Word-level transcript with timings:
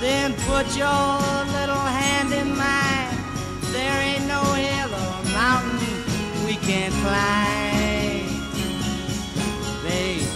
Then 0.00 0.32
put 0.34 0.76
your 0.76 0.86
little 0.86 1.74
hand 1.74 2.32
in 2.32 2.56
mine. 2.56 3.18
There 3.72 4.00
ain't 4.00 4.28
no 4.28 4.40
hill 4.54 4.94
or 4.94 5.24
mountain 5.32 6.46
we 6.46 6.54
can't 6.54 6.94
climb. 6.94 8.28
Babe. 9.82 10.28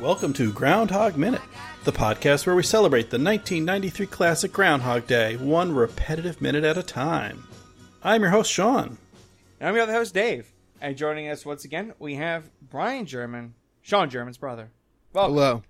Welcome 0.00 0.32
to 0.34 0.52
Groundhog 0.52 1.16
Minute, 1.16 1.42
the 1.82 1.90
podcast 1.90 2.46
where 2.46 2.54
we 2.54 2.62
celebrate 2.62 3.10
the 3.10 3.18
1993 3.18 4.06
classic 4.06 4.52
Groundhog 4.52 5.08
Day, 5.08 5.36
one 5.36 5.74
repetitive 5.74 6.40
minute 6.40 6.62
at 6.62 6.78
a 6.78 6.84
time. 6.84 7.48
I'm 8.04 8.22
your 8.22 8.30
host, 8.30 8.52
Sean. 8.52 8.96
And 9.58 9.68
I'm 9.68 9.74
your 9.74 9.82
other 9.82 9.92
host, 9.92 10.14
Dave. 10.14 10.52
And 10.80 10.96
joining 10.96 11.28
us 11.28 11.44
once 11.44 11.64
again, 11.64 11.94
we 11.98 12.14
have 12.14 12.48
Brian 12.62 13.06
German, 13.06 13.54
Sean 13.82 14.08
German's 14.08 14.38
brother. 14.38 14.70
Welcome. 15.12 15.34
Hello. 15.34 15.62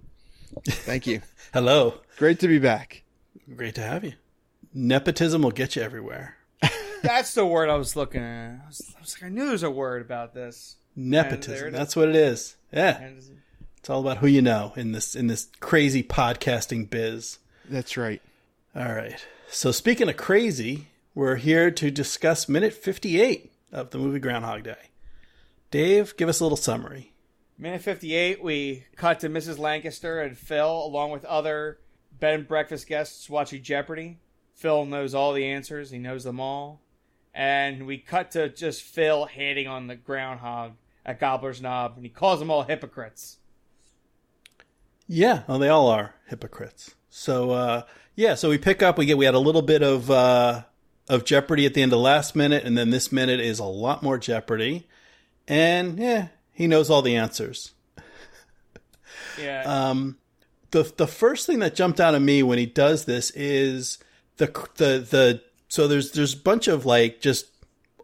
Thank 0.66 1.06
you. 1.06 1.22
Hello. 1.52 1.94
Great 2.16 2.40
to 2.40 2.48
be 2.48 2.58
back. 2.58 3.02
Great 3.56 3.74
to 3.76 3.82
have 3.82 4.04
you. 4.04 4.14
Nepotism 4.72 5.42
will 5.42 5.50
get 5.50 5.76
you 5.76 5.82
everywhere. 5.82 6.36
That's 7.02 7.34
the 7.34 7.46
word 7.46 7.68
I 7.68 7.76
was 7.76 7.96
looking 7.96 8.22
at. 8.22 8.60
I 8.64 8.66
was, 8.68 8.94
I 8.96 9.00
was 9.00 9.14
like, 9.16 9.30
I 9.30 9.32
knew 9.34 9.44
there 9.44 9.52
was 9.52 9.62
a 9.62 9.70
word 9.70 10.02
about 10.02 10.34
this. 10.34 10.76
Nepotism. 10.94 11.72
That's 11.72 11.96
what 11.96 12.08
it 12.08 12.16
is. 12.16 12.56
Yeah. 12.72 13.00
And 13.00 13.22
It's 13.78 13.90
all 13.90 14.00
about 14.00 14.18
who 14.18 14.26
you 14.26 14.42
know 14.42 14.72
in 14.76 14.92
this 14.92 15.16
in 15.16 15.26
this 15.28 15.48
crazy 15.60 16.02
podcasting 16.02 16.90
biz. 16.90 17.38
That's 17.68 17.96
right. 17.96 18.20
All 18.74 18.92
right. 18.92 19.24
So 19.48 19.72
speaking 19.72 20.08
of 20.08 20.16
crazy, 20.16 20.88
we're 21.14 21.36
here 21.36 21.70
to 21.70 21.90
discuss 21.90 22.48
minute 22.48 22.72
58 22.72 23.50
of 23.72 23.90
the 23.90 23.98
movie 23.98 24.18
Groundhog 24.20 24.64
Day. 24.64 24.90
Dave, 25.70 26.16
give 26.16 26.28
us 26.28 26.40
a 26.40 26.44
little 26.44 26.56
summary. 26.56 27.09
Minute 27.60 27.82
58, 27.82 28.42
we 28.42 28.86
cut 28.96 29.20
to 29.20 29.28
Mrs. 29.28 29.58
Lancaster 29.58 30.20
and 30.20 30.36
Phil, 30.36 30.84
along 30.84 31.10
with 31.10 31.24
other 31.26 31.78
bed 32.18 32.34
and 32.34 32.48
breakfast 32.48 32.86
guests 32.86 33.28
watching 33.28 33.62
Jeopardy. 33.62 34.18
Phil 34.54 34.86
knows 34.86 35.14
all 35.14 35.32
the 35.32 35.44
answers, 35.44 35.90
he 35.90 35.98
knows 35.98 36.24
them 36.24 36.40
all. 36.40 36.80
And 37.32 37.86
we 37.86 37.98
cut 37.98 38.32
to 38.32 38.48
just 38.48 38.82
Phil 38.82 39.26
hating 39.26 39.68
on 39.68 39.86
the 39.86 39.94
groundhog 39.94 40.72
at 41.04 41.20
Gobbler's 41.20 41.60
Knob, 41.60 41.92
and 41.96 42.04
he 42.04 42.10
calls 42.10 42.40
them 42.40 42.50
all 42.50 42.62
hypocrites. 42.62 43.38
Yeah, 45.06 45.42
well, 45.46 45.58
they 45.58 45.68
all 45.68 45.88
are 45.88 46.14
hypocrites. 46.28 46.94
So 47.08 47.50
uh, 47.50 47.82
yeah, 48.14 48.34
so 48.34 48.50
we 48.50 48.58
pick 48.58 48.82
up. 48.82 48.98
We 48.98 49.06
get 49.06 49.18
we 49.18 49.24
had 49.24 49.34
a 49.34 49.40
little 49.40 49.62
bit 49.62 49.82
of 49.82 50.10
uh, 50.10 50.62
of 51.08 51.24
Jeopardy 51.24 51.66
at 51.66 51.74
the 51.74 51.82
end 51.82 51.92
of 51.92 52.00
last 52.00 52.34
minute, 52.34 52.64
and 52.64 52.76
then 52.76 52.90
this 52.90 53.10
minute 53.12 53.40
is 53.40 53.58
a 53.58 53.64
lot 53.64 54.02
more 54.02 54.18
Jeopardy. 54.18 54.88
And 55.48 55.98
yeah, 55.98 56.28
he 56.60 56.66
knows 56.66 56.90
all 56.90 57.00
the 57.00 57.16
answers. 57.16 57.72
Yeah. 59.40 59.62
Um, 59.62 60.18
the 60.72 60.82
the 60.94 61.06
first 61.06 61.46
thing 61.46 61.60
that 61.60 61.74
jumped 61.74 61.98
out 62.00 62.14
at 62.14 62.20
me 62.20 62.42
when 62.42 62.58
he 62.58 62.66
does 62.66 63.06
this 63.06 63.30
is 63.30 63.96
the 64.36 64.46
the 64.76 64.98
the 64.98 65.42
so 65.68 65.88
there's 65.88 66.12
there's 66.12 66.34
a 66.34 66.36
bunch 66.36 66.68
of 66.68 66.84
like 66.84 67.22
just 67.22 67.46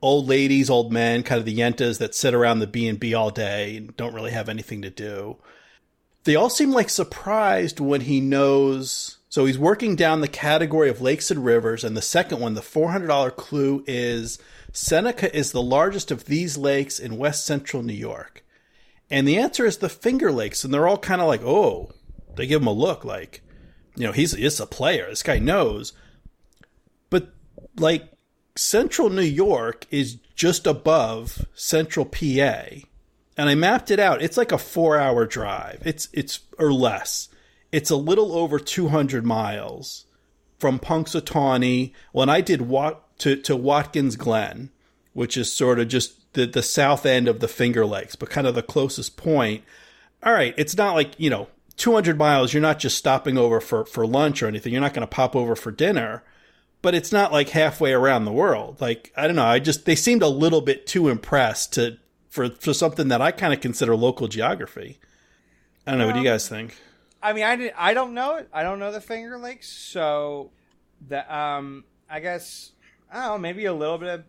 old 0.01 0.27
ladies, 0.27 0.71
old 0.71 0.91
men, 0.91 1.23
kind 1.23 1.39
of 1.39 1.45
the 1.45 1.55
yentas 1.55 1.99
that 1.99 2.15
sit 2.15 2.33
around 2.33 2.61
the 2.61 2.67
B 2.67 2.89
and 2.89 2.99
B 2.99 3.13
all 3.13 3.29
day 3.29 3.77
and 3.77 3.95
don't 3.99 4.15
really 4.15 4.31
have 4.31 4.49
anything 4.49 4.81
to 4.81 4.91
do. 4.91 5.37
They 6.25 6.35
all 6.35 6.49
seem 6.49 6.73
like 6.73 6.89
surprised 6.89 7.79
when 7.79 8.01
he 8.01 8.23
knows. 8.23 9.19
So 9.29 9.45
he's 9.45 9.59
working 9.59 9.97
down 9.97 10.23
the 10.23 10.29
category 10.29 10.89
of 10.89 11.03
lakes 11.03 11.31
and 11.31 11.45
rivers, 11.45 11.85
and 11.85 11.95
the 11.95 12.01
second 12.01 12.41
one, 12.41 12.55
the 12.55 12.63
four 12.63 12.91
hundred 12.91 13.09
dollar 13.09 13.31
clue 13.31 13.85
is 13.87 14.39
Seneca 14.73 15.35
is 15.37 15.53
the 15.53 15.61
largest 15.61 16.11
of 16.11 16.25
these 16.25 16.57
lakes 16.57 16.99
in 16.99 17.19
west 17.19 17.45
central 17.45 17.83
New 17.83 17.93
York. 17.93 18.43
And 19.11 19.27
the 19.27 19.39
answer 19.39 19.65
is 19.65 19.79
the 19.79 19.89
Finger 19.89 20.33
Lakes, 20.33 20.65
and 20.65 20.75
they're 20.75 20.89
all 20.89 20.99
kind 20.99 21.21
of 21.21 21.29
like, 21.29 21.43
oh, 21.43 21.93
they 22.37 22.47
give 22.47 22.61
him 22.61 22.69
a 22.69 22.73
look 22.73 23.05
like, 23.05 23.43
you 23.97 24.05
know, 24.05 24.13
he's 24.13 24.33
he's 24.33 24.61
a 24.61 24.67
player. 24.67 25.07
This 25.09 25.23
guy 25.23 25.39
knows. 25.39 25.93
But 27.09 27.31
like 27.77 28.11
Central 28.57 29.11
New 29.11 29.23
York 29.23 29.87
is 29.91 30.17
just 30.35 30.67
above 30.67 31.47
Central 31.55 32.05
PA. 32.05 32.65
And 33.39 33.51
I 33.51 33.55
mapped 33.55 33.91
it 33.91 34.01
out. 34.01 34.23
It's 34.23 34.37
like 34.37 34.53
a 34.53 34.57
4-hour 34.57 35.27
drive. 35.27 35.83
It's 35.85 36.09
it's 36.13 36.41
or 36.59 36.73
less. 36.73 37.29
It's 37.73 37.91
a 37.91 37.97
little 37.97 38.33
over 38.33 38.59
200 38.59 39.25
miles 39.25 40.07
from 40.59 40.79
Punxsutawney. 40.79 41.93
When 42.13 42.29
I 42.29 42.41
did 42.41 42.63
Wat 42.63 43.19
to 43.19 43.37
to 43.37 43.57
Watkins 43.57 44.17
Glen, 44.17 44.71
which 45.13 45.37
is 45.37 45.53
sort 45.53 45.79
of 45.79 45.89
just 45.89 46.26
the 46.37 46.47
the 46.47 46.63
south 46.63 47.05
end 47.05 47.27
of 47.27 47.41
the 47.41 47.49
Finger 47.49 47.85
Lakes, 47.85 48.15
but 48.15 48.31
kind 48.31 48.47
of 48.47 48.55
the 48.55 48.63
closest 48.63 49.17
point. 49.17 49.65
All 50.23 50.33
right, 50.33 50.55
it's 50.57 50.77
not 50.77 50.95
like, 50.95 51.19
you 51.19 51.31
know, 51.31 51.49
200 51.77 52.17
miles, 52.17 52.53
you're 52.53 52.63
not 52.63 52.79
just 52.79 52.97
stopping 52.97 53.37
over 53.37 53.61
for, 53.61 53.85
for 53.85 54.07
lunch 54.07 54.43
or 54.43 54.47
anything. 54.47 54.73
You're 54.73 54.81
not 54.81 54.95
going 54.95 55.07
to 55.07 55.15
pop 55.15 55.35
over 55.35 55.57
for 55.57 55.71
dinner, 55.71 56.23
but 56.83 56.95
it's 56.95 57.13
not 57.13 57.33
like 57.33 57.51
halfway 57.51 57.93
around 57.93 58.25
the 58.25 58.33
world. 58.33 58.81
Like, 58.81 59.13
I 59.17 59.27
don't 59.27 59.37
know. 59.37 59.45
I 59.45 59.59
just, 59.59 59.85
they 59.85 59.95
seemed 59.95 60.23
a 60.23 60.29
little 60.29 60.61
bit 60.61 60.87
too 60.87 61.09
impressed 61.09 61.75
to, 61.75 61.99
for, 62.29 62.51
for 62.51 62.73
something 62.73 63.09
that 63.09 63.21
I 63.21 63.31
kind 63.31 63.53
of 63.53 63.61
consider 63.61 63.95
local 63.97 64.29
geography. 64.29 64.99
I 65.87 65.91
don't 65.91 66.01
know. 66.01 66.07
what 66.07 66.15
do 66.15 66.21
you 66.21 66.25
guys 66.25 66.49
think? 66.49 66.77
I 67.23 67.33
mean, 67.33 67.45
I, 67.45 67.57
did, 67.57 67.73
I 67.77 67.95
don't 67.95 68.15
know 68.15 68.37
it. 68.37 68.49
I 68.53 68.63
don't 68.63 68.79
know 68.79 68.93
the 68.93 69.01
Finger 69.01 69.39
Lakes, 69.39 69.69
so 69.69 70.51
the 71.07 71.35
um, 71.35 71.85
I 72.09 72.21
guess 72.21 72.73
I 73.11 73.21
don't 73.21 73.27
know. 73.29 73.39
Maybe 73.39 73.65
a 73.67 73.75
little 73.75 73.99
bit 73.99 74.09
of 74.09 74.25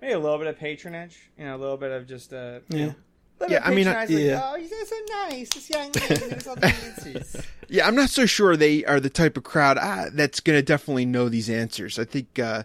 maybe 0.00 0.12
a 0.12 0.18
little 0.18 0.38
bit 0.38 0.46
of 0.46 0.58
patronage. 0.58 1.30
You 1.38 1.44
know, 1.44 1.56
a 1.56 1.58
little 1.58 1.76
bit 1.76 1.90
of 1.92 2.06
just 2.06 2.32
uh, 2.32 2.60
Yeah. 2.68 2.92
little 3.40 3.52
Yeah, 3.52 3.58
bit 3.60 3.62
I 3.66 3.74
mean, 3.74 3.88
I- 3.88 3.94
like, 3.94 4.08
yeah. 4.10 4.40
oh, 4.44 4.56
you 4.56 4.66
are 4.66 4.84
so 4.86 4.96
nice. 5.28 5.48
This 5.50 5.70
young 5.70 5.90
man 5.94 6.30
knows 6.30 6.46
all 6.46 6.56
the 6.56 6.66
answers. 6.66 7.36
Yeah, 7.68 7.88
I'm 7.88 7.96
not 7.96 8.10
so 8.10 8.26
sure 8.26 8.56
they 8.56 8.84
are 8.84 9.00
the 9.00 9.10
type 9.10 9.36
of 9.36 9.42
crowd 9.42 9.76
ah, 9.80 10.06
that's 10.12 10.38
going 10.38 10.56
to 10.56 10.62
definitely 10.62 11.04
know 11.04 11.28
these 11.28 11.50
answers. 11.50 11.98
I 11.98 12.04
think 12.04 12.38
uh, 12.38 12.62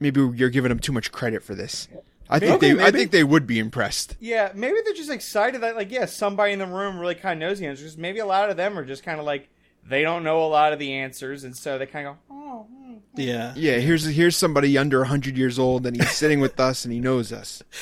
maybe 0.00 0.20
you're 0.34 0.50
giving 0.50 0.70
them 0.70 0.80
too 0.80 0.90
much 0.92 1.12
credit 1.12 1.42
for 1.44 1.54
this. 1.54 1.86
I 2.28 2.40
think 2.40 2.56
Okay, 2.56 2.72
they, 2.72 2.84
I 2.84 2.90
think 2.90 3.12
they 3.12 3.22
would 3.22 3.46
be 3.46 3.60
impressed. 3.60 4.16
Yeah, 4.18 4.50
maybe 4.54 4.78
they're 4.84 4.92
just 4.92 5.10
excited 5.10 5.60
that, 5.60 5.76
like, 5.76 5.92
yeah, 5.92 6.06
somebody 6.06 6.52
in 6.52 6.58
the 6.58 6.66
room 6.66 6.98
really 6.98 7.14
kind 7.14 7.40
of 7.40 7.48
knows 7.48 7.60
the 7.60 7.66
answers. 7.66 7.96
Maybe 7.96 8.18
a 8.18 8.26
lot 8.26 8.50
of 8.50 8.56
them 8.56 8.76
are 8.76 8.84
just 8.84 9.04
kind 9.04 9.20
of 9.20 9.24
like 9.26 9.48
they 9.88 10.02
don't 10.02 10.24
know 10.24 10.42
a 10.42 10.48
lot 10.48 10.72
of 10.72 10.80
the 10.80 10.92
answers, 10.94 11.44
and 11.44 11.56
so 11.56 11.78
they 11.78 11.86
kind 11.86 12.08
of 12.08 12.16
go, 12.16 12.20
oh, 12.34 12.66
hmm. 12.68 12.85
Yeah. 13.16 13.52
Yeah, 13.56 13.78
here's 13.78 14.04
here's 14.04 14.36
somebody 14.36 14.76
under 14.78 14.98
100 15.00 15.36
years 15.36 15.58
old 15.58 15.86
and 15.86 15.96
he's 15.96 16.10
sitting 16.12 16.40
with 16.40 16.58
us 16.60 16.84
and 16.84 16.92
he 16.92 17.00
knows 17.00 17.32
us. 17.32 17.62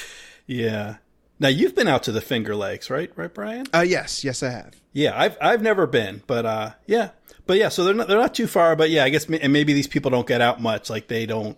Yeah. 0.46 0.96
Now 1.40 1.48
you've 1.48 1.74
been 1.74 1.88
out 1.88 2.02
to 2.02 2.12
the 2.12 2.20
Finger 2.20 2.54
Lakes, 2.54 2.90
right? 2.90 3.10
Right, 3.16 3.32
Brian? 3.32 3.66
Uh, 3.72 3.80
yes, 3.80 4.24
yes, 4.24 4.42
I 4.42 4.50
have. 4.50 4.74
Yeah, 4.92 5.18
I've 5.18 5.36
I've 5.40 5.62
never 5.62 5.86
been, 5.86 6.22
but 6.26 6.46
uh, 6.46 6.70
yeah, 6.86 7.10
but 7.46 7.56
yeah, 7.56 7.68
so 7.70 7.82
they're 7.82 7.94
not 7.94 8.08
they're 8.08 8.18
not 8.18 8.34
too 8.34 8.46
far, 8.46 8.76
but 8.76 8.90
yeah, 8.90 9.04
I 9.04 9.08
guess 9.08 9.26
and 9.26 9.52
maybe 9.52 9.72
these 9.72 9.88
people 9.88 10.10
don't 10.10 10.26
get 10.26 10.40
out 10.40 10.60
much, 10.60 10.88
like 10.90 11.08
they 11.08 11.26
don't, 11.26 11.56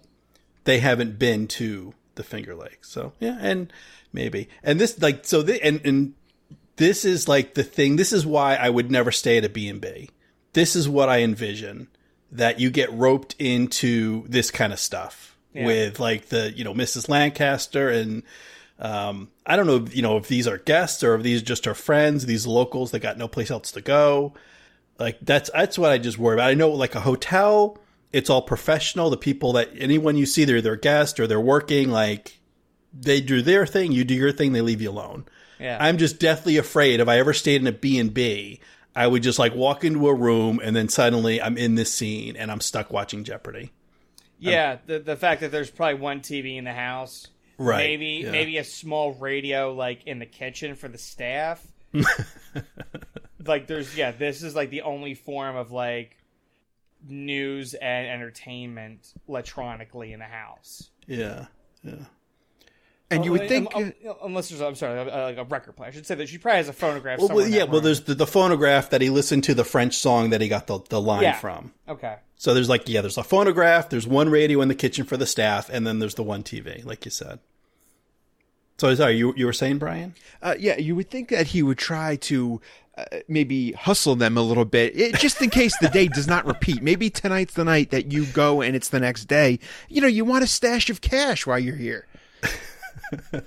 they 0.64 0.78
haven't 0.78 1.18
been 1.18 1.46
to 1.48 1.94
the 2.14 2.22
Finger 2.22 2.54
Lakes, 2.54 2.88
so 2.88 3.12
yeah, 3.20 3.36
and 3.40 3.72
maybe 4.12 4.48
and 4.62 4.80
this 4.80 5.00
like 5.02 5.26
so 5.26 5.42
the, 5.42 5.62
and 5.62 5.84
and 5.84 6.14
this 6.76 7.04
is 7.04 7.28
like 7.28 7.54
the 7.54 7.64
thing. 7.64 7.96
This 7.96 8.12
is 8.12 8.24
why 8.24 8.54
I 8.54 8.70
would 8.70 8.90
never 8.90 9.10
stay 9.12 9.36
at 9.36 9.44
a 9.44 9.48
B 9.48 9.68
and 9.68 9.80
B. 9.80 10.10
This 10.52 10.74
is 10.74 10.88
what 10.88 11.08
I 11.08 11.22
envision 11.22 11.88
that 12.32 12.58
you 12.60 12.70
get 12.70 12.92
roped 12.92 13.34
into 13.38 14.24
this 14.28 14.50
kind 14.50 14.72
of 14.72 14.78
stuff 14.78 15.36
Yeah. 15.54 15.66
with 15.66 16.00
like 16.00 16.26
the 16.28 16.52
you 16.52 16.64
know 16.64 16.74
Mrs. 16.74 17.08
Lancaster 17.08 17.88
and 17.88 18.22
um, 18.78 19.30
I 19.46 19.56
don't 19.56 19.66
know, 19.66 19.76
if, 19.76 19.96
you 19.96 20.02
know, 20.02 20.18
if 20.18 20.28
these 20.28 20.46
are 20.46 20.58
guests 20.58 21.02
or 21.02 21.14
if 21.14 21.22
these 21.22 21.40
just 21.42 21.66
are 21.66 21.72
friends, 21.74 22.26
these 22.26 22.46
locals 22.46 22.90
that 22.90 22.98
got 22.98 23.16
no 23.16 23.26
place 23.26 23.50
else 23.50 23.72
to 23.72 23.80
go. 23.80 24.34
Like 24.98 25.18
that's 25.22 25.48
that's 25.50 25.78
what 25.78 25.90
I 25.90 25.96
just 25.98 26.18
worry 26.18 26.34
about. 26.36 26.50
I 26.50 26.54
know, 26.54 26.68
like 26.70 26.94
a 26.94 27.00
hotel, 27.00 27.78
it's 28.12 28.28
all 28.28 28.42
professional. 28.42 29.08
The 29.08 29.16
people 29.16 29.52
that 29.54 29.70
anyone 29.78 30.16
you 30.16 30.26
see, 30.26 30.44
they're 30.44 30.60
their 30.60 30.76
guest 30.76 31.18
or 31.20 31.26
they're 31.26 31.40
working. 31.40 31.90
Like 31.90 32.38
they 32.92 33.20
do 33.22 33.40
their 33.40 33.64
thing, 33.66 33.92
you 33.92 34.04
do 34.04 34.14
your 34.14 34.32
thing, 34.32 34.52
they 34.52 34.60
leave 34.62 34.82
you 34.82 34.90
alone. 34.90 35.24
yeah. 35.58 35.78
I'm 35.80 35.96
just 35.96 36.18
deathly 36.18 36.56
afraid 36.58 37.00
if 37.00 37.08
I 37.08 37.18
ever 37.18 37.32
stayed 37.32 37.60
in 37.62 37.66
a 37.66 37.72
B 37.72 37.98
and 37.98 38.12
B, 38.12 38.60
I 38.96 39.06
would 39.06 39.22
just 39.22 39.38
like 39.38 39.54
walk 39.54 39.84
into 39.84 40.08
a 40.08 40.14
room 40.14 40.60
and 40.62 40.74
then 40.74 40.88
suddenly 40.88 41.40
I'm 41.40 41.56
in 41.56 41.74
this 41.74 41.92
scene 41.92 42.34
and 42.36 42.50
I'm 42.50 42.60
stuck 42.60 42.90
watching 42.90 43.22
Jeopardy. 43.24 43.72
Yeah, 44.38 44.78
the 44.86 44.98
the 44.98 45.16
fact 45.16 45.40
that 45.42 45.50
there's 45.50 45.70
probably 45.70 46.00
one 46.00 46.20
TV 46.20 46.56
in 46.56 46.64
the 46.64 46.72
house, 46.72 47.28
Right, 47.58 47.78
Maybe 47.78 48.22
yeah. 48.24 48.32
maybe 48.32 48.58
a 48.58 48.64
small 48.64 49.14
radio 49.14 49.72
like 49.72 50.04
in 50.06 50.18
the 50.18 50.26
kitchen 50.26 50.74
for 50.74 50.88
the 50.88 50.98
staff. 50.98 51.66
like 53.46 53.66
there's 53.66 53.96
yeah, 53.96 54.10
this 54.10 54.42
is 54.42 54.54
like 54.54 54.68
the 54.68 54.82
only 54.82 55.14
form 55.14 55.56
of 55.56 55.72
like 55.72 56.18
news 57.08 57.72
and 57.74 58.06
entertainment 58.06 59.12
electronically 59.26 60.12
in 60.12 60.18
the 60.18 60.26
house. 60.26 60.90
Yeah, 61.06 61.46
yeah. 61.82 62.04
And 63.10 63.24
you 63.24 63.30
would 63.32 63.48
think 63.48 63.74
um, 63.76 63.92
um, 64.08 64.14
unless 64.24 64.48
there's 64.48 64.60
I'm 64.60 64.74
sorry, 64.74 64.98
like 65.08 65.36
a 65.36 65.44
record 65.44 65.76
player. 65.76 65.90
I 65.90 65.92
should 65.92 66.06
say 66.06 66.16
that 66.16 66.28
she 66.28 66.38
probably 66.38 66.56
has 66.58 66.68
a 66.68 66.72
phonograph. 66.72 67.18
Well, 67.18 67.28
somewhere 67.28 67.48
yeah. 67.48 67.62
Well, 67.62 67.80
there's 67.80 68.02
the, 68.02 68.14
the 68.14 68.26
phonograph 68.26 68.90
that 68.90 69.00
he 69.00 69.10
listened 69.10 69.44
to 69.44 69.54
the 69.54 69.64
French 69.64 69.96
song 69.96 70.30
that 70.30 70.40
he 70.40 70.48
got 70.48 70.66
the, 70.66 70.80
the 70.88 71.00
line 71.00 71.22
Yeah. 71.22 71.34
from. 71.34 71.72
okay. 71.88 72.16
So 72.36 72.52
there's 72.52 72.68
like 72.68 72.88
yeah, 72.88 73.00
there's 73.00 73.16
a 73.16 73.22
phonograph, 73.24 73.88
there's 73.90 74.06
one 74.06 74.28
radio 74.28 74.60
in 74.60 74.68
the 74.68 74.74
kitchen 74.74 75.04
for 75.06 75.16
the 75.16 75.24
staff, 75.26 75.70
and 75.70 75.86
then 75.86 76.00
there's 76.00 76.16
the 76.16 76.22
one 76.24 76.42
TV, 76.42 76.84
like 76.84 77.04
you 77.04 77.10
said. 77.10 77.38
So 78.78 78.94
sorry, 78.94 79.16
you 79.16 79.32
you 79.36 79.46
were 79.46 79.52
saying, 79.54 79.78
Brian? 79.78 80.14
Uh, 80.42 80.54
yeah, 80.58 80.76
you 80.76 80.94
would 80.96 81.08
think 81.10 81.28
that 81.30 81.46
he 81.48 81.62
would 81.62 81.78
try 81.78 82.16
to 82.16 82.60
uh, 82.98 83.04
maybe 83.28 83.72
hustle 83.72 84.16
them 84.16 84.36
a 84.36 84.42
little 84.42 84.66
bit, 84.66 84.98
it, 84.98 85.14
just 85.16 85.40
in 85.40 85.48
case 85.48 85.74
the 85.80 85.88
day 85.88 86.08
does 86.08 86.26
not 86.26 86.44
repeat. 86.44 86.82
Maybe 86.82 87.08
tonight's 87.08 87.54
the 87.54 87.64
night 87.64 87.90
that 87.90 88.12
you 88.12 88.26
go 88.26 88.60
and 88.60 88.76
it's 88.76 88.88
the 88.90 89.00
next 89.00 89.26
day. 89.26 89.58
You 89.88 90.00
know, 90.02 90.06
you 90.06 90.24
want 90.26 90.44
a 90.44 90.46
stash 90.46 90.90
of 90.90 91.00
cash 91.00 91.46
while 91.46 91.58
you're 91.58 91.76
here. 91.76 92.06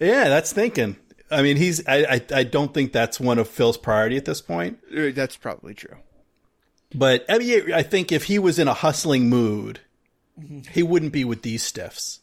Yeah, 0.00 0.28
that's 0.30 0.52
thinking. 0.52 0.96
I 1.30 1.42
mean, 1.42 1.56
he's. 1.56 1.86
I, 1.86 2.04
I. 2.04 2.22
I 2.34 2.42
don't 2.44 2.72
think 2.72 2.92
that's 2.92 3.20
one 3.20 3.38
of 3.38 3.48
Phil's 3.48 3.76
priority 3.76 4.16
at 4.16 4.24
this 4.24 4.40
point. 4.40 4.78
Uh, 4.90 5.10
That's 5.14 5.36
probably 5.36 5.74
true. 5.74 5.96
But 6.94 7.24
I 7.28 7.38
mean, 7.38 7.72
I 7.72 7.82
think 7.82 8.10
if 8.10 8.24
he 8.24 8.38
was 8.38 8.58
in 8.58 8.66
a 8.66 8.74
hustling 8.74 9.28
mood, 9.28 9.80
he 10.70 10.82
wouldn't 10.82 11.12
be 11.12 11.24
with 11.24 11.42
these 11.42 11.62
stiffs. 11.62 12.20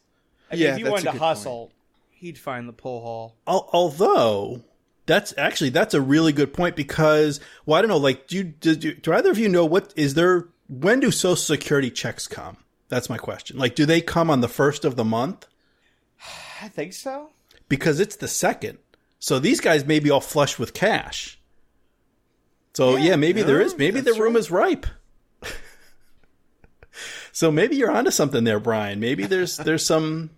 I 0.51 0.55
mean, 0.55 0.63
Yeah, 0.63 0.71
if 0.71 0.77
he 0.77 0.83
wanted 0.83 1.05
to 1.05 1.11
good 1.11 1.19
hustle, 1.21 1.71
he'd 2.09 2.37
find 2.37 2.67
the 2.67 2.73
pull 2.73 3.01
hall. 3.01 3.35
Al- 3.47 3.69
Although 3.71 4.63
that's 5.05 5.33
actually 5.37 5.69
that's 5.69 5.93
a 5.93 6.01
really 6.01 6.33
good 6.33 6.53
point 6.53 6.75
because 6.75 7.39
well, 7.65 7.77
I 7.77 7.81
don't 7.81 7.89
know. 7.89 7.97
Like, 7.97 8.27
do 8.27 8.37
you, 8.37 8.43
do, 8.43 8.75
do, 8.75 8.93
do 8.93 9.13
either 9.13 9.29
of 9.31 9.37
you 9.37 9.47
know 9.47 9.65
what 9.65 9.93
is 9.95 10.15
there? 10.15 10.49
When 10.67 10.99
do 10.99 11.11
Social 11.11 11.37
Security 11.37 11.91
checks 11.91 12.27
come? 12.27 12.57
That's 12.89 13.09
my 13.09 13.17
question. 13.17 13.57
Like, 13.57 13.75
do 13.75 13.85
they 13.85 14.01
come 14.01 14.29
on 14.29 14.41
the 14.41 14.49
first 14.49 14.83
of 14.83 14.97
the 14.97 15.05
month? 15.05 15.45
I 16.61 16.67
think 16.67 16.93
so. 16.93 17.29
Because 17.69 17.99
it's 17.99 18.15
the 18.15 18.27
second. 18.27 18.77
So 19.19 19.39
these 19.39 19.61
guys 19.61 19.85
may 19.85 19.99
be 19.99 20.09
all 20.09 20.21
flush 20.21 20.59
with 20.59 20.73
cash. 20.73 21.39
So 22.73 22.95
yeah, 22.95 23.15
maybe 23.15 23.41
there 23.41 23.59
is. 23.59 23.77
Maybe 23.77 24.01
the 24.01 24.13
room 24.13 24.33
right. 24.33 24.39
is 24.39 24.51
ripe. 24.51 24.85
so 27.31 27.51
maybe 27.51 27.75
you're 27.75 27.91
onto 27.91 28.11
something 28.11 28.43
there, 28.43 28.59
Brian. 28.59 28.99
Maybe 28.99 29.25
there's 29.25 29.57
there's 29.65 29.85
some 29.85 30.29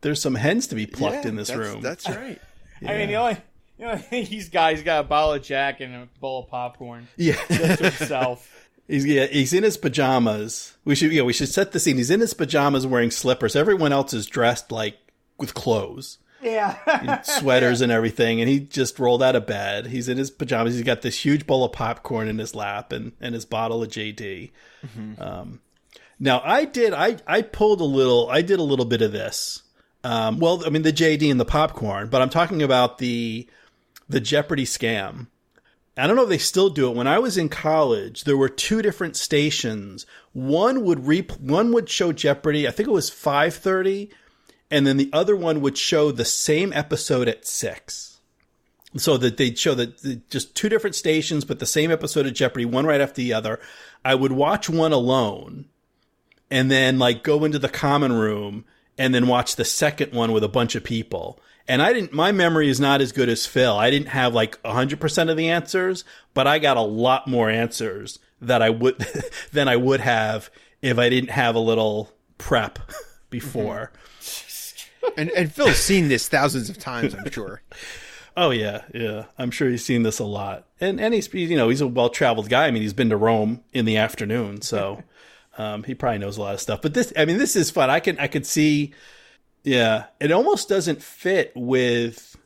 there's 0.00 0.20
some 0.20 0.34
hens 0.34 0.66
to 0.68 0.74
be 0.74 0.86
plucked 0.86 1.24
Yeah, 1.24 1.30
in 1.30 1.36
this 1.36 1.48
that's- 1.48 1.72
room. 1.72 1.82
That's 1.82 2.08
right. 2.10 2.40
I 2.86 2.96
mean, 2.96 3.08
the 3.08 3.16
only, 3.16 3.36
you 3.76 3.86
know, 3.86 3.96
thing 3.96 4.24
he's 4.24 4.48
got, 4.48 4.72
he's 4.72 4.84
got 4.84 5.00
a 5.00 5.08
bottle 5.08 5.32
of 5.32 5.42
Jack 5.42 5.80
and 5.80 5.92
a 5.94 6.08
bowl 6.20 6.44
of 6.44 6.48
popcorn 6.48 7.08
yeah. 7.16 7.34
to 7.34 7.54
himself. 7.76 8.68
He's 8.86 9.04
yeah, 9.04 9.26
he's 9.26 9.52
in 9.52 9.64
his 9.64 9.76
pajamas. 9.76 10.76
We 10.84 10.94
should 10.94 11.12
yeah, 11.12 11.22
we 11.22 11.32
should 11.32 11.48
set 11.48 11.72
the 11.72 11.80
scene. 11.80 11.96
He's 11.96 12.10
in 12.10 12.20
his 12.20 12.34
pajamas 12.34 12.86
wearing 12.86 13.10
slippers. 13.10 13.54
Everyone 13.54 13.92
else 13.92 14.14
is 14.14 14.26
dressed 14.26 14.72
like 14.72 14.96
with 15.38 15.54
clothes. 15.54 16.18
yeah. 16.42 17.22
Sweaters 17.22 17.80
and 17.80 17.90
everything, 17.90 18.40
and 18.40 18.48
he 18.48 18.60
just 18.60 18.98
rolled 18.98 19.22
out 19.22 19.34
of 19.34 19.46
bed. 19.46 19.86
He's 19.86 20.08
in 20.08 20.18
his 20.18 20.30
pajamas. 20.30 20.74
He's 20.74 20.84
got 20.84 21.02
this 21.02 21.24
huge 21.24 21.46
bowl 21.46 21.64
of 21.64 21.72
popcorn 21.72 22.28
in 22.28 22.38
his 22.38 22.54
lap 22.54 22.92
and, 22.92 23.12
and 23.20 23.34
his 23.34 23.44
bottle 23.44 23.82
of 23.82 23.88
JD. 23.90 24.50
Um, 25.18 25.60
now 26.20 26.40
I 26.44 26.64
did 26.64 26.92
I 26.94 27.16
I 27.26 27.42
pulled 27.42 27.80
a 27.80 27.84
little 27.84 28.28
I 28.30 28.42
did 28.42 28.58
a 28.60 28.62
little 28.64 28.84
bit 28.84 29.02
of 29.02 29.12
this. 29.12 29.62
Um, 30.04 30.38
well, 30.38 30.62
I 30.64 30.70
mean 30.70 30.82
the 30.82 30.92
JD 30.92 31.28
and 31.30 31.40
the 31.40 31.44
popcorn, 31.44 32.08
but 32.08 32.22
I'm 32.22 32.30
talking 32.30 32.62
about 32.62 32.98
the 32.98 33.48
the 34.08 34.20
Jeopardy 34.20 34.64
scam. 34.64 35.26
I 35.96 36.06
don't 36.06 36.14
know 36.14 36.22
if 36.22 36.28
they 36.28 36.38
still 36.38 36.70
do 36.70 36.88
it. 36.88 36.94
When 36.96 37.08
I 37.08 37.18
was 37.18 37.36
in 37.36 37.48
college, 37.48 38.22
there 38.22 38.36
were 38.36 38.48
two 38.48 38.80
different 38.82 39.16
stations. 39.16 40.06
One 40.32 40.84
would 40.84 41.06
re- 41.08 41.26
one 41.40 41.72
would 41.72 41.88
show 41.88 42.12
Jeopardy. 42.12 42.68
I 42.68 42.70
think 42.70 42.88
it 42.88 42.92
was 42.92 43.10
five 43.10 43.54
thirty, 43.54 44.10
and 44.70 44.86
then 44.86 44.96
the 44.96 45.10
other 45.12 45.36
one 45.36 45.60
would 45.60 45.78
show 45.78 46.10
the 46.10 46.24
same 46.24 46.72
episode 46.72 47.28
at 47.28 47.46
six. 47.46 48.20
So 48.96 49.18
that 49.18 49.36
they'd 49.36 49.58
show 49.58 49.74
that 49.74 50.30
just 50.30 50.54
two 50.54 50.70
different 50.70 50.96
stations, 50.96 51.44
but 51.44 51.58
the 51.58 51.66
same 51.66 51.90
episode 51.90 52.26
of 52.26 52.32
Jeopardy, 52.32 52.64
one 52.64 52.86
right 52.86 53.02
after 53.02 53.16
the 53.16 53.34
other. 53.34 53.60
I 54.02 54.14
would 54.14 54.32
watch 54.32 54.70
one 54.70 54.92
alone, 54.92 55.66
and 56.50 56.70
then 56.70 56.98
like 56.98 57.22
go 57.22 57.44
into 57.44 57.58
the 57.58 57.68
common 57.68 58.12
room 58.12 58.64
and 58.96 59.14
then 59.14 59.28
watch 59.28 59.56
the 59.56 59.64
second 59.64 60.12
one 60.12 60.32
with 60.32 60.42
a 60.42 60.48
bunch 60.48 60.74
of 60.74 60.84
people. 60.84 61.40
And 61.68 61.82
I 61.82 61.92
didn't, 61.92 62.12
my 62.12 62.32
memory 62.32 62.68
is 62.68 62.80
not 62.80 63.00
as 63.00 63.12
good 63.12 63.28
as 63.28 63.46
Phil. 63.46 63.76
I 63.76 63.90
didn't 63.90 64.08
have 64.08 64.34
like 64.34 64.60
100% 64.62 65.30
of 65.30 65.36
the 65.36 65.50
answers, 65.50 66.04
but 66.34 66.46
I 66.46 66.58
got 66.58 66.78
a 66.78 66.82
lot 66.82 67.28
more 67.28 67.50
answers 67.50 68.18
that 68.40 68.62
I 68.62 68.70
would, 68.70 69.06
than 69.52 69.68
I 69.68 69.76
would 69.76 70.00
have 70.00 70.50
if 70.80 70.98
I 70.98 71.08
didn't 71.10 71.30
have 71.30 71.54
a 71.54 71.60
little 71.60 72.10
prep 72.38 72.78
before. 73.30 73.92
Mm-hmm. 73.92 74.47
And 75.16 75.30
and 75.30 75.52
Phil's 75.52 75.76
seen 75.76 76.08
this 76.08 76.28
thousands 76.28 76.68
of 76.68 76.78
times, 76.78 77.14
I'm 77.14 77.30
sure. 77.30 77.62
Oh 78.36 78.50
yeah, 78.50 78.82
yeah. 78.94 79.24
I'm 79.36 79.50
sure 79.50 79.68
he's 79.68 79.84
seen 79.84 80.04
this 80.04 80.20
a 80.20 80.24
lot, 80.24 80.66
and 80.80 81.00
and 81.00 81.12
he's 81.12 81.32
you 81.34 81.56
know 81.56 81.68
he's 81.68 81.80
a 81.80 81.88
well 81.88 82.08
traveled 82.08 82.48
guy. 82.48 82.66
I 82.66 82.70
mean, 82.70 82.82
he's 82.82 82.92
been 82.92 83.10
to 83.10 83.16
Rome 83.16 83.64
in 83.72 83.84
the 83.84 83.96
afternoon, 83.96 84.62
so 84.62 85.02
um, 85.58 85.82
he 85.82 85.94
probably 85.94 86.18
knows 86.18 86.36
a 86.36 86.42
lot 86.42 86.54
of 86.54 86.60
stuff. 86.60 86.80
But 86.80 86.94
this, 86.94 87.12
I 87.16 87.24
mean, 87.24 87.38
this 87.38 87.56
is 87.56 87.70
fun. 87.70 87.90
I 87.90 87.98
can 88.00 88.18
I 88.18 88.28
could 88.28 88.46
see, 88.46 88.94
yeah. 89.64 90.04
It 90.20 90.30
almost 90.30 90.68
doesn't 90.68 91.02
fit 91.02 91.52
with 91.56 92.36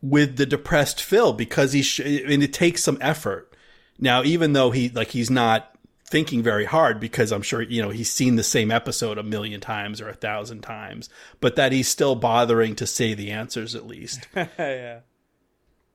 with 0.00 0.36
the 0.36 0.46
depressed 0.46 1.02
Phil 1.02 1.34
because 1.34 1.72
he. 1.72 1.82
Sh- 1.82 2.00
I 2.00 2.24
mean, 2.26 2.40
it 2.40 2.52
takes 2.54 2.82
some 2.82 2.98
effort. 3.00 3.54
Now, 3.98 4.22
even 4.22 4.54
though 4.54 4.70
he 4.70 4.88
like 4.88 5.10
he's 5.10 5.30
not 5.30 5.73
thinking 6.14 6.44
very 6.44 6.64
hard 6.64 7.00
because 7.00 7.32
I'm 7.32 7.42
sure 7.42 7.60
you 7.60 7.82
know 7.82 7.90
he's 7.90 8.08
seen 8.08 8.36
the 8.36 8.44
same 8.44 8.70
episode 8.70 9.18
a 9.18 9.24
million 9.24 9.60
times 9.60 10.00
or 10.00 10.08
a 10.08 10.14
thousand 10.14 10.60
times, 10.60 11.08
but 11.40 11.56
that 11.56 11.72
he's 11.72 11.88
still 11.88 12.14
bothering 12.14 12.76
to 12.76 12.86
say 12.86 13.14
the 13.14 13.32
answers 13.32 13.74
at 13.74 13.84
least. 13.84 14.28
yeah. 14.36 15.00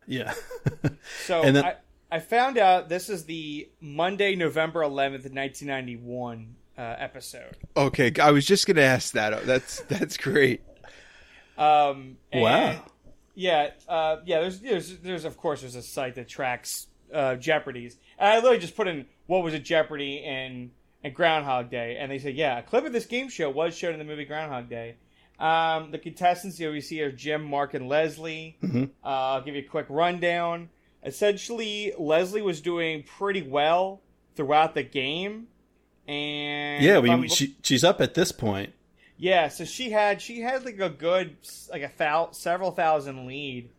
Yeah. 0.06 0.33
So 1.25 1.42
And 1.42 1.56
then- 1.56 1.63
I, 1.63 1.75
I 2.12 2.19
found 2.19 2.57
out 2.57 2.89
this 2.89 3.07
is 3.10 3.24
the 3.24 3.69
Monday, 3.80 4.36
November 4.36 4.81
11th, 4.81 5.31
1991 5.33 6.54
uh, 6.77 6.81
episode. 6.98 7.56
Okay, 7.77 8.12
I 8.22 8.31
was 8.31 8.45
just 8.45 8.68
gonna 8.68 8.81
ask 8.81 9.13
that. 9.13 9.45
That's 9.45 9.80
that's 9.88 10.18
great. 10.18 10.63
Um, 11.57 12.18
and- 12.33 12.42
Wow. 12.42 12.86
Yeah, 13.36 13.69
uh, 13.88 14.18
yeah. 14.25 14.42
There's, 14.42 14.60
there's, 14.60 14.98
there's 14.98 15.24
of 15.24 15.38
course, 15.38 15.62
there's 15.62 15.75
a 15.75 15.81
site 15.81 16.15
that 16.15 16.27
tracks 16.27 16.88
uh, 17.13 17.36
Jeopardy's, 17.36 17.95
and 18.18 18.27
I 18.30 18.36
literally 18.36 18.60
just 18.60 18.75
put 18.75 18.89
in 18.89 19.06
what 19.29 19.43
was 19.43 19.53
a 19.53 19.59
Jeopardy 19.59 20.23
and 20.23 20.71
and 21.03 21.13
Groundhog 21.13 21.69
Day, 21.69 21.95
and 21.97 22.11
they 22.11 22.19
said, 22.19 22.35
yeah, 22.35 22.57
a 22.59 22.61
clip 22.63 22.83
of 22.85 22.91
this 22.91 23.05
game 23.05 23.29
show 23.29 23.49
was 23.49 23.77
shown 23.77 23.93
in 23.93 23.99
the 23.99 24.03
movie 24.05 24.25
Groundhog 24.25 24.69
Day. 24.69 24.95
Um, 25.39 25.91
the 25.91 25.97
contestants 25.97 26.59
you 26.59 26.65
know, 26.67 26.73
we 26.73 26.81
see 26.81 27.01
are 27.01 27.11
Jim, 27.11 27.43
Mark, 27.45 27.73
and 27.73 27.87
Leslie. 27.87 28.57
Uh, 28.61 28.87
I'll 29.05 29.41
give 29.41 29.55
you 29.55 29.61
a 29.61 29.65
quick 29.69 29.85
rundown. 29.87 30.67
Essentially, 31.05 31.93
Leslie 31.97 32.41
was 32.41 32.59
doing 32.59 33.03
pretty 33.03 33.41
well 33.41 34.01
throughout 34.35 34.73
the 34.73 34.83
game, 34.83 35.47
and 36.07 36.83
Yeah, 36.83 36.99
we, 36.99 37.09
we- 37.09 37.15
look- 37.27 37.29
she, 37.37 37.55
she's 37.63 37.83
up 37.83 38.01
at 38.01 38.13
this 38.15 38.31
point. 38.31 38.73
yeah, 39.17 39.47
so 39.47 39.63
she 39.65 39.91
had 39.91 40.21
she 40.21 40.41
had 40.41 40.65
like 40.65 40.79
a 40.79 40.89
good 40.89 41.37
like 41.71 41.81
a 41.83 41.91
thou, 41.97 42.29
several 42.31 42.71
thousand 42.71 43.25
lead, 43.27 43.69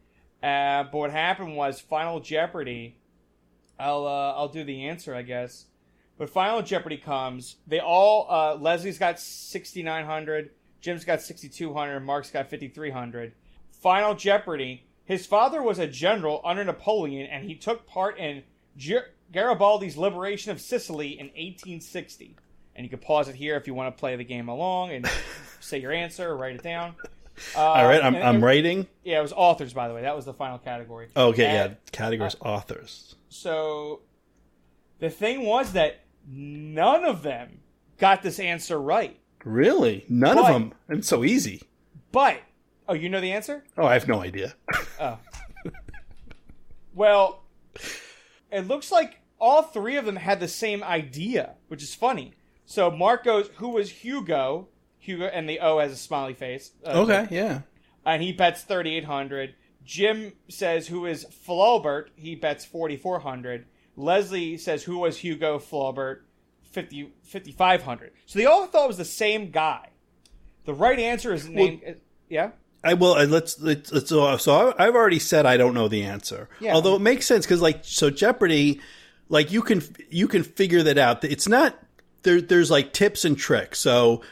uh, 0.43 0.85
but 0.85 0.95
what 0.95 1.11
happened 1.11 1.57
was 1.57 1.81
Final 1.81 2.21
Jeopardy. 2.21 2.97
I'll 3.81 4.07
uh, 4.07 4.35
I'll 4.37 4.49
do 4.49 4.65
the 4.65 4.89
answer, 4.89 5.15
I 5.15 5.23
guess. 5.23 5.67
But 6.19 6.31
Final 6.31 6.63
Jeopardy 6.63 6.99
comes. 6.99 7.57
They 7.67 7.81
all 7.81 8.27
uh, 8.31 8.57
Leslie's 8.57 8.99
got 8.99 9.19
sixty 9.19 9.83
nine 9.83 10.05
hundred, 10.05 10.51
Jim's 10.81 11.05
got 11.05 11.23
sixty 11.23 11.49
two 11.49 11.73
hundred, 11.73 12.01
Mark's 12.01 12.31
got 12.31 12.49
fifty 12.49 12.69
three 12.69 12.91
hundred. 12.91 13.33
Final 13.73 14.15
Jeopardy. 14.15 14.85
His 15.05 15.27
father 15.27 15.61
was 15.61 15.79
a 15.81 15.89
general 15.89 16.41
under 16.45 16.63
Napoleon, 16.63 17.27
and 17.27 17.45
he 17.45 17.57
took 17.57 17.87
part 17.87 18.17
in 18.19 18.45
Garibaldi's 19.33 19.97
liberation 19.97 20.53
of 20.53 20.61
Sicily 20.61 21.19
in 21.19 21.27
1860. 21.27 22.37
And 22.77 22.85
you 22.85 22.91
can 22.91 23.01
pause 23.01 23.29
it 23.29 23.35
here 23.35 23.57
if 23.57 23.67
you 23.67 23.75
want 23.75 23.95
to 23.95 23.99
play 23.99 24.15
the 24.15 24.25
game 24.25 24.49
along 24.49 24.93
and 24.93 25.11
say 25.61 25.79
your 25.79 25.91
answer 25.91 26.31
or 26.31 26.37
write 26.37 26.55
it 26.55 26.63
down. 26.63 26.95
Uh, 27.57 27.61
All 27.61 27.85
right, 27.87 28.03
I'm, 28.03 28.15
and- 28.15 28.25
I'm. 28.25 28.87
Yeah, 29.05 29.19
it 29.19 29.23
was 29.23 29.33
authors, 29.33 29.73
by 29.73 29.89
the 29.89 29.95
way. 29.95 30.03
That 30.03 30.15
was 30.17 30.25
the 30.25 30.35
final 30.35 30.59
category. 30.59 31.09
Okay, 31.17 31.47
And 31.47 31.71
yeah, 31.73 31.77
categories 31.93 32.37
authors. 32.41 33.15
So 33.29 34.01
the 34.99 35.11
thing 35.11 35.45
was 35.47 35.73
that 35.73 36.01
none 36.29 37.05
of 37.05 37.23
them 37.23 37.61
got 37.99 38.23
this 38.23 38.39
answer 38.39 38.81
right. 38.81 39.19
Really? 39.45 40.05
None 40.09 40.37
of 40.39 40.45
But- 40.45 40.53
them. 40.53 40.75
And 40.89 41.05
so 41.05 41.25
easy. 41.25 41.63
But, 42.13 42.41
oh, 42.89 42.95
you 42.95 43.09
know 43.09 43.21
the 43.21 43.33
answer? 43.33 43.65
Oh, 43.79 43.87
I 43.87 43.95
have 43.95 44.09
no 44.09 44.21
idea. 44.21 44.55
Oh. 45.01 45.19
Well, 46.95 47.45
it 48.51 48.67
looks 48.67 48.91
like 48.91 49.21
all 49.39 49.63
three 49.63 49.97
of 49.97 50.05
them 50.05 50.17
had 50.17 50.41
the 50.41 50.49
same 50.49 50.83
idea, 50.83 51.55
which 51.69 51.83
is 51.83 51.95
funny. 51.95 52.35
So 52.67 52.91
Mark 52.91 53.25
goes, 53.25 53.49
"Who 53.57 53.71
was 53.71 53.91
Hugo?" 53.91 54.69
Hugo, 55.01 55.25
and 55.27 55.49
the 55.49 55.59
O 55.61 55.79
has 55.81 55.93
a 55.93 55.97
smiley 55.97 56.35
face. 56.35 56.71
Uh, 56.87 57.03
Okay, 57.03 57.27
yeah. 57.31 57.63
and 58.07 58.23
he 58.23 58.33
bets 58.33 58.63
thirty 58.63 58.95
eight 58.97 59.05
hundred. 59.05 59.55
Jim 59.85 60.33
says, 60.49 60.87
"Who 60.87 61.07
is 61.07 61.27
Flaubert?" 61.47 62.11
He 62.17 62.35
bets 62.37 62.65
forty 62.65 62.97
four 62.97 63.19
hundred. 63.21 63.67
Leslie 63.97 64.57
says, 64.59 64.85
"Who 64.85 64.99
was 64.99 65.19
Hugo 65.19 65.59
Flaubert?" 65.59 66.21
50, 66.71 67.13
5500. 67.25 68.13
So 68.27 68.39
they 68.39 68.47
all 68.47 68.67
thought 68.67 68.85
it 68.85 68.89
was 68.89 68.97
the 68.97 69.05
same 69.05 69.51
guy. 69.51 69.89
The 70.67 70.73
right 70.75 71.01
answer 71.01 71.35
is 71.35 71.49
named. 71.49 71.81
uh, 71.85 71.93
yeah. 72.29 72.51
I 72.85 72.95
will. 72.95 73.15
uh, 73.15 73.27
Let's. 73.27 73.59
let's, 73.61 73.91
let's 73.93 74.09
so, 74.09 74.37
so 74.37 74.71
I- 74.79 74.87
I've 74.87 74.95
already 74.95 75.19
said 75.19 75.47
I 75.47 75.57
don't 75.57 75.75
know 75.75 75.89
the 75.89 76.05
answer. 76.05 76.49
Yeah. 76.61 76.75
Although 76.75 76.95
it 76.95 77.01
makes 77.01 77.27
sense 77.27 77.45
because, 77.45 77.61
like, 77.61 77.81
so 77.83 78.09
Jeopardy, 78.09 78.81
like 79.29 79.51
you 79.51 79.63
can 79.63 79.83
you 80.11 80.29
can 80.29 80.45
figure 80.45 80.83
that 80.85 80.97
out. 80.97 81.25
It's 81.25 81.49
not 81.49 81.77
there. 82.23 82.41
There's 82.41 82.71
like 82.71 82.93
tips 82.93 83.25
and 83.25 83.37
tricks. 83.37 83.81
So 83.81 84.23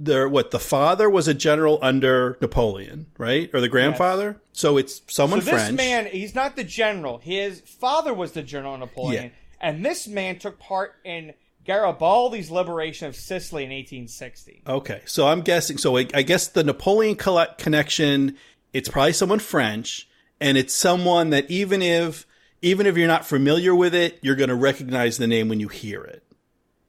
there 0.00 0.28
what 0.28 0.50
the 0.52 0.58
father 0.58 1.10
was 1.10 1.26
a 1.28 1.34
general 1.34 1.78
under 1.82 2.38
Napoleon, 2.40 3.06
right? 3.18 3.50
Or 3.52 3.60
the 3.60 3.68
grandfather? 3.68 4.40
So 4.52 4.76
it's 4.76 5.02
someone 5.08 5.40
So 5.40 5.50
this 5.50 5.62
French. 5.64 5.76
man, 5.76 6.06
he's 6.06 6.34
not 6.34 6.56
the 6.56 6.64
general. 6.64 7.18
His 7.18 7.60
father 7.60 8.14
was 8.14 8.32
the 8.32 8.42
general 8.42 8.76
Napoleon, 8.78 9.24
Yeah. 9.24 9.30
and 9.60 9.84
this 9.84 10.06
man 10.06 10.38
took 10.38 10.58
part 10.58 10.94
in 11.04 11.34
Garibaldi's 11.66 12.50
liberation 12.50 13.08
of 13.08 13.14
Sicily 13.16 13.64
in 13.64 13.70
1860. 13.70 14.62
Okay, 14.66 15.02
so 15.04 15.28
I'm 15.28 15.42
guessing. 15.42 15.76
So 15.78 15.98
I, 15.98 16.06
I 16.14 16.22
guess 16.22 16.46
the 16.48 16.64
Napoleon 16.64 17.14
connection. 17.16 18.36
It's 18.72 18.88
probably 18.88 19.12
someone 19.12 19.38
French, 19.38 20.08
and 20.40 20.56
it's 20.58 20.74
someone 20.74 21.30
that 21.30 21.50
even 21.50 21.82
if 21.82 22.26
even 22.62 22.86
if 22.86 22.96
you're 22.96 23.06
not 23.08 23.26
familiar 23.26 23.74
with 23.74 23.94
it, 23.94 24.18
you're 24.22 24.34
going 24.36 24.48
to 24.48 24.54
recognize 24.54 25.18
the 25.18 25.26
name 25.26 25.48
when 25.48 25.60
you 25.60 25.68
hear 25.68 26.02
it. 26.02 26.22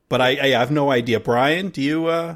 But 0.10 0.22
I, 0.22 0.30
I 0.42 0.48
have 0.60 0.72
no 0.72 0.92
idea. 0.92 1.20
Brian, 1.20 1.70
do 1.70 1.82
you 1.82 2.08
uh 2.08 2.36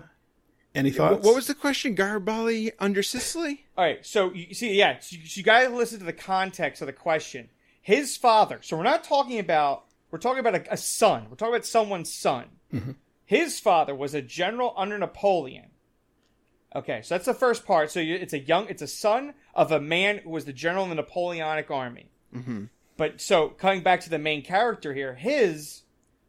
any 0.75 0.91
thoughts? 0.91 1.25
what 1.25 1.35
was 1.35 1.47
the 1.47 1.55
question? 1.55 1.95
Garibaldi 1.95 2.71
under 2.79 3.03
Sicily? 3.03 3.65
All 3.77 3.85
right, 3.85 4.05
so 4.05 4.33
you 4.33 4.53
see, 4.53 4.73
yeah, 4.73 4.99
so 4.99 5.15
you, 5.15 5.21
you 5.23 5.43
got 5.43 5.63
to 5.63 5.69
listen 5.69 5.99
to 5.99 6.05
the 6.05 6.13
context 6.13 6.81
of 6.81 6.87
the 6.87 6.93
question. 6.93 7.49
His 7.81 8.15
father. 8.17 8.59
So 8.61 8.77
we're 8.77 8.83
not 8.83 9.03
talking 9.03 9.39
about. 9.39 9.85
We're 10.09 10.19
talking 10.19 10.39
about 10.39 10.55
a, 10.55 10.73
a 10.73 10.77
son. 10.77 11.25
We're 11.29 11.35
talking 11.35 11.55
about 11.55 11.65
someone's 11.65 12.13
son. 12.13 12.45
His 13.25 13.59
father 13.59 13.95
was 13.95 14.13
a 14.13 14.21
general 14.21 14.73
under 14.77 14.97
Napoleon. 14.97 15.71
Okay, 16.75 17.01
so 17.03 17.15
that's 17.15 17.25
the 17.25 17.33
first 17.33 17.65
part. 17.65 17.91
So 17.91 17.99
you, 17.99 18.15
it's 18.15 18.33
a 18.33 18.39
young, 18.39 18.67
it's 18.67 18.81
a 18.81 18.87
son 18.87 19.33
of 19.53 19.71
a 19.71 19.79
man 19.79 20.19
who 20.19 20.31
was 20.31 20.45
the 20.45 20.53
general 20.53 20.83
in 20.83 20.89
the 20.89 20.95
Napoleonic 20.95 21.69
army. 21.69 22.09
Mm-hmm. 22.35 22.65
But 22.97 23.21
so 23.21 23.49
coming 23.49 23.81
back 23.81 24.01
to 24.01 24.09
the 24.09 24.19
main 24.19 24.43
character 24.43 24.93
here, 24.93 25.15
his, 25.15 25.83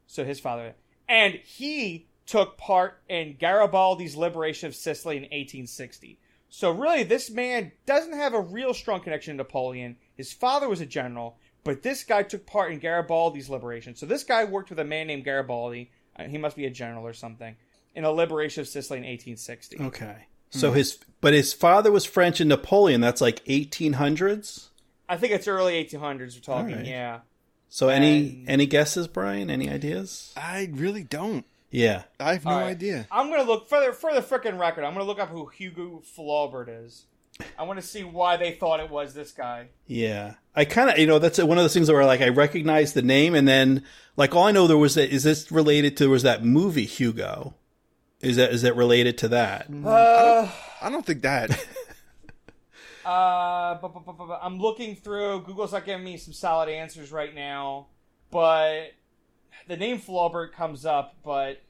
so 0.07 0.25
his 0.25 0.41
father, 0.41 0.75
and 1.09 1.35
he 1.35 2.07
took 2.27 2.57
part 2.57 3.01
in 3.09 3.37
Garibaldi's 3.39 4.17
liberation 4.17 4.67
of 4.69 4.75
Sicily 4.75 5.17
in 5.17 5.23
1860. 5.25 6.19
So 6.49 6.71
really, 6.71 7.03
this 7.03 7.31
man 7.31 7.73
doesn't 7.87 8.13
have 8.15 8.33
a 8.35 8.41
real 8.41 8.73
strong 8.75 9.01
connection 9.01 9.35
to 9.35 9.39
Napoleon. 9.39 9.97
His 10.17 10.33
father 10.33 10.69
was 10.69 10.81
a 10.81 10.87
general, 10.87 11.37
but 11.65 11.83
this 11.83 12.05
guy 12.05 12.23
took 12.23 12.47
part 12.47 12.73
in 12.73 12.79
Garibaldi's 12.79 13.51
liberation. 13.51 13.95
So 13.97 14.07
this 14.07 14.23
guy 14.25 14.45
worked 14.45 14.71
with 14.71 14.79
a 14.79 14.85
man 14.85 15.09
named 15.09 15.25
Garibaldi. 15.25 15.91
Uh, 16.17 16.25
he 16.25 16.39
must 16.39 16.55
be 16.57 16.65
a 16.67 16.71
general 16.71 17.05
or 17.07 17.13
something 17.13 17.57
in 17.95 18.05
a 18.05 18.11
liberation 18.13 18.61
of 18.61 18.69
Sicily 18.69 18.99
in 18.99 19.05
1860. 19.05 19.79
okay. 19.81 20.27
So 20.51 20.71
his 20.71 20.99
but 21.21 21.33
his 21.35 21.53
father 21.53 21.91
was 21.91 22.05
French 22.05 22.39
and 22.41 22.49
Napoleon. 22.49 23.01
That's 23.01 23.21
like 23.21 23.45
1800s. 23.47 24.69
I 25.09 25.17
think 25.17 25.33
it's 25.33 25.49
early 25.49 25.85
1800s. 25.85 26.35
We're 26.37 26.41
talking, 26.41 26.73
Alright. 26.75 26.87
yeah. 26.87 27.21
So 27.69 27.89
any 27.89 28.19
And- 28.21 28.49
any 28.49 28.67
guesses, 28.67 29.09
Brian? 29.09 29.51
Any 29.51 29.69
ideas? 29.69 30.33
I 30.37 30.69
really 30.73 31.03
don't. 31.03 31.45
Yeah. 31.75 32.05
I 32.21 32.35
have 32.35 32.45
no 32.45 32.53
All 32.53 32.61
right. 32.61 32.67
idea. 32.69 33.07
I'm 33.11 33.31
gonna 33.31 33.43
look 33.43 33.69
for 33.69 33.81
the 33.85 33.93
for 33.93 34.15
the 34.15 34.21
frickin' 34.21 34.59
record. 34.59 34.85
I'm 34.85 34.93
gonna 34.93 35.05
look 35.05 35.19
up 35.19 35.29
who 35.31 35.47
Hugo 35.47 36.03
Flaubert 36.17 36.69
is. 36.87 37.07
I 37.59 37.65
want 37.65 37.81
to 37.81 37.87
see 37.87 38.05
why 38.05 38.37
they 38.37 38.53
thought 38.53 38.79
it 38.79 38.89
was 38.91 39.13
this 39.13 39.33
guy. 39.33 39.67
Yeah, 39.89 40.35
I 40.55 40.65
kind 40.67 40.89
of, 40.89 40.99
you 40.99 41.07
know, 41.09 41.19
that's 41.19 41.39
one 41.43 41.59
of 41.59 41.65
those 41.65 41.75
things 41.75 41.91
where 41.91 42.05
like 42.07 42.21
I 42.21 42.29
recognize 42.29 42.93
the 42.93 43.03
name, 43.03 43.35
and 43.35 43.49
then 43.49 43.83
like 44.17 44.37
all 44.37 44.45
I 44.45 44.53
know 44.53 44.69
there 44.69 44.79
was 44.79 44.95
that 44.95 45.13
is 45.13 45.25
this 45.25 45.51
related 45.51 45.97
to 45.97 46.07
was 46.11 46.23
that 46.23 46.45
movie 46.45 46.85
Hugo? 46.85 47.55
Is 48.21 48.37
that 48.37 48.53
is 48.53 48.63
that 48.63 48.77
related 48.77 49.19
to 49.19 49.29
that? 49.29 49.67
Uh, 49.85 50.49
I 50.81 50.91
don't 50.91 51.05
think 51.05 51.23
that. 51.23 51.51
uh, 53.05 53.75
bu- 53.81 53.89
bu- 53.89 54.01
bu- 54.01 54.13
bu- 54.13 54.27
bu- 54.29 54.33
I'm 54.41 54.59
looking 54.61 54.95
through. 54.95 55.43
Google's 55.43 55.73
not 55.73 55.85
giving 55.85 56.05
me 56.05 56.17
some 56.17 56.33
solid 56.33 56.69
answers 56.69 57.11
right 57.11 57.35
now, 57.35 57.89
but 58.31 58.93
the 59.69 59.77
name 59.77 59.99
Flaubert 59.99 60.53
comes 60.53 60.85
up. 60.87 61.15
But 61.25 61.61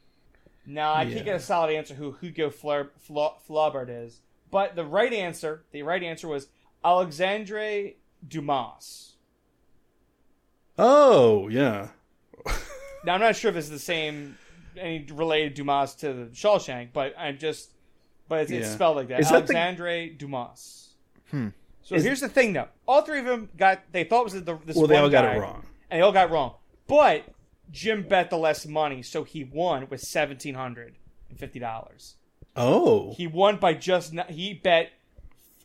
no, 0.66 0.82
I 0.82 1.02
Yeah. 1.02 1.14
can't 1.14 1.24
get 1.26 1.36
a 1.36 1.40
solid 1.40 1.74
answer 1.74 1.94
who 1.94 2.12
Hugo 2.20 2.50
Fla- 2.50 2.88
Fla- 2.98 3.34
Flaubert 3.48 3.88
is. 3.88 4.20
But 4.50 4.76
the 4.76 4.84
right 4.84 5.12
answer, 5.12 5.64
the 5.72 5.82
right 5.82 6.02
answer 6.02 6.28
was 6.28 6.48
Alexandre 6.84 7.90
Dumas. 8.26 9.12
Oh 10.78 11.48
yeah, 11.48 11.88
Now 13.04 13.14
I'm 13.14 13.20
not 13.20 13.36
sure 13.36 13.50
if 13.50 13.56
it's 13.56 13.68
the 13.68 13.78
same, 13.78 14.36
any 14.76 15.06
related 15.12 15.54
Dumas 15.54 15.94
to 15.96 16.12
the 16.12 16.24
Shawshank, 16.32 16.88
but 16.92 17.14
I'm 17.18 17.38
just, 17.38 17.70
but 18.28 18.40
it's, 18.42 18.50
it's 18.50 18.70
spelled 18.72 18.96
like 18.96 19.08
that. 19.08 19.20
Is 19.20 19.28
that 19.30 19.46
the- 19.46 19.54
Alexandre 19.56 20.08
Dumas. 20.08 20.88
Hmm. 21.30 21.48
So 21.82 21.94
Is- 21.94 22.02
here's 22.04 22.20
the 22.20 22.28
thing, 22.28 22.54
though. 22.54 22.68
All 22.88 23.02
three 23.02 23.20
of 23.20 23.24
them 23.26 23.50
got 23.56 23.82
they 23.92 24.04
thought 24.04 24.20
it 24.22 24.24
was 24.24 24.44
the 24.44 24.58
this 24.64 24.74
well 24.76 24.86
they 24.86 24.94
one 24.94 25.04
all 25.04 25.10
got 25.10 25.36
it 25.36 25.38
wrong. 25.40 25.64
and 25.90 25.98
they 25.98 26.02
all 26.02 26.12
got 26.12 26.30
wrong. 26.30 26.54
But 26.88 27.24
Jim 27.70 28.02
bet 28.06 28.30
the 28.30 28.36
less 28.38 28.66
money, 28.66 29.02
so 29.02 29.24
he 29.24 29.44
won 29.44 29.88
with 29.88 30.00
seventeen 30.00 30.54
hundred 30.54 30.96
and 31.28 31.38
fifty 31.38 31.58
dollars. 31.58 32.16
Oh, 32.56 33.12
He 33.16 33.26
won 33.26 33.56
by 33.56 33.74
just 33.74 34.12
not, 34.12 34.30
he 34.30 34.54
bet 34.54 34.90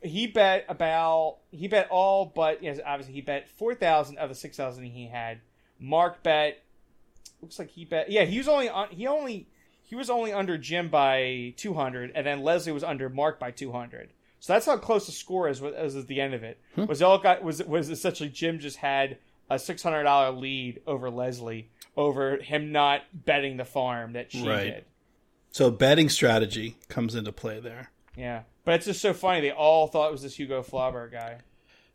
he 0.02 0.26
bet 0.28 0.66
about 0.70 1.38
he 1.52 1.68
bet 1.68 1.88
all 1.92 2.26
but 2.34 2.64
yes 2.64 2.80
obviously 2.86 3.14
he 3.14 3.22
bet 3.22 3.48
four 3.50 3.76
thousand 3.76 4.18
of 4.18 4.30
the 4.30 4.36
six 4.36 4.58
thousand 4.58 4.86
he 4.86 5.08
had. 5.08 5.42
Mark 5.80 6.24
bet 6.24 6.64
looks 7.42 7.60
like 7.60 7.70
he 7.70 7.86
bet 7.86 8.10
yeah 8.10 8.24
he 8.26 8.38
was 8.38 8.48
only 8.48 8.70
on 8.70 8.90
he 8.90 9.06
only 9.08 9.48
he 9.84 9.96
was 9.96 10.10
only 10.10 10.32
under 10.34 10.58
Jim 10.58 10.90
by 10.90 11.54
two 11.58 11.74
hundred 11.74 12.12
and 12.16 12.26
then 12.26 12.42
Leslie 12.44 12.72
was 12.72 12.84
under 12.84 13.10
Mark 13.10 13.40
by 13.40 13.52
two 13.52 13.72
hundred. 13.72 14.10
So 14.40 14.54
that's 14.54 14.66
how 14.66 14.78
close 14.78 15.06
the 15.06 15.12
score 15.12 15.50
is 15.50 15.62
was 15.62 15.96
at 15.96 16.08
the 16.08 16.22
end 16.22 16.34
of 16.34 16.44
it. 16.44 16.60
Hmm. 16.76 16.86
Was 16.86 17.02
all 17.02 17.18
got 17.20 17.44
was 17.44 17.62
was 17.64 17.90
essentially 17.90 18.30
Jim 18.30 18.60
just 18.60 18.78
had 18.78 19.18
a 19.50 19.58
six 19.60 19.82
hundred 19.84 20.04
dollar 20.04 20.32
lead 20.32 20.82
over 20.88 21.10
Leslie 21.10 21.70
over 21.98 22.38
him 22.38 22.72
not 22.72 23.02
betting 23.14 23.58
the 23.58 23.66
farm 23.66 24.14
that 24.14 24.32
she 24.32 24.48
Right. 24.48 24.64
did. 24.66 24.86
so 25.52 25.70
betting 25.72 26.08
strategy 26.10 26.78
comes 26.88 27.16
into 27.16 27.32
play 27.32 27.60
there. 27.60 27.92
Yeah, 28.16 28.44
but 28.66 28.76
it's 28.76 28.86
just 28.86 29.02
so 29.02 29.14
funny. 29.14 29.42
They 29.42 29.52
all 29.52 29.88
thought 29.88 30.08
it 30.10 30.12
was 30.12 30.22
this 30.22 30.38
Hugo 30.38 30.62
Flaubert 30.62 31.12
guy, 31.12 31.40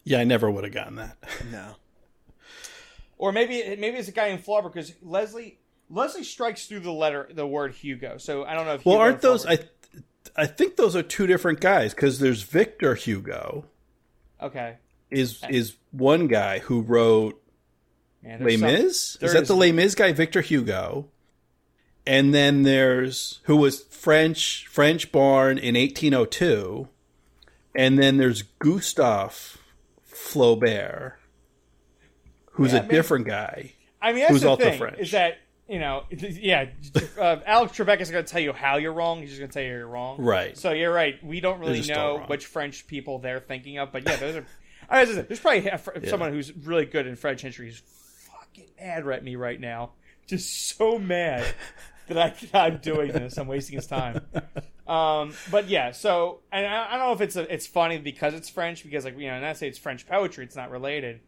Yeah, 0.05 0.19
I 0.21 0.25
never 0.25 0.51
would 0.51 0.65
have 0.65 0.73
gotten 0.73 0.97
that. 0.97 1.17
no. 1.53 1.75
or 3.19 3.33
maybe 3.33 3.63
maybe 3.79 3.97
it's 3.99 4.09
a 4.09 4.13
guy 4.13 4.29
in 4.29 4.39
Flaubert 4.39 4.73
because 4.73 4.93
Leslie 5.03 5.59
Leslie 5.91 6.25
strikes 6.25 6.67
through 6.67 6.81
the 6.81 6.91
letter 6.93 7.29
the 7.33 7.47
word 7.47 7.73
Hugo. 7.75 8.19
So 8.19 8.45
I 8.45 8.55
don't 8.55 8.67
know 8.67 8.75
if 8.75 8.85
Well, 8.85 8.97
Hugo 8.97 9.05
aren't 9.05 9.21
those? 9.21 9.47
I 9.47 9.59
I 10.37 10.47
think 10.47 10.77
those 10.77 10.97
are 10.97 11.03
two 11.03 11.27
different 11.27 11.61
guys 11.61 11.95
because 11.95 12.19
there's 12.19 12.43
Victor 12.43 12.95
Hugo 12.95 13.67
okay? 14.43 14.77
is 15.11 15.43
is 15.49 15.77
one 15.93 16.27
guy 16.27 16.59
who 16.61 16.81
wrote 16.81 17.41
Man, 18.25 18.43
Les 18.43 18.57
some- 18.59 18.73
Mis? 18.73 19.17
Is 19.21 19.33
that 19.33 19.47
the 19.47 19.55
Les 19.55 19.73
Mis 19.73 19.95
guy, 19.95 20.13
Victor 20.13 20.41
Hugo? 20.41 21.09
And 22.07 22.35
then 22.35 22.63
there's 22.65 23.41
who 23.45 23.57
was 23.57 23.83
French 23.85 24.67
French 24.69 25.11
born 25.13 25.57
in 25.57 25.75
1802, 25.75 26.89
and 27.75 27.99
then 27.99 28.19
there's 28.19 28.43
Gustave 28.43 29.59
Flaubert, 30.07 31.15
who's 32.53 32.73
Yeah, 32.73 32.81
a 32.85 32.89
different 32.89 33.27
guy. 33.27 33.73
I 34.03 34.13
mean, 34.13 34.21
that's 34.21 34.33
who's 34.33 34.43
the 34.43 34.49
also 34.49 34.65
thing 34.65 34.79
French. 34.79 34.99
is 34.99 35.13
that 35.13 35.39
you 35.67 35.79
know, 35.79 36.05
yeah, 36.11 36.67
uh, 37.19 37.37
Alex 37.47 37.77
Trebek 37.79 38.01
is 38.01 38.11
going 38.11 38.23
to 38.23 38.31
tell 38.31 38.41
you 38.43 38.53
how 38.53 38.77
you're 38.77 38.93
wrong. 38.93 39.21
He's 39.21 39.31
just 39.31 39.41
going 39.41 39.49
to 39.51 39.55
tell 39.55 39.63
you 39.63 39.71
you're 39.71 39.87
wrong. 39.87 40.21
Right. 40.21 40.57
So 40.59 40.73
you're 40.73 40.93
right. 40.93 41.23
We 41.25 41.41
don't 41.41 41.59
really 41.59 41.81
know 41.83 42.23
which 42.27 42.45
French 42.45 42.87
people 42.87 43.19
they're 43.19 43.41
thinking 43.41 43.79
of, 43.79 43.91
but 43.93 44.07
yeah, 44.07 44.17
those 44.17 44.37
are. 44.37 44.47
I 44.91 45.03
was 45.05 45.15
There's 45.17 45.41
probably 45.41 45.67
a 45.67 45.79
fr- 45.79 45.93
someone 46.07 46.33
who's 46.33 46.55
really 46.55 46.85
good 46.85 47.07
in 47.07 47.17
French 47.17 47.41
history 47.41 47.69
who's 47.69 47.83
fucking 48.55 48.71
mad 48.79 49.09
at 49.09 49.25
me 49.25 49.37
right 49.37 49.61
now. 49.61 49.91
Just 50.27 50.77
so 50.77 50.99
mad 50.99 51.45
that 52.09 52.19
I, 52.55 52.59
I'm 52.67 52.79
doing 52.79 53.13
this. 53.13 53.37
I'm 53.37 53.47
wasting 53.47 53.77
his 53.77 53.87
time. 53.87 54.21
Um, 54.87 55.33
but 55.51 55.69
yeah, 55.69 55.93
so 55.93 56.41
and 56.53 56.67
I, 56.67 56.87
I 56.89 56.91
don't 56.97 57.07
know 57.07 57.13
if 57.13 57.21
it's 57.21 57.37
a, 57.37 57.53
it's 57.53 57.67
funny 57.67 57.99
because 57.99 58.35
it's 58.35 58.49
French 58.49 58.83
because 58.85 59.05
like 59.05 59.19
you 59.19 59.29
know, 59.29 59.35
and 59.35 59.45
I 59.47 59.53
say 59.55 59.69
it's 59.69 59.79
French 59.79 60.07
poetry, 60.07 60.45
it's 60.45 60.57
not 60.57 60.71
related. 60.71 61.21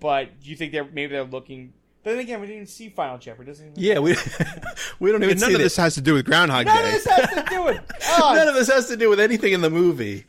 But 0.00 0.40
do 0.42 0.50
you 0.50 0.56
think 0.56 0.72
they're 0.72 0.84
maybe 0.84 1.12
they're 1.12 1.24
looking? 1.24 1.72
But 2.02 2.10
then 2.10 2.18
again, 2.20 2.40
we 2.40 2.46
didn't 2.46 2.56
even 2.56 2.66
see 2.66 2.90
Final 2.90 3.16
Jeopardy. 3.16 3.50
Doesn't 3.50 3.66
even, 3.70 3.82
Yeah, 3.82 3.98
we 3.98 4.14
we 5.00 5.10
don't 5.10 5.22
even 5.22 5.38
none 5.38 5.48
see 5.48 5.54
of 5.54 5.58
that- 5.58 5.64
this 5.64 5.76
has 5.78 5.94
to 5.94 6.02
do 6.02 6.14
with 6.14 6.26
Groundhog 6.26 6.66
none 6.66 6.76
of 6.76 6.84
Day. 6.84 6.90
this 6.92 7.06
has 7.06 7.30
to 7.44 7.44
do 7.50 7.64
with. 7.64 7.80
Oh, 8.16 8.34
None 8.36 8.46
of 8.48 8.54
this 8.54 8.68
has 8.70 8.86
to 8.88 8.96
do 8.96 9.08
with 9.10 9.18
anything 9.18 9.54
in 9.54 9.60
the 9.62 9.70
movie. 9.70 10.24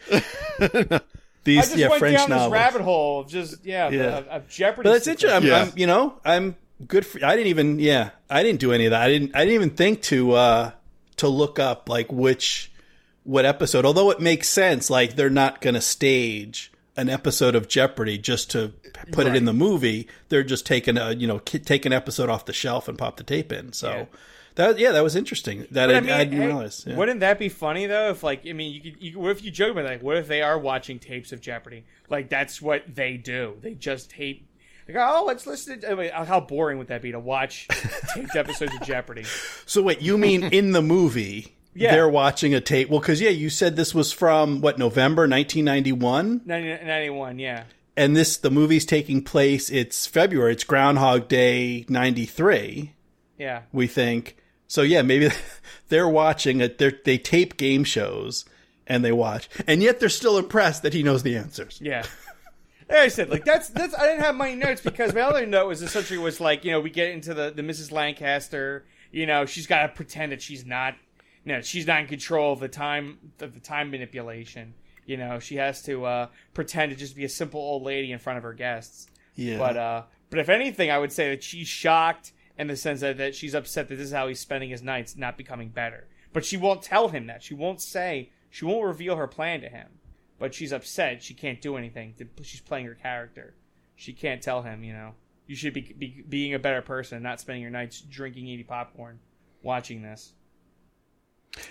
I 1.45 1.61
These 1.61 1.65
just 1.65 1.77
yeah 1.77 1.87
went 1.89 1.99
French 1.99 2.17
down 2.17 2.29
novels. 2.29 2.51
this 2.51 2.53
rabbit 2.59 2.81
hole 2.81 3.19
of 3.21 3.27
just 3.29 3.65
yeah, 3.65 3.89
Yeah. 3.89 4.03
Of, 4.17 4.27
of 4.27 4.49
Jeopardy. 4.49 4.89
But 4.89 4.93
that's 4.93 5.07
interesting. 5.07 5.35
I'm, 5.37 5.43
Yeah. 5.45 5.61
I'm, 5.61 5.71
you 5.77 5.87
know, 5.87 6.19
I'm 6.25 6.55
good 6.87 7.05
for. 7.05 7.23
I 7.23 7.35
didn't 7.35 7.47
even. 7.47 7.79
Yeah, 7.79 8.09
I 8.29 8.43
didn't 8.43 8.59
do 8.59 8.71
any 8.71 8.85
of 8.85 8.91
that. 8.91 9.01
I 9.01 9.07
didn't. 9.09 9.35
I 9.35 9.39
didn't 9.45 9.53
even 9.55 9.69
think 9.71 10.01
to 10.03 10.31
uh 10.33 10.71
to 11.17 11.27
look 11.27 11.59
up 11.59 11.87
like 11.87 12.11
which 12.11 12.71
what 13.23 13.45
episode. 13.45 13.85
Although 13.85 14.11
it 14.11 14.19
makes 14.19 14.49
sense. 14.49 14.89
Like 14.89 15.15
they're 15.15 15.29
not 15.29 15.61
going 15.61 15.75
to 15.75 15.81
stage 15.81 16.71
an 16.97 17.09
episode 17.09 17.55
of 17.55 17.67
Jeopardy 17.67 18.17
just 18.17 18.51
to 18.51 18.71
put 19.11 19.27
it 19.27 19.35
in 19.35 19.45
the 19.45 19.53
movie. 19.53 20.07
They're 20.29 20.43
just 20.43 20.65
taking 20.65 20.97
a 20.97 21.11
you 21.13 21.27
know 21.27 21.39
ki- 21.39 21.59
take 21.59 21.85
an 21.85 21.93
episode 21.93 22.29
off 22.29 22.45
the 22.45 22.53
shelf 22.53 22.87
and 22.87 22.97
pop 22.97 23.17
the 23.17 23.23
tape 23.23 23.51
in. 23.51 23.71
So. 23.73 23.89
Yeah. 23.89 24.05
That 24.55 24.79
yeah, 24.79 24.91
that 24.93 25.03
was 25.03 25.15
interesting. 25.15 25.67
That 25.71 25.89
I, 25.89 25.99
But 25.99 26.09
I, 26.09 26.23
didn't 26.23 26.41
eh, 26.41 26.45
realize. 26.45 26.85
Yeah. 26.87 26.95
Wouldn't 26.95 27.19
that 27.19 27.37
be 27.37 27.49
funny 27.49 27.87
though? 27.87 28.09
If 28.09 28.23
like, 28.23 28.47
I 28.47 28.53
mean, 28.53 28.73
you 28.73 28.81
could. 28.81 29.01
You, 29.03 29.19
what 29.19 29.31
if 29.31 29.43
you 29.43 29.51
joke 29.51 29.71
about 29.71 29.85
like, 29.85 30.01
what 30.01 30.17
if 30.17 30.27
they 30.27 30.41
are 30.41 30.57
watching 30.57 30.97
tapes 30.97 31.31
of 31.33 31.41
Jeopardy? 31.41 31.83
Like 32.09 32.29
that's 32.29 32.61
what 32.61 32.83
they 32.95 33.17
do. 33.17 33.57
They 33.61 33.73
just 33.73 34.09
tape. 34.09 34.47
Like, 34.87 34.97
oh, 34.97 35.25
let's 35.27 35.45
listen. 35.45 35.81
To, 35.81 35.91
I 35.91 35.95
mean, 35.95 36.11
how 36.11 36.39
boring 36.39 36.77
would 36.77 36.87
that 36.87 37.01
be 37.01 37.11
to 37.11 37.19
watch 37.19 37.67
taped 38.13 38.35
episodes 38.35 38.73
of 38.75 38.81
Jeopardy? 38.83 39.25
So 39.65 39.81
wait, 39.81 40.01
you 40.01 40.17
mean 40.17 40.43
in 40.53 40.71
the 40.71 40.81
movie 40.81 41.55
Yeah. 41.73 41.91
they're 41.91 42.09
watching 42.09 42.53
a 42.53 42.61
tape. 42.61 42.89
Well, 42.89 43.01
because 43.01 43.19
yeah, 43.19 43.31
you 43.31 43.49
said 43.49 43.75
this 43.75 43.93
was 43.93 44.13
from 44.13 44.61
what 44.61 44.79
November 44.79 45.23
1991, 45.23 46.43
1991, 46.45 47.39
yeah. 47.39 47.63
and 47.97 48.15
this 48.15 48.37
the 48.37 48.51
movie's 48.51 48.85
taking 48.85 49.21
place. 49.21 49.69
It's 49.69 50.05
February. 50.05 50.53
It's 50.53 50.63
Groundhog 50.63 51.27
Day 51.27 51.85
'93. 51.89 52.93
Yeah. 53.37 53.63
We 53.73 53.87
think 53.87 54.37
so. 54.67 54.81
Yeah, 54.81 55.01
maybe 55.01 55.29
they're 55.89 56.09
watching 56.09 56.61
it. 56.61 56.77
They 56.77 56.93
they 57.03 57.17
tape 57.17 57.57
game 57.57 57.83
shows 57.83 58.45
and 58.87 59.03
they 59.03 59.11
watch, 59.11 59.49
and 59.67 59.81
yet 59.81 59.99
they're 59.99 60.09
still 60.09 60.37
impressed 60.37 60.83
that 60.83 60.93
he 60.93 61.03
knows 61.03 61.23
the 61.23 61.35
answers. 61.37 61.79
Yeah. 61.81 62.05
Like 62.87 62.99
I 62.99 63.07
said, 63.07 63.29
like 63.29 63.45
that's 63.45 63.69
that's 63.69 63.95
I 63.95 64.05
didn't 64.05 64.21
have 64.21 64.35
my 64.35 64.53
notes 64.53 64.81
because 64.81 65.13
my 65.13 65.21
other 65.21 65.45
note 65.47 65.67
was 65.67 65.81
essentially 65.81 66.19
was 66.19 66.39
like, 66.39 66.63
you 66.63 66.71
know, 66.71 66.79
we 66.79 66.91
get 66.91 67.09
into 67.09 67.33
the, 67.33 67.49
the 67.49 67.63
Mrs. 67.63 67.91
Lancaster, 67.91 68.85
you 69.11 69.25
know, 69.25 69.45
she's 69.47 69.65
gotta 69.65 69.87
pretend 69.91 70.31
that 70.31 70.41
she's 70.41 70.65
not 70.65 70.93
you 71.43 71.53
know, 71.53 71.61
she's 71.61 71.87
not 71.87 72.01
in 72.01 72.07
control 72.07 72.53
of 72.53 72.59
the 72.59 72.67
time 72.67 73.17
of 73.39 73.53
the 73.55 73.59
time 73.59 73.89
manipulation. 73.89 74.75
You 75.07 75.17
know, 75.17 75.39
she 75.39 75.55
has 75.55 75.81
to 75.83 76.05
uh, 76.05 76.27
pretend 76.53 76.91
to 76.91 76.95
just 76.95 77.15
be 77.15 77.23
a 77.25 77.29
simple 77.29 77.59
old 77.59 77.81
lady 77.83 78.11
in 78.11 78.19
front 78.19 78.37
of 78.37 78.43
her 78.43 78.53
guests. 78.53 79.07
Yeah, 79.35 79.57
But 79.57 79.77
uh 79.77 80.03
but 80.29 80.37
if 80.39 80.49
anything 80.49 80.91
I 80.91 80.99
would 80.99 81.11
say 81.11 81.29
that 81.31 81.41
she's 81.43 81.67
shocked 81.67 82.33
in 82.57 82.67
the 82.67 82.75
sense 82.75 83.01
that, 83.01 83.17
that 83.17 83.35
she's 83.35 83.53
upset 83.53 83.89
that 83.89 83.95
this 83.95 84.07
is 84.07 84.13
how 84.13 84.27
he's 84.27 84.39
spending 84.39 84.69
his 84.69 84.81
nights, 84.81 85.15
not 85.15 85.37
becoming 85.37 85.69
better. 85.69 86.07
But 86.33 86.45
she 86.45 86.57
won't 86.57 86.81
tell 86.81 87.09
him 87.09 87.27
that. 87.27 87.43
She 87.43 87.53
won't 87.53 87.81
say 87.81 88.31
she 88.49 88.65
won't 88.65 88.85
reveal 88.85 89.15
her 89.15 89.27
plan 89.27 89.61
to 89.61 89.69
him. 89.69 89.87
But 90.37 90.53
she's 90.53 90.73
upset. 90.73 91.23
She 91.23 91.33
can't 91.33 91.61
do 91.61 91.77
anything. 91.77 92.13
She's 92.41 92.61
playing 92.61 92.85
her 92.87 92.95
character. 92.95 93.55
She 93.95 94.11
can't 94.11 94.41
tell 94.41 94.61
him, 94.61 94.83
you 94.83 94.91
know, 94.91 95.13
you 95.47 95.55
should 95.55 95.73
be, 95.73 95.93
be 95.97 96.23
being 96.27 96.53
a 96.53 96.59
better 96.59 96.81
person, 96.81 97.23
not 97.23 97.39
spending 97.39 97.61
your 97.61 97.71
nights 97.71 98.01
drinking, 98.01 98.47
eating 98.47 98.65
popcorn, 98.65 99.19
watching 99.61 100.01
this. 100.01 100.33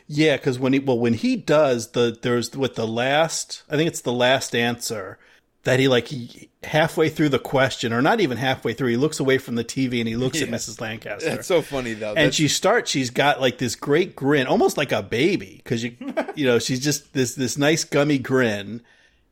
Yeah, 0.07 0.37
because 0.37 0.59
when 0.59 0.73
he 0.73 0.79
well 0.79 0.99
when 0.99 1.14
he 1.14 1.37
does 1.37 1.91
the 1.91 2.17
there's 2.23 2.57
with 2.57 2.75
the 2.75 2.87
last 2.87 3.64
I 3.69 3.76
think 3.76 3.88
it's 3.88 4.00
the 4.00 4.12
last 4.12 4.55
answer 4.55 5.19
that 5.64 5.80
he 5.80 5.88
like 5.88 6.09
he, 6.09 6.49
halfway 6.62 7.09
through 7.09 7.28
the 7.28 7.38
question 7.38 7.92
or 7.92 8.00
not 8.00 8.21
even 8.21 8.38
halfway 8.38 8.73
through 8.73 8.88
he 8.88 8.97
looks 8.97 9.21
away 9.21 9.37
from 9.38 9.54
the 9.54 9.64
TV 9.64 9.99
and 9.99 10.09
he 10.09 10.16
looks 10.16 10.40
at 10.40 10.49
Mrs. 10.49 10.80
Lancaster. 10.80 11.28
That's 11.30 11.47
so 11.47 11.61
funny 11.62 11.92
though. 11.94 12.09
and 12.09 12.16
That's- 12.16 12.35
she 12.35 12.49
starts 12.49 12.90
she's 12.90 13.11
got 13.11 13.40
like 13.40 13.59
this 13.59 13.75
great 13.76 14.14
grin 14.16 14.47
almost 14.47 14.76
like 14.76 14.92
a 14.92 15.02
baby 15.02 15.61
because 15.62 15.83
you 15.85 15.97
you 16.35 16.47
know 16.47 16.59
she's 16.59 16.80
just 16.80 17.12
this 17.12 17.35
this 17.35 17.59
nice 17.59 17.85
gummy 17.85 18.18
grin 18.18 18.83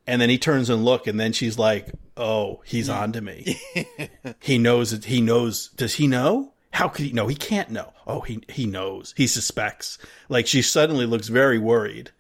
and 0.06 0.20
then 0.20 0.28
he 0.28 0.36
turns 0.38 0.68
and 0.68 0.84
look 0.84 1.06
and 1.06 1.18
then 1.20 1.32
she's 1.32 1.58
like 1.58 1.90
oh 2.16 2.60
he's 2.64 2.88
on 2.88 3.12
to 3.12 3.20
me. 3.20 3.58
He 4.40 4.58
knows 4.58 4.92
it 4.92 5.04
he 5.06 5.20
knows 5.20 5.68
does 5.76 5.94
he 5.94 6.06
know? 6.06 6.52
How 6.72 6.88
could 6.88 7.04
he 7.04 7.12
know 7.12 7.26
he 7.28 7.34
can't 7.36 7.70
know. 7.70 7.92
Oh 8.06 8.20
he 8.20 8.42
he 8.48 8.66
knows. 8.66 9.14
He 9.16 9.26
suspects. 9.26 9.98
Like 10.28 10.46
she 10.46 10.62
suddenly 10.62 11.06
looks 11.06 11.28
very 11.28 11.58
worried 11.58 12.10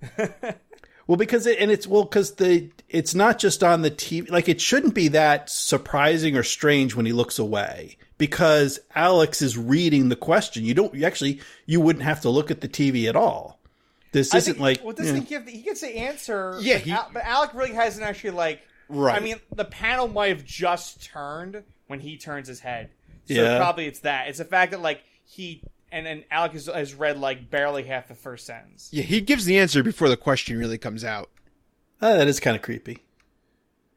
well 1.08 1.16
because 1.16 1.44
it 1.46 1.58
and 1.58 1.72
it's 1.72 1.86
well 1.88 2.04
because 2.04 2.36
the 2.36 2.70
it's 2.88 3.14
not 3.16 3.40
just 3.40 3.64
on 3.64 3.82
the 3.82 3.90
tv 3.90 4.30
like 4.30 4.48
it 4.48 4.60
shouldn't 4.60 4.94
be 4.94 5.08
that 5.08 5.50
surprising 5.50 6.36
or 6.36 6.44
strange 6.44 6.94
when 6.94 7.04
he 7.06 7.12
looks 7.12 7.38
away 7.40 7.96
because 8.18 8.78
alex 8.94 9.42
is 9.42 9.58
reading 9.58 10.08
the 10.08 10.16
question 10.16 10.64
you 10.64 10.74
don't 10.74 10.94
you 10.94 11.04
actually 11.04 11.40
you 11.66 11.80
wouldn't 11.80 12.04
have 12.04 12.20
to 12.20 12.30
look 12.30 12.50
at 12.52 12.60
the 12.60 12.68
tv 12.68 13.08
at 13.08 13.16
all 13.16 13.58
this 14.12 14.32
I 14.32 14.38
isn't 14.38 14.54
think- 14.54 14.62
like 14.62 14.84
well, 14.84 14.94
this 14.94 15.10
thing 15.10 15.24
give 15.24 15.46
he 15.46 15.60
gets 15.60 15.82
the 15.82 15.94
answer. 15.98 16.56
Yeah, 16.62 16.78
he- 16.78 16.94
but 17.12 17.24
Alec 17.24 17.52
really 17.52 17.74
hasn't 17.74 18.06
actually 18.06 18.30
like. 18.30 18.62
Right. 18.88 19.14
I 19.14 19.20
mean, 19.22 19.36
the 19.54 19.66
panel 19.66 20.08
might 20.08 20.28
have 20.28 20.46
just 20.46 21.04
turned 21.04 21.62
when 21.88 22.00
he 22.00 22.16
turns 22.16 22.48
his 22.48 22.58
head. 22.58 22.88
So 23.26 23.34
Yeah. 23.34 23.58
probably 23.58 23.84
it's 23.86 23.98
that. 24.00 24.28
It's 24.28 24.38
the 24.38 24.46
fact 24.46 24.70
that 24.72 24.80
like 24.80 25.02
he 25.26 25.62
and 25.92 26.04
then 26.06 26.24
Alec 26.30 26.52
has, 26.52 26.66
has 26.66 26.94
read 26.94 27.18
like 27.18 27.50
barely 27.50 27.82
half 27.84 28.08
the 28.08 28.14
first 28.14 28.46
sentence. 28.46 28.88
yeah, 28.92 29.02
he 29.02 29.20
gives 29.20 29.44
the 29.44 29.58
answer 29.58 29.82
before 29.82 30.08
the 30.08 30.16
question 30.16 30.58
really 30.58 30.78
comes 30.78 31.04
out. 31.04 31.30
oh, 32.02 32.16
that 32.16 32.28
is 32.28 32.40
kind 32.40 32.56
of 32.56 32.62
creepy 32.62 32.98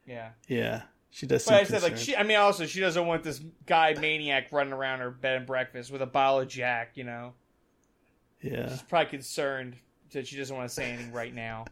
Yeah. 0.06 0.30
yeah 0.48 0.84
she 1.10 1.26
does 1.26 1.46
But 1.46 1.56
I 1.56 1.64
seem 1.64 1.80
said 1.80 1.84
like 1.84 1.98
she. 1.98 2.16
I 2.16 2.24
mean, 2.24 2.38
also 2.38 2.66
she 2.66 2.80
doesn't 2.80 3.06
want 3.06 3.24
this 3.24 3.42
guy 3.66 3.94
maniac 4.00 4.48
running 4.52 4.74
around 4.74 5.00
her 5.00 5.12
bed 5.12 5.38
and 5.38 5.46
breakfast 5.46 5.92
with 5.92 6.02
a 6.02 6.06
bottle 6.06 6.40
of 6.40 6.48
Jack. 6.48 6.92
You 6.96 7.04
know, 7.04 7.34
yeah 8.42 8.70
she's 8.70 8.82
probably 8.84 9.10
concerned 9.10 9.76
that 10.14 10.28
she 10.28 10.38
doesn't 10.38 10.56
want 10.56 10.70
to 10.70 10.74
say 10.74 10.90
anything 10.92 11.12
right 11.12 11.34
now. 11.34 11.66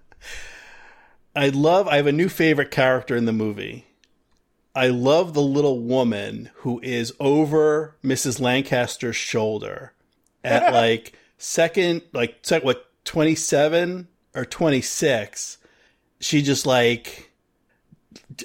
I 1.35 1.49
love 1.49 1.87
I 1.87 1.95
have 1.97 2.07
a 2.07 2.11
new 2.11 2.27
favorite 2.29 2.71
character 2.71 3.15
in 3.15 3.25
the 3.25 3.31
movie. 3.33 3.85
I 4.75 4.87
love 4.87 5.33
the 5.33 5.41
little 5.41 5.79
woman 5.79 6.51
who 6.57 6.79
is 6.81 7.13
over 7.19 7.95
Mrs. 8.03 8.39
Lancaster's 8.39 9.15
shoulder 9.15 9.93
at 10.43 10.73
like 10.73 11.13
second 11.37 12.01
like 12.13 12.37
sec 12.41 12.63
what 12.63 12.85
27 13.05 14.07
or 14.35 14.45
26. 14.45 15.57
She 16.19 16.41
just 16.41 16.65
like 16.65 17.31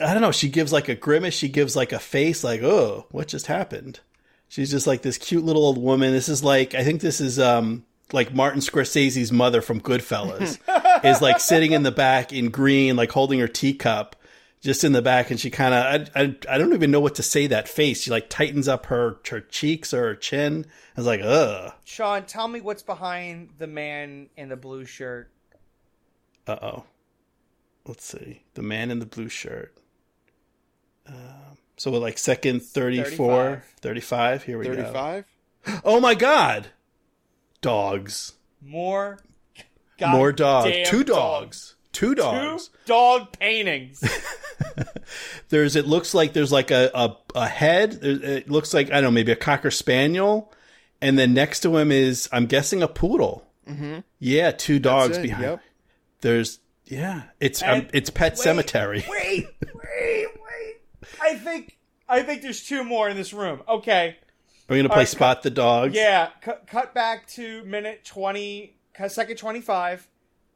I 0.01 0.13
don't 0.13 0.23
know, 0.23 0.33
she 0.33 0.49
gives 0.49 0.73
like 0.73 0.89
a 0.89 0.95
grimace, 0.95 1.35
she 1.35 1.49
gives 1.49 1.77
like 1.77 1.93
a 1.93 1.99
face 1.99 2.43
like, 2.45 2.63
"Oh, 2.63 3.07
what 3.11 3.29
just 3.29 3.47
happened?" 3.47 4.01
She's 4.49 4.71
just 4.71 4.87
like 4.87 5.03
this 5.03 5.19
cute 5.19 5.45
little 5.45 5.65
old 5.65 5.79
woman. 5.79 6.13
This 6.13 6.29
is 6.29 6.45
like 6.45 6.75
I 6.75 6.85
think 6.85 7.01
this 7.01 7.21
is 7.21 7.39
um 7.39 7.85
like 8.13 8.33
Martin 8.33 8.61
Scorsese's 8.61 9.33
mother 9.33 9.61
from 9.61 9.81
Goodfellas 9.81 10.59
is 11.05 11.21
like 11.21 11.41
sitting 11.41 11.73
in 11.73 11.83
the 11.83 11.91
back 11.91 12.33
in 12.33 12.51
green, 12.51 12.97
like 12.97 13.11
holding 13.11 13.41
her 13.41 13.49
teacup, 13.49 14.17
just 14.65 14.83
in 14.83 14.93
the 14.93 15.03
back, 15.03 15.31
and 15.31 15.39
she 15.39 15.51
kind 15.51 15.75
of 15.75 16.11
I, 16.17 16.21
I 16.23 16.37
I 16.49 16.59
don't 16.59 16.73
even 16.73 16.91
know 16.91 17.01
what 17.01 17.15
to 17.17 17.23
say. 17.23 17.47
That 17.47 17.69
face, 17.69 18.01
she 18.03 18.11
like 18.11 18.29
tightens 18.29 18.67
up 18.67 18.87
her 18.87 19.19
her 19.29 19.41
cheeks 19.41 19.95
or 19.95 20.03
her 20.09 20.15
chin. 20.17 20.67
I 20.97 21.01
was 21.01 21.07
like, 21.07 21.21
ugh, 21.23 21.73
Sean, 21.85 22.25
tell 22.25 22.49
me 22.49 22.61
what's 22.61 22.83
behind 22.83 23.51
the 23.59 23.67
man 23.67 24.31
in 24.37 24.49
the 24.49 24.57
blue 24.57 24.85
shirt. 24.85 25.31
uh 26.47 26.57
oh. 26.61 26.85
Let's 27.87 28.05
see, 28.07 28.43
the 28.55 28.63
man 28.63 28.91
in 28.91 28.99
the 28.99 29.05
blue 29.07 29.29
shirt. 29.29 29.77
Um, 31.07 31.59
so 31.77 31.91
we're 31.91 31.99
like 31.99 32.17
second 32.17 32.63
34, 32.63 33.63
35. 33.83 34.43
Here 34.45 34.59
we 34.59 34.65
go. 34.65 34.75
Thirty-five. 34.75 35.27
Oh 35.85 36.01
my 36.01 36.15
god, 36.15 36.69
dogs, 37.61 38.33
More, 38.63 39.19
God 39.99 40.13
more 40.13 40.33
dogs, 40.33 40.71
damn 40.71 40.87
two 40.87 41.05
dogs, 41.05 41.69
two 41.71 41.84
Two 41.95 42.15
dogs. 42.15 42.69
Two 42.69 42.75
dog 42.87 43.39
paintings. 43.39 44.05
there's 45.49 45.77
it 45.77 45.87
looks 45.87 46.13
like 46.15 46.33
there's 46.33 46.53
like 46.53 46.71
a 46.71 46.91
a, 46.95 47.17
a 47.35 47.49
head 47.49 47.99
it 48.03 48.51
looks 48.51 48.73
like 48.73 48.89
i 48.89 48.95
don't 48.95 49.05
know 49.05 49.11
maybe 49.11 49.33
a 49.33 49.37
cocker 49.37 49.71
spaniel 49.71 50.53
and 51.01 51.19
then 51.19 51.35
next 51.35 51.61
to 51.61 51.77
him 51.77 51.93
is 51.93 52.29
i'm 52.33 52.47
guessing 52.47 52.83
a 52.83 52.89
poodle 52.89 53.47
mm-hmm. 53.69 53.99
yeah 54.19 54.51
two 54.51 54.79
dogs 54.79 55.19
behind 55.19 55.43
yep. 55.43 55.61
there's 56.21 56.61
yeah 56.87 57.25
it's 57.41 57.63
um, 57.63 57.87
it's 57.93 58.11
pet 58.11 58.33
wait, 58.33 58.39
cemetery 58.39 59.05
Wait, 59.09 59.47
wait, 59.63 60.27
wait. 60.27 60.77
I 61.21 61.35
think 61.37 61.79
I 62.09 62.23
think 62.23 62.43
there's 62.43 62.63
two 62.63 62.85
more 62.85 63.09
in 63.09 63.17
this 63.17 63.33
room. 63.33 63.63
Okay. 63.67 64.17
we're 64.69 64.77
gonna 64.77 64.89
play 64.89 64.97
Alright, 64.97 65.09
spot 65.09 65.43
the 65.43 65.51
dogs 65.51 65.95
Yeah, 65.95 66.29
cut, 66.43 66.67
cut 66.67 66.95
back 66.95 67.27
to 67.29 67.65
minute 67.65 68.05
20, 68.05 68.77
cut- 68.93 69.13
second 69.13 69.37
25. 69.37 70.07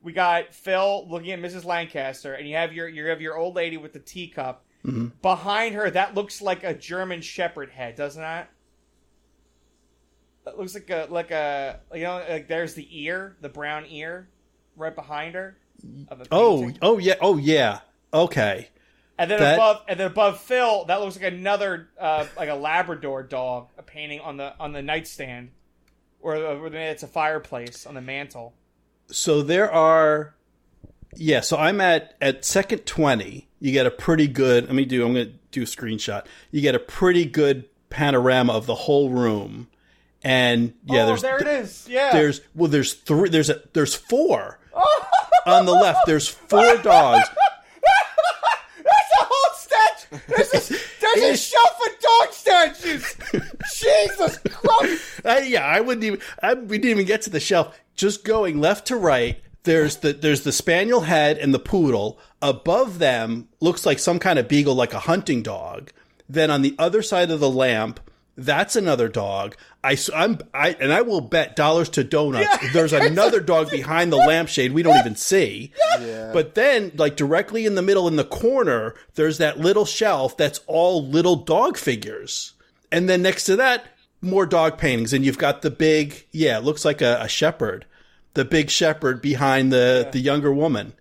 We 0.02 0.12
got 0.12 0.54
Phil 0.54 1.06
looking 1.08 1.32
at 1.32 1.40
Mrs. 1.40 1.64
Lancaster, 1.64 2.34
and 2.34 2.48
you 2.48 2.54
have 2.56 2.72
your 2.72 2.88
you 2.88 3.06
have 3.06 3.20
your 3.20 3.36
old 3.36 3.56
lady 3.56 3.76
with 3.76 3.92
the 3.92 3.98
teacup. 3.98 4.64
Behind 5.22 5.74
her, 5.74 5.90
that 5.90 6.14
looks 6.14 6.40
like 6.40 6.64
a 6.64 6.72
German 6.72 7.20
Shepherd 7.20 7.68
head, 7.70 7.96
doesn't 7.96 8.22
that? 8.22 8.50
That 10.44 10.58
looks 10.58 10.74
like 10.74 10.88
a 10.90 11.06
like 11.10 11.30
a 11.30 11.80
you 11.94 12.02
know 12.04 12.24
like 12.28 12.48
there's 12.48 12.74
the 12.74 12.86
ear, 13.04 13.36
the 13.40 13.48
brown 13.48 13.84
ear, 13.88 14.28
right 14.76 14.94
behind 14.94 15.34
her. 15.34 15.58
Of 16.08 16.20
a 16.22 16.26
oh 16.32 16.72
oh 16.82 16.98
yeah 16.98 17.14
oh 17.20 17.36
yeah 17.36 17.80
okay 18.12 18.68
And 19.16 19.30
then 19.30 19.38
That- 19.38 19.54
above, 19.54 19.82
and 19.88 20.00
then 20.00 20.06
above 20.08 20.40
Phil, 20.40 20.86
that 20.86 21.00
looks 21.00 21.16
like 21.20 21.32
another, 21.32 21.88
uh, 22.00 22.26
like 22.36 22.48
a 22.48 22.54
Labrador 22.54 23.22
dog, 23.22 23.68
a 23.78 23.82
painting 23.82 24.20
on 24.20 24.36
the 24.38 24.54
on 24.58 24.72
the 24.72 24.82
nightstand, 24.82 25.50
or, 26.20 26.36
or 26.36 26.66
it's 26.68 27.02
a 27.04 27.08
fireplace 27.08 27.86
on 27.86 27.94
the 27.94 28.00
mantle. 28.00 28.54
So 29.10 29.42
there 29.42 29.70
are 29.72 30.34
yeah 31.16 31.40
so 31.40 31.56
i'm 31.56 31.80
at 31.80 32.14
at 32.20 32.44
second 32.44 32.84
20 32.84 33.48
you 33.60 33.72
get 33.72 33.86
a 33.86 33.90
pretty 33.90 34.26
good 34.26 34.66
let 34.66 34.74
me 34.74 34.84
do 34.84 35.04
i'm 35.04 35.12
gonna 35.12 35.30
do 35.50 35.62
a 35.62 35.66
screenshot. 35.66 36.26
You 36.50 36.60
get 36.60 36.74
a 36.74 36.78
pretty 36.78 37.24
good 37.24 37.64
panorama 37.90 38.52
of 38.52 38.66
the 38.66 38.74
whole 38.74 39.10
room 39.10 39.68
and 40.22 40.74
yeah 40.84 41.04
oh, 41.04 41.06
there's 41.06 41.22
there 41.22 41.38
it 41.38 41.46
is. 41.46 41.86
Yeah, 41.88 42.12
there's 42.12 42.40
well 42.54 42.68
there's 42.68 42.94
three 42.94 43.28
there's 43.28 43.50
a 43.50 43.62
there's 43.72 43.94
four. 43.94 44.58
Oh. 44.74 45.04
On 45.46 45.64
the 45.64 45.72
left 45.72 46.00
there's 46.06 46.28
four 46.28 46.76
dogs. 46.78 47.28
That's 48.76 49.12
a 49.20 49.26
whole 49.30 49.54
statue. 49.54 50.76
There's 51.14 51.16
a, 51.16 51.20
there's 51.20 51.22
a 51.22 51.32
It's- 51.32 51.48
shelf 51.48 51.80
of 51.86 52.00
dog 52.00 52.32
statues. 52.32 53.16
Jesus 53.78 54.38
Christ! 54.38 55.20
I, 55.24 55.40
yeah 55.40 55.64
i 55.66 55.80
wouldn't 55.80 56.04
even 56.04 56.20
I, 56.42 56.54
we 56.54 56.78
didn't 56.78 56.90
even 56.92 57.06
get 57.06 57.22
to 57.22 57.30
the 57.30 57.40
shelf 57.40 57.78
just 57.94 58.24
going 58.24 58.60
left 58.60 58.86
to 58.88 58.96
right 58.96 59.40
there's 59.64 59.96
the 59.96 60.12
there's 60.12 60.42
the 60.42 60.52
spaniel 60.52 61.00
head 61.02 61.38
and 61.38 61.52
the 61.52 61.58
poodle 61.58 62.18
above 62.40 62.98
them 62.98 63.48
looks 63.60 63.84
like 63.84 63.98
some 63.98 64.18
kind 64.18 64.38
of 64.38 64.48
beagle 64.48 64.74
like 64.74 64.94
a 64.94 65.00
hunting 65.00 65.42
dog 65.42 65.90
then 66.28 66.50
on 66.50 66.62
the 66.62 66.74
other 66.78 67.02
side 67.02 67.30
of 67.30 67.40
the 67.40 67.50
lamp 67.50 68.00
That's 68.38 68.76
another 68.76 69.08
dog. 69.08 69.56
I, 69.82 69.98
am 70.14 70.38
I, 70.54 70.76
and 70.78 70.92
I 70.92 71.02
will 71.02 71.20
bet 71.20 71.56
dollars 71.56 71.88
to 71.90 72.04
donuts. 72.04 72.56
There's 72.72 72.92
another 72.92 73.40
dog 73.40 73.68
behind 73.68 74.12
the 74.12 74.16
lampshade 74.16 74.72
we 74.72 74.84
don't 74.84 74.96
even 74.96 75.16
see. 75.16 75.72
Yeah. 76.00 76.30
But 76.32 76.54
then, 76.54 76.92
like 76.94 77.16
directly 77.16 77.66
in 77.66 77.74
the 77.74 77.82
middle 77.82 78.06
in 78.06 78.14
the 78.14 78.24
corner, 78.24 78.94
there's 79.14 79.38
that 79.38 79.58
little 79.58 79.84
shelf 79.84 80.36
that's 80.36 80.60
all 80.68 81.04
little 81.04 81.34
dog 81.34 81.76
figures. 81.76 82.54
And 82.92 83.08
then 83.08 83.22
next 83.22 83.42
to 83.44 83.56
that, 83.56 83.86
more 84.20 84.46
dog 84.46 84.78
paintings. 84.78 85.12
And 85.12 85.24
you've 85.24 85.38
got 85.38 85.62
the 85.62 85.70
big, 85.70 86.24
yeah, 86.30 86.58
it 86.58 86.64
looks 86.64 86.84
like 86.84 87.02
a, 87.02 87.18
a 87.20 87.28
shepherd. 87.28 87.86
The 88.34 88.44
big 88.44 88.70
shepherd 88.70 89.20
behind 89.20 89.72
the, 89.72 90.08
the 90.12 90.20
younger 90.20 90.52
woman. 90.52 90.92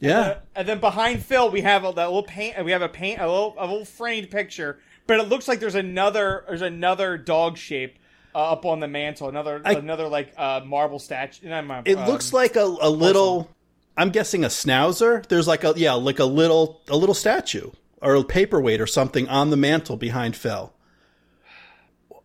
Yeah. 0.00 0.20
Uh, 0.20 0.38
and 0.56 0.68
then 0.68 0.80
behind 0.80 1.22
Phil, 1.22 1.50
we 1.50 1.60
have 1.60 1.84
a 1.84 1.92
that 1.92 2.06
little 2.06 2.22
paint. 2.22 2.64
We 2.64 2.72
have 2.72 2.82
a 2.82 2.88
paint, 2.88 3.20
a 3.20 3.28
little, 3.28 3.54
a 3.58 3.66
little 3.66 3.84
framed 3.84 4.30
picture. 4.30 4.78
But 5.06 5.20
it 5.20 5.28
looks 5.28 5.48
like 5.48 5.60
there's 5.60 5.74
another, 5.74 6.44
there's 6.48 6.62
another 6.62 7.18
dog 7.18 7.58
shape 7.58 7.98
uh, 8.34 8.52
up 8.52 8.64
on 8.64 8.80
the 8.80 8.88
mantle. 8.88 9.28
Another, 9.28 9.60
I- 9.64 9.74
another 9.74 10.08
like 10.08 10.32
uh, 10.36 10.62
marble 10.64 10.98
statue. 10.98 11.48
Not 11.48 11.86
It 11.86 11.98
um, 11.98 12.08
looks 12.08 12.32
like 12.32 12.56
a, 12.56 12.64
a 12.64 12.90
little. 12.90 13.50
I'm 13.96 14.10
guessing 14.10 14.44
a 14.44 14.48
schnauzer. 14.48 15.24
There's 15.26 15.46
like 15.46 15.62
a 15.62 15.74
yeah, 15.76 15.92
like 15.92 16.18
a 16.18 16.24
little 16.24 16.80
a 16.88 16.96
little 16.96 17.14
statue 17.14 17.70
or 18.02 18.16
a 18.16 18.24
paperweight 18.24 18.80
or 18.80 18.86
something 18.86 19.28
on 19.28 19.50
the 19.50 19.56
mantle 19.56 19.96
behind 19.96 20.36
Phil. 20.36 20.72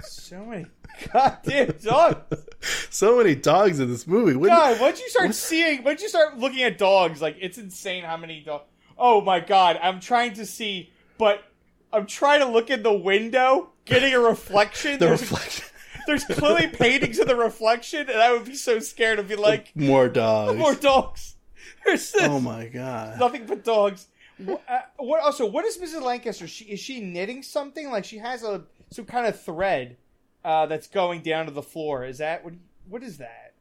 so 0.00 0.44
many 0.44 0.66
goddamn 1.12 1.74
dogs. 1.82 2.44
So 2.90 3.18
many 3.18 3.36
dogs 3.36 3.78
in 3.78 3.88
this 3.88 4.04
movie. 4.06 4.34
Wouldn't- 4.34 4.58
God, 4.58 4.80
once 4.80 5.00
you 5.00 5.08
start 5.10 5.32
seeing, 5.32 5.84
once 5.84 6.02
you 6.02 6.08
start 6.08 6.38
looking 6.38 6.62
at 6.64 6.76
dogs, 6.76 7.22
like 7.22 7.36
it's 7.40 7.56
insane 7.56 8.02
how 8.02 8.16
many 8.16 8.40
dogs. 8.40 8.64
Oh 8.98 9.20
my 9.20 9.38
god, 9.38 9.78
I'm 9.80 10.00
trying 10.00 10.32
to 10.34 10.44
see, 10.44 10.90
but 11.18 11.44
I'm 11.92 12.06
trying 12.06 12.40
to 12.40 12.46
look 12.46 12.70
in 12.70 12.82
the 12.82 12.92
window, 12.92 13.70
getting 13.84 14.12
a 14.14 14.20
reflection. 14.20 14.98
the 14.98 15.06
there's, 15.06 15.20
reflection. 15.22 15.64
there's 16.06 16.24
clearly 16.24 16.66
paintings 16.68 17.18
of 17.18 17.26
the 17.28 17.36
reflection, 17.36 18.08
and 18.10 18.18
I 18.20 18.32
would 18.32 18.44
be 18.44 18.54
so 18.54 18.78
scared 18.78 19.18
to 19.18 19.22
be 19.22 19.36
like, 19.36 19.72
More 19.76 20.08
dogs. 20.08 20.58
more 20.58 20.74
dogs. 20.74 21.34
There's 21.84 22.10
this, 22.12 22.22
Oh 22.22 22.40
my 22.40 22.66
god. 22.66 23.18
nothing 23.18 23.46
but 23.46 23.64
dogs. 23.64 24.08
What, 24.38 24.62
uh, 24.68 24.80
what 24.98 25.22
also? 25.22 25.46
What 25.46 25.64
is 25.64 25.78
Mrs. 25.78 26.02
Lancaster? 26.02 26.46
She 26.46 26.64
is 26.66 26.80
she 26.80 27.00
knitting 27.00 27.42
something? 27.42 27.90
Like 27.90 28.04
she 28.04 28.18
has 28.18 28.42
a 28.42 28.62
some 28.90 29.04
kind 29.04 29.26
of 29.26 29.40
thread 29.40 29.96
uh, 30.44 30.66
that's 30.66 30.86
going 30.86 31.22
down 31.22 31.46
to 31.46 31.50
the 31.50 31.62
floor. 31.62 32.04
Is 32.04 32.18
that 32.18 32.44
what? 32.44 32.54
What 32.88 33.02
is 33.02 33.18
that? 33.18 33.54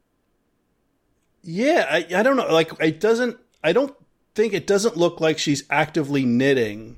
Yeah, 1.43 1.87
I, 1.89 2.05
I 2.15 2.23
don't 2.23 2.35
know. 2.35 2.51
Like 2.51 2.71
it 2.81 2.99
doesn't. 2.99 3.37
I 3.63 3.71
don't 3.71 3.95
think 4.35 4.53
it 4.53 4.67
doesn't 4.67 4.97
look 4.97 5.19
like 5.21 5.39
she's 5.39 5.63
actively 5.69 6.25
knitting. 6.25 6.97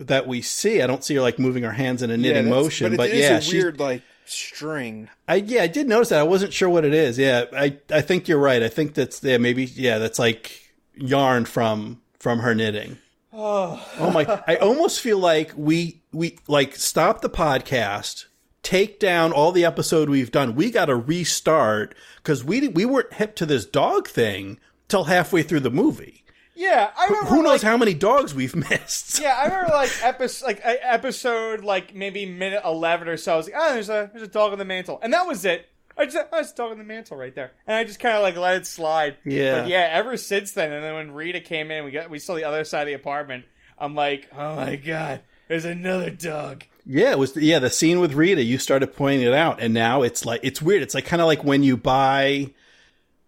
That 0.00 0.26
we 0.26 0.42
see. 0.42 0.80
I 0.82 0.86
don't 0.86 1.02
see 1.02 1.14
her 1.16 1.20
like 1.20 1.38
moving 1.38 1.62
her 1.64 1.72
hands 1.72 2.02
in 2.02 2.10
a 2.10 2.16
knitting 2.16 2.44
that's- 2.44 2.50
motion. 2.64 2.90
but, 2.92 3.08
But, 3.10 3.14
yeah, 3.14 3.38
a 3.38 3.40
she's 3.40 3.52
weird 3.54 3.80
like 3.80 4.02
string. 4.26 5.08
I 5.26 5.36
yeah, 5.36 5.62
I 5.62 5.66
did 5.66 5.88
notice 5.88 6.10
that. 6.10 6.20
I 6.20 6.24
wasn't 6.24 6.52
sure 6.52 6.68
what 6.68 6.84
it 6.84 6.94
is. 6.94 7.18
Yeah, 7.18 7.44
I 7.52 7.78
I 7.90 8.00
think 8.00 8.28
you're 8.28 8.38
right. 8.38 8.62
I 8.62 8.68
think 8.68 8.94
that's 8.94 9.22
yeah, 9.22 9.38
maybe 9.38 9.64
yeah, 9.64 9.98
that's 9.98 10.18
like 10.18 10.72
yarn 10.94 11.44
from 11.46 12.00
from 12.18 12.40
her 12.40 12.54
knitting. 12.54 12.98
Oh, 13.32 13.84
Oh 13.98 14.10
my! 14.10 14.42
I 14.46 14.56
almost 14.56 15.00
feel 15.00 15.18
like 15.18 15.52
we 15.56 16.00
we 16.12 16.38
like 16.46 16.76
stop 16.76 17.20
the 17.20 17.30
podcast, 17.30 18.26
take 18.62 19.00
down 19.00 19.32
all 19.32 19.50
the 19.52 19.64
episode 19.64 20.08
we've 20.08 20.30
done. 20.32 20.54
We 20.54 20.70
got 20.70 20.86
to 20.86 20.96
restart 20.96 21.94
because 22.16 22.44
we 22.44 22.68
we 22.68 22.84
weren't 22.84 23.14
hip 23.14 23.34
to 23.36 23.46
this 23.46 23.64
dog 23.64 24.06
thing 24.08 24.58
till 24.88 25.04
halfway 25.04 25.42
through 25.42 25.60
the 25.60 25.70
movie. 25.70 26.24
Yeah. 26.58 26.90
I 26.96 27.06
remember. 27.06 27.30
Who 27.30 27.42
knows 27.42 27.62
like, 27.62 27.62
how 27.62 27.76
many 27.76 27.94
dogs 27.94 28.34
we've 28.34 28.54
missed? 28.70 29.20
Yeah, 29.20 29.36
I 29.38 29.44
remember 29.44 29.72
like 29.72 29.90
episode, 30.02 30.46
like 30.46 30.60
episode, 30.64 31.64
like 31.64 31.94
maybe 31.94 32.26
minute 32.26 32.62
eleven 32.64 33.08
or 33.08 33.16
so. 33.16 33.34
I 33.34 33.36
was 33.36 33.46
like, 33.46 33.54
oh, 33.56 33.72
there's 33.74 33.88
a 33.88 34.10
there's 34.12 34.26
a 34.26 34.30
dog 34.30 34.52
on 34.52 34.58
the 34.58 34.64
mantle, 34.64 34.98
and 35.02 35.12
that 35.12 35.26
was 35.26 35.44
it. 35.44 35.68
I 35.96 36.04
just, 36.04 36.16
oh, 36.16 36.38
it's 36.38 36.52
a 36.52 36.54
dog 36.54 36.70
on 36.70 36.78
the 36.78 36.84
mantle 36.84 37.16
right 37.16 37.34
there, 37.34 37.52
and 37.66 37.76
I 37.76 37.82
just 37.82 37.98
kind 37.98 38.16
of 38.16 38.22
like 38.22 38.36
let 38.36 38.56
it 38.56 38.66
slide. 38.66 39.16
Yeah. 39.24 39.62
But 39.62 39.68
yeah, 39.68 39.88
ever 39.90 40.16
since 40.16 40.52
then, 40.52 40.72
and 40.72 40.84
then 40.84 40.94
when 40.94 41.10
Rita 41.12 41.40
came 41.40 41.70
in, 41.70 41.84
we 41.84 41.90
got 41.90 42.08
we 42.08 42.20
saw 42.20 42.34
the 42.34 42.44
other 42.44 42.64
side 42.64 42.82
of 42.82 42.86
the 42.86 42.92
apartment. 42.94 43.44
I'm 43.78 43.94
like, 43.94 44.28
oh 44.32 44.56
my 44.56 44.76
god, 44.76 45.22
there's 45.48 45.64
another 45.64 46.10
dog. 46.10 46.64
Yeah, 46.86 47.10
it 47.10 47.18
was 47.18 47.36
yeah 47.36 47.58
the 47.58 47.70
scene 47.70 47.98
with 47.98 48.14
Rita. 48.14 48.42
You 48.42 48.58
started 48.58 48.94
pointing 48.94 49.26
it 49.26 49.34
out, 49.34 49.60
and 49.60 49.74
now 49.74 50.02
it's 50.02 50.24
like 50.24 50.40
it's 50.44 50.62
weird. 50.62 50.82
It's 50.82 50.94
like 50.94 51.04
kind 51.04 51.20
of 51.20 51.26
like 51.26 51.42
when 51.42 51.64
you 51.64 51.76
buy, 51.76 52.52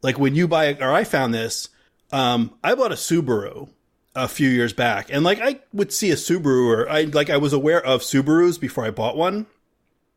like 0.02 0.18
when 0.18 0.36
you 0.36 0.46
buy, 0.46 0.74
or 0.74 0.92
I 0.92 1.04
found 1.04 1.34
this. 1.34 1.68
Um, 2.12 2.54
I 2.64 2.74
bought 2.74 2.92
a 2.92 2.96
Subaru 2.96 3.68
a 4.14 4.26
few 4.28 4.48
years 4.48 4.72
back, 4.72 5.08
and 5.12 5.22
like 5.24 5.40
I 5.40 5.60
would 5.72 5.92
see 5.92 6.10
a 6.10 6.16
Subaru, 6.16 6.66
or 6.68 6.88
I 6.88 7.02
like 7.02 7.30
I 7.30 7.36
was 7.36 7.52
aware 7.52 7.84
of 7.84 8.02
Subarus 8.02 8.58
before 8.60 8.84
I 8.84 8.90
bought 8.90 9.16
one, 9.16 9.46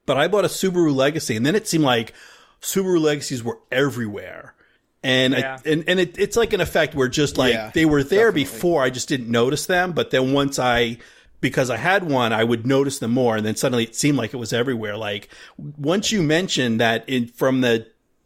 but 0.06 0.18
I 0.18 0.28
bought 0.28 0.46
a 0.46 0.50
Subaru 0.50 0.94
Legacy, 0.96 1.36
and 1.36 1.46
then 1.46 1.56
it 1.56 1.68
seemed 1.68 1.84
like 1.84 2.14
Subaru 2.62 3.00
Legacies 3.00 3.44
were 3.44 3.60
everywhere. 3.72 4.56
And 5.04 5.34
Yeah. 5.34 5.58
I, 5.66 5.70
and 5.70 5.84
and 5.88 6.00
it, 6.00 6.18
it's 6.18 6.38
like 6.38 6.54
an 6.54 6.62
effect 6.62 6.96
where 6.96 7.08
just 7.10 7.38
like 7.38 7.54
Yeah, 7.54 7.72
they 7.74 7.86
were 7.86 8.04
there 8.04 8.32
definitely. 8.32 8.44
before, 8.44 8.84
I 8.84 8.90
just 8.90 9.10
didn't 9.10 9.30
notice 9.30 9.66
them. 9.66 9.92
But 9.92 10.12
then 10.12 10.32
once 10.32 10.58
I, 10.60 10.98
because 11.42 11.70
I 11.70 11.76
had 11.76 12.10
one, 12.10 12.32
I 12.32 12.46
would 12.46 12.66
notice 12.66 13.00
them 13.00 13.12
more. 13.12 13.36
And 13.36 13.46
then 13.46 13.58
suddenly 13.58 13.84
it 13.84 13.98
seemed 13.98 14.18
like 14.18 14.34
it 14.34 14.38
was 14.38 14.54
everywhere. 14.54 14.96
Like 14.96 15.28
once 15.58 16.14
you 16.14 16.24
mentioned 16.24 16.80
that 16.80 17.04
in 17.10 17.28
from 17.28 17.60
the, 17.60 17.86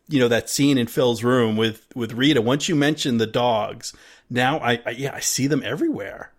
you 0.10 0.20
know, 0.20 0.28
that 0.28 0.50
scene 0.50 0.78
in 0.78 0.88
Phil's 0.88 1.24
room 1.24 1.58
with 1.58 1.88
with 1.96 2.14
Rita. 2.14 2.42
Once 2.42 2.70
you 2.70 2.76
mentioned 2.76 3.20
the 3.20 3.28
dogs, 3.28 3.94
now 4.30 4.60
I, 4.60 4.82
I 4.86 4.90
yeah 4.92 5.12
I 5.14 5.20
see 5.20 5.48
them 5.48 5.62
everywhere. 5.66 6.32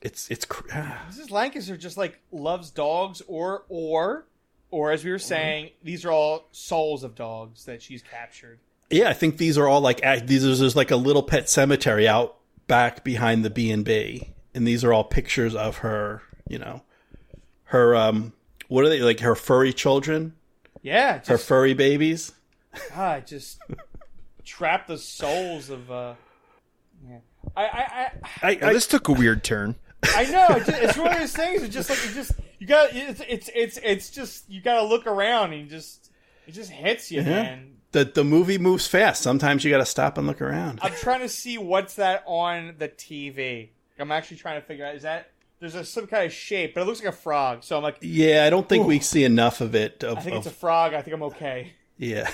It's 0.00 0.30
it's 0.30 0.46
ah. 0.72 1.06
Mrs. 1.10 1.30
Lancaster 1.30 1.76
just 1.76 1.96
like 1.96 2.20
loves 2.30 2.70
dogs, 2.70 3.20
or 3.26 3.64
or 3.68 4.26
or 4.70 4.92
as 4.92 5.04
we 5.04 5.10
were 5.10 5.18
saying, 5.18 5.70
these 5.82 6.04
are 6.04 6.12
all 6.12 6.46
souls 6.52 7.02
of 7.02 7.14
dogs 7.14 7.64
that 7.64 7.82
she's 7.82 8.02
captured. 8.02 8.58
yeah. 8.90 9.08
I 9.08 9.14
think 9.14 9.38
these 9.38 9.56
are 9.58 9.66
all 9.66 9.80
like 9.80 10.00
these 10.26 10.44
are 10.44 10.54
there's 10.54 10.76
like 10.76 10.90
a 10.90 10.96
little 10.96 11.22
pet 11.22 11.48
cemetery 11.48 12.06
out 12.06 12.36
back 12.68 13.02
behind 13.02 13.44
the 13.44 13.50
B 13.50 13.70
and 13.70 13.84
B, 13.84 14.34
and 14.54 14.66
these 14.66 14.84
are 14.84 14.92
all 14.92 15.04
pictures 15.04 15.54
of 15.54 15.78
her. 15.78 16.22
You 16.48 16.58
know, 16.58 16.82
her 17.64 17.96
um, 17.96 18.32
what 18.68 18.84
are 18.84 18.88
they 18.88 19.00
like? 19.00 19.20
Her 19.20 19.34
furry 19.34 19.72
children, 19.72 20.34
Yeah, 20.82 21.20
her 21.26 21.38
furry 21.38 21.74
babies. 21.74 22.32
God, 22.94 23.26
just 23.26 23.58
trap 24.44 24.86
the 24.86 24.98
souls 24.98 25.70
of. 25.70 25.90
uh 25.90 26.14
yeah. 27.06 27.18
I, 27.56 27.62
I, 27.62 27.66
I, 27.68 28.10
I, 28.50 28.54
Now, 28.56 28.68
I 28.68 28.72
this 28.72 28.86
took 28.86 29.08
a 29.08 29.12
weird 29.12 29.44
turn. 29.44 29.76
I 30.14 30.24
know. 30.26 30.46
It's, 30.50 30.66
just, 30.66 30.82
it's 30.82 30.96
one 30.98 31.12
of 31.12 31.18
those 31.18 31.32
things. 31.32 31.62
It's 31.62 31.74
just 31.74 31.90
like 31.90 32.04
you 32.06 32.12
just 32.12 32.32
you 32.58 32.66
got 32.66 32.90
it's 32.92 33.20
it's 33.28 33.50
it's 33.54 33.78
it's 33.82 34.10
just 34.10 34.48
you 34.50 34.60
got 34.60 34.80
to 34.80 34.84
look 34.86 35.06
around 35.06 35.52
and 35.52 35.68
just 35.68 36.10
it 36.46 36.52
just 36.52 36.70
hits 36.70 37.10
you, 37.10 37.22
man. 37.22 37.76
the 37.92 38.04
the 38.04 38.24
movie 38.24 38.58
moves 38.58 38.86
fast. 38.86 39.22
Sometimes 39.22 39.64
you 39.64 39.70
got 39.70 39.78
to 39.78 39.86
stop 39.86 40.18
and 40.18 40.26
look 40.26 40.40
around. 40.40 40.80
I'm 40.82 40.92
trying 40.94 41.20
to 41.20 41.28
see 41.28 41.58
what's 41.58 41.94
that 41.94 42.22
on 42.26 42.74
the 42.78 42.88
TV. 42.88 43.68
I'm 43.98 44.12
actually 44.12 44.36
trying 44.38 44.60
to 44.60 44.66
figure 44.66 44.84
out 44.86 44.94
is 44.94 45.02
that 45.02 45.30
there's 45.60 45.74
a, 45.74 45.84
some 45.84 46.06
kind 46.06 46.24
of 46.24 46.32
shape, 46.32 46.74
but 46.74 46.82
it 46.82 46.84
looks 46.84 47.00
like 47.00 47.12
a 47.12 47.16
frog. 47.16 47.64
So 47.64 47.76
I'm 47.76 47.82
like, 47.82 47.98
Yeah, 48.00 48.44
I 48.46 48.50
don't 48.50 48.68
think 48.68 48.86
we 48.86 49.00
see 49.00 49.24
enough 49.24 49.60
of 49.60 49.74
it. 49.74 50.04
Of, 50.04 50.18
I 50.18 50.20
think 50.20 50.36
of- 50.36 50.46
it's 50.46 50.54
a 50.54 50.56
frog. 50.58 50.94
I 50.94 51.02
think 51.02 51.14
I'm 51.14 51.22
okay. 51.24 51.72
yeah, 51.96 52.30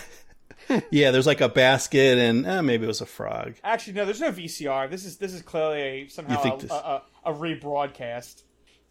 yeah. 0.91 1.11
There's 1.11 1.27
like 1.27 1.41
a 1.41 1.49
basket, 1.49 2.19
and 2.19 2.47
eh, 2.47 2.61
maybe 2.61 2.85
it 2.85 2.89
was 2.89 3.01
a 3.01 3.07
frog. 3.07 3.55
Actually, 3.65 3.95
no. 3.95 4.05
There's 4.05 4.21
no 4.21 4.33
VCR. 4.33 4.91
This 4.91 5.05
is 5.05 5.17
this 5.19 5.33
is 5.33 5.43
clearly 5.43 5.81
a 5.81 6.09
somehow 6.09 6.43
a, 6.55 6.59
this- 6.59 6.71
a, 6.71 6.75
a, 6.75 7.03
a 7.27 7.33
rebroadcast. 7.33 8.43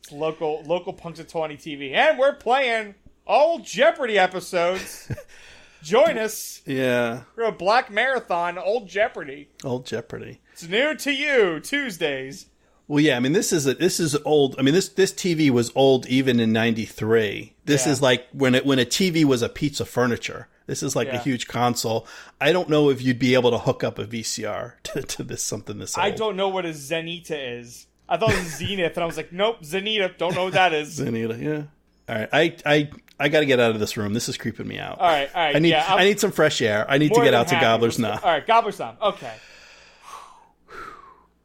It's 0.04 0.12
local 0.12 0.64
local 0.66 0.94
Punxsutawney 0.94 1.58
TV, 1.58 1.94
and 1.94 2.18
we're 2.20 2.36
playing 2.36 2.96
old 3.26 3.64
Jeopardy 3.66 4.18
episodes. 4.18 5.12
Join 5.82 6.18
us. 6.18 6.62
Yeah, 6.66 7.24
We're 7.36 7.44
a 7.46 7.52
Black 7.52 7.92
Marathon, 7.92 8.58
Old 8.58 8.88
Jeopardy. 8.88 9.50
old 9.66 9.86
Jeopardy. 9.86 10.40
It's 10.54 10.66
new 10.68 10.96
to 10.96 11.12
you 11.12 11.60
Tuesdays. 11.60 12.46
Well, 12.88 13.02
yeah. 13.02 13.18
I 13.18 13.20
mean, 13.20 13.34
this 13.34 13.52
is 13.52 13.68
a, 13.68 13.74
this 13.74 14.00
is 14.00 14.16
old. 14.24 14.56
I 14.58 14.62
mean, 14.62 14.74
this 14.74 14.88
this 14.90 15.12
TV 15.12 15.50
was 15.50 15.72
old 15.76 16.06
even 16.08 16.40
in 16.40 16.54
'93. 16.54 17.54
This 17.66 17.86
Yeah. 17.86 17.92
is 17.92 18.02
like 18.02 18.28
when 18.32 18.56
it 18.56 18.66
when 18.66 18.80
a 18.80 18.86
TV 18.86 19.26
was 19.26 19.42
a 19.42 19.50
piece 19.50 19.80
of 19.80 19.90
furniture. 19.90 20.48
This 20.66 20.82
is 20.82 20.96
like 20.96 21.10
a 21.10 21.18
huge 21.18 21.48
console. 21.48 22.08
I 22.40 22.54
don't 22.54 22.70
know 22.70 22.90
if 22.90 23.02
you'd 23.02 23.20
be 23.20 23.34
able 23.34 23.52
to 23.52 23.58
hook 23.58 23.84
up 23.84 24.00
a 24.00 24.06
VCR 24.06 24.74
to, 24.84 25.02
to 25.02 25.24
this 25.24 25.44
something 25.44 25.80
this 25.80 25.98
old. 25.98 26.06
I 26.06 26.12
don't 26.12 26.36
know 26.36 26.48
what 26.48 26.66
a 26.66 26.70
Zenita 26.70 27.60
is. 27.60 27.88
I 28.08 28.18
thought 28.18 28.32
it 28.32 28.40
was 28.40 28.58
Zenith, 28.58 28.96
and 28.96 29.04
I 29.04 29.06
was 29.06 29.18
like, 29.18 29.32
nope, 29.32 29.62
Zenita. 29.62 30.18
Don't 30.18 30.36
know 30.36 30.46
what 30.46 30.54
that 30.54 30.74
is. 30.74 31.00
Zenita, 31.00 31.42
yeah. 31.42 31.64
All 32.10 32.20
right, 32.20 32.30
I 32.34 32.56
I 32.66 32.92
I 33.20 33.30
got 33.30 33.40
to 33.40 33.46
get 33.46 33.60
out 33.60 33.72
of 33.72 33.80
this 33.80 33.96
room. 33.96 34.14
This 34.14 34.28
is 34.28 34.38
creeping 34.38 34.68
me 34.68 34.78
out. 34.78 35.00
All 35.00 35.08
right, 35.08 35.30
all 35.34 35.42
right. 35.42 35.56
I 35.56 35.60
need 35.60 35.70
yeah, 35.70 35.86
I'm 35.88 36.04
need 36.04 36.20
some 36.20 36.32
fresh 36.32 36.62
air. 36.62 36.86
I 36.90 36.98
need 36.98 37.14
to 37.14 37.22
get 37.22 37.34
out 37.34 37.48
to. 37.50 37.60
Gobbler's 37.60 37.98
Knob. 37.98 38.20
All 38.24 38.32
right, 38.32 38.46
Gobbler's 38.46 38.78
Knob. 38.78 38.98
Okay. 39.02 39.34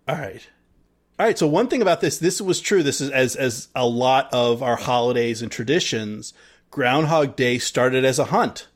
All 0.09 0.16
right. 0.16 0.48
All 1.18 1.26
right. 1.26 1.38
So 1.38 1.46
one 1.46 1.68
thing 1.68 1.83
about 1.83 2.00
this, 2.00 2.18
this 2.18 2.40
was 2.40 2.61
true. 2.61 2.83
This 2.83 3.00
is 3.00 3.11
as 3.11 3.37
as 3.37 3.68
a 3.74 3.87
lot 3.87 4.28
of 4.33 4.62
our 4.62 4.76
holidays 4.76 5.42
and 5.42 5.52
traditions. 5.52 6.33
Groundhog 6.70 7.37
Day 7.37 7.59
started 7.59 8.04
as 8.04 8.18
a 8.18 8.24
hunt. 8.26 8.66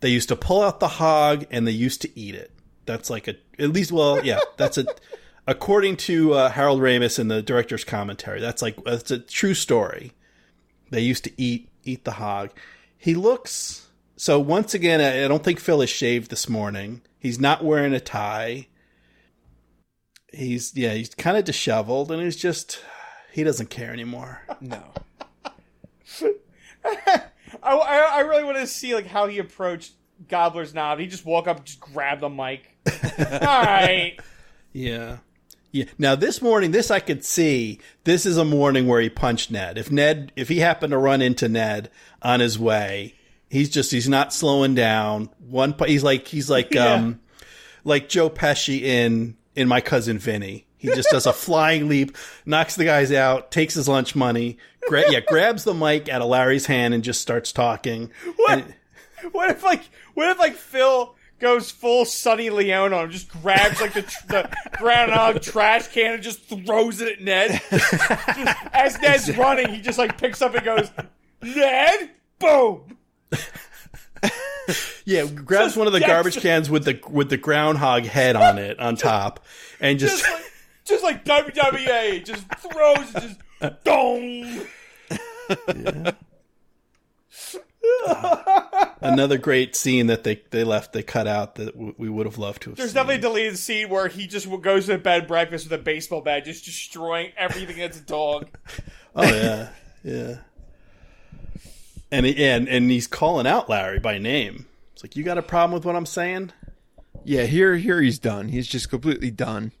They 0.00 0.10
used 0.10 0.28
to 0.28 0.36
pull 0.36 0.62
out 0.62 0.80
the 0.80 0.88
hog 0.88 1.46
and 1.50 1.66
they 1.66 1.72
used 1.72 2.02
to 2.02 2.18
eat 2.18 2.34
it. 2.34 2.52
That's 2.84 3.10
like 3.10 3.28
a 3.28 3.36
at 3.58 3.70
least. 3.70 3.92
Well, 3.92 4.24
yeah. 4.24 4.40
That's 4.56 4.78
a 4.78 4.86
according 5.46 5.96
to 5.96 6.34
uh, 6.34 6.50
Harold 6.50 6.80
Ramis 6.80 7.18
in 7.18 7.28
the 7.28 7.42
director's 7.42 7.84
commentary. 7.84 8.40
That's 8.40 8.62
like 8.62 8.82
that's 8.84 9.10
a 9.10 9.18
true 9.18 9.54
story. 9.54 10.12
They 10.90 11.00
used 11.00 11.24
to 11.24 11.32
eat 11.40 11.68
eat 11.84 12.04
the 12.04 12.12
hog. 12.12 12.50
He 12.96 13.14
looks 13.14 13.88
so 14.16 14.38
once 14.40 14.74
again. 14.74 15.00
I 15.00 15.24
I 15.24 15.28
don't 15.28 15.42
think 15.42 15.60
Phil 15.60 15.82
is 15.82 15.90
shaved 15.90 16.30
this 16.30 16.48
morning. 16.48 17.02
He's 17.18 17.40
not 17.40 17.64
wearing 17.64 17.92
a 17.92 18.00
tie. 18.00 18.68
He's 20.32 20.76
yeah. 20.76 20.94
He's 20.94 21.14
kind 21.14 21.36
of 21.36 21.44
disheveled, 21.44 22.12
and 22.12 22.22
he's 22.22 22.36
just 22.36 22.80
he 23.32 23.42
doesn't 23.42 23.70
care 23.70 23.92
anymore. 23.92 24.42
No. 24.60 24.82
I, 27.62 27.72
I, 27.74 27.96
I 28.16 28.20
really 28.20 28.44
want 28.44 28.56
to 28.58 28.66
see 28.66 28.94
like 28.94 29.06
how 29.06 29.26
he 29.26 29.38
approached 29.38 29.92
Gobbler's 30.28 30.74
Knob. 30.74 30.98
He 30.98 31.06
just 31.06 31.24
walk 31.24 31.46
up, 31.46 31.58
and 31.58 31.66
just 31.66 31.80
grab 31.80 32.20
the 32.20 32.28
mic. 32.28 32.70
All 33.18 33.62
right. 33.62 34.16
Yeah. 34.72 35.18
Yeah. 35.72 35.84
Now 35.98 36.14
this 36.14 36.40
morning, 36.40 36.70
this 36.70 36.90
I 36.90 37.00
could 37.00 37.24
see. 37.24 37.80
This 38.04 38.24
is 38.26 38.36
a 38.36 38.44
morning 38.44 38.86
where 38.86 39.00
he 39.00 39.10
punched 39.10 39.50
Ned. 39.50 39.78
If 39.78 39.90
Ned, 39.90 40.32
if 40.36 40.48
he 40.48 40.58
happened 40.60 40.92
to 40.92 40.98
run 40.98 41.20
into 41.22 41.48
Ned 41.48 41.90
on 42.22 42.40
his 42.40 42.58
way, 42.58 43.14
he's 43.50 43.68
just 43.68 43.90
he's 43.90 44.08
not 44.08 44.32
slowing 44.32 44.74
down. 44.74 45.28
One, 45.38 45.72
pu- 45.74 45.84
he's 45.86 46.04
like 46.04 46.26
he's 46.28 46.48
like 46.48 46.72
Yeah. 46.74 46.94
um 46.94 47.20
like 47.84 48.08
Joe 48.08 48.30
Pesci 48.30 48.80
in 48.82 49.36
in 49.54 49.68
my 49.68 49.80
cousin 49.80 50.18
Vinny. 50.18 50.65
He 50.90 50.94
just 50.94 51.10
does 51.10 51.26
a 51.26 51.32
flying 51.32 51.88
leap, 51.88 52.16
knocks 52.44 52.76
the 52.76 52.84
guys 52.84 53.10
out, 53.12 53.50
takes 53.50 53.74
his 53.74 53.88
lunch 53.88 54.14
money, 54.14 54.58
gra- 54.88 55.10
yeah, 55.10 55.20
grabs 55.20 55.64
the 55.64 55.74
mic 55.74 56.08
out 56.08 56.22
of 56.22 56.28
Larry's 56.28 56.66
hand 56.66 56.94
and 56.94 57.02
just 57.02 57.20
starts 57.20 57.52
talking. 57.52 58.10
What? 58.36 58.58
And- 58.58 58.74
What 59.32 59.50
if 59.50 59.62
like 59.64 59.82
what 60.14 60.28
if 60.30 60.38
like 60.38 60.54
Phil 60.54 61.14
goes 61.40 61.70
full 61.70 62.04
Sonny 62.04 62.48
Leone 62.50 62.92
on 62.92 63.04
him, 63.06 63.10
just 63.10 63.28
grabs 63.28 63.80
like 63.80 63.92
the 63.94 64.02
tr- 64.02 64.26
the 64.28 64.56
groundhog 64.78 65.40
trash 65.42 65.88
can 65.88 66.14
and 66.14 66.22
just 66.22 66.44
throws 66.48 67.00
it 67.00 67.14
at 67.18 67.20
Ned. 67.22 67.60
As 68.72 68.98
Ned's 69.00 69.36
running, 69.36 69.68
he 69.70 69.80
just 69.80 69.98
like 69.98 70.16
picks 70.18 70.40
up 70.42 70.54
and 70.54 70.64
goes, 70.64 70.90
Ned, 71.42 72.10
boom. 72.38 72.96
Yeah, 75.04 75.24
grabs 75.26 75.66
Just- 75.66 75.76
one 75.76 75.86
of 75.86 75.92
the 75.92 76.00
garbage 76.00 76.34
just- 76.34 76.42
cans 76.44 76.68
with 76.70 76.84
the 76.84 77.00
with 77.08 77.30
the 77.30 77.36
groundhog 77.36 78.04
head 78.04 78.34
on 78.36 78.58
it 78.58 78.78
on 78.80 78.96
top, 78.96 79.44
and 79.80 79.98
just, 79.98 80.18
Just 80.24 80.32
like 80.32 80.52
just 80.86 81.02
like 81.04 81.24
WWE, 81.24 82.24
just 82.24 82.44
throws 82.54 83.14
it, 83.14 83.36
just 83.60 83.84
dong. 83.84 84.62
another 89.00 89.38
great 89.38 89.76
scene 89.76 90.06
that 90.08 90.24
they 90.24 90.42
they 90.50 90.64
left 90.64 90.92
they 90.92 91.02
cut 91.02 91.26
out 91.26 91.54
that 91.56 91.72
w- 91.74 91.94
we 91.98 92.08
would 92.08 92.26
have 92.26 92.38
loved 92.38 92.62
to 92.62 92.70
have 92.70 92.76
There's 92.76 92.90
seen. 92.90 92.94
definitely 92.94 93.16
a 93.16 93.30
deleted 93.30 93.58
scene 93.58 93.88
where 93.88 94.08
he 94.08 94.26
just 94.26 94.48
goes 94.62 94.86
to 94.86 94.98
bed 94.98 95.26
breakfast 95.28 95.68
with 95.70 95.80
a 95.80 95.82
baseball 95.82 96.20
bat, 96.20 96.44
just 96.44 96.64
destroying 96.64 97.32
everything 97.36 97.76
that's 97.78 97.98
a 97.98 98.02
dog. 98.02 98.48
oh 99.14 99.22
yeah, 99.24 99.68
yeah. 100.02 100.36
And 102.10 102.26
he, 102.26 102.44
and 102.44 102.68
and 102.68 102.90
he's 102.90 103.06
calling 103.06 103.46
out 103.46 103.68
Larry 103.68 103.98
by 103.98 104.18
name. 104.18 104.66
It's 104.94 105.02
like 105.04 105.16
you 105.16 105.24
got 105.24 105.38
a 105.38 105.42
problem 105.42 105.72
with 105.72 105.84
what 105.84 105.96
I'm 105.96 106.06
saying? 106.06 106.52
Yeah, 107.24 107.44
here 107.44 107.76
here 107.76 108.00
he's 108.00 108.18
done. 108.18 108.48
He's 108.48 108.66
just 108.66 108.88
completely 108.90 109.30
done. 109.30 109.72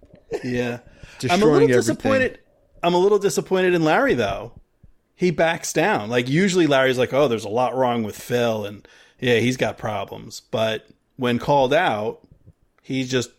Yeah. 0.44 0.78
I'm 1.24 1.26
a 1.26 1.28
Destroying 1.36 1.52
little 1.52 1.62
everything. 1.76 1.94
disappointed. 1.94 2.38
I'm 2.82 2.94
a 2.94 2.98
little 2.98 3.18
disappointed 3.18 3.74
in 3.74 3.84
Larry 3.84 4.14
though. 4.14 4.52
He 5.14 5.30
backs 5.30 5.72
down. 5.72 6.10
Like 6.10 6.28
usually 6.28 6.66
Larry's 6.66 6.98
like, 6.98 7.12
"Oh, 7.14 7.26
there's 7.28 7.44
a 7.44 7.48
lot 7.48 7.74
wrong 7.74 8.02
with 8.02 8.16
Phil 8.20 8.64
and 8.64 8.86
yeah, 9.18 9.36
he's 9.38 9.56
got 9.56 9.78
problems." 9.78 10.40
But 10.50 10.86
when 11.16 11.38
called 11.38 11.72
out, 11.72 12.20
he's 12.82 13.10
just 13.10 13.30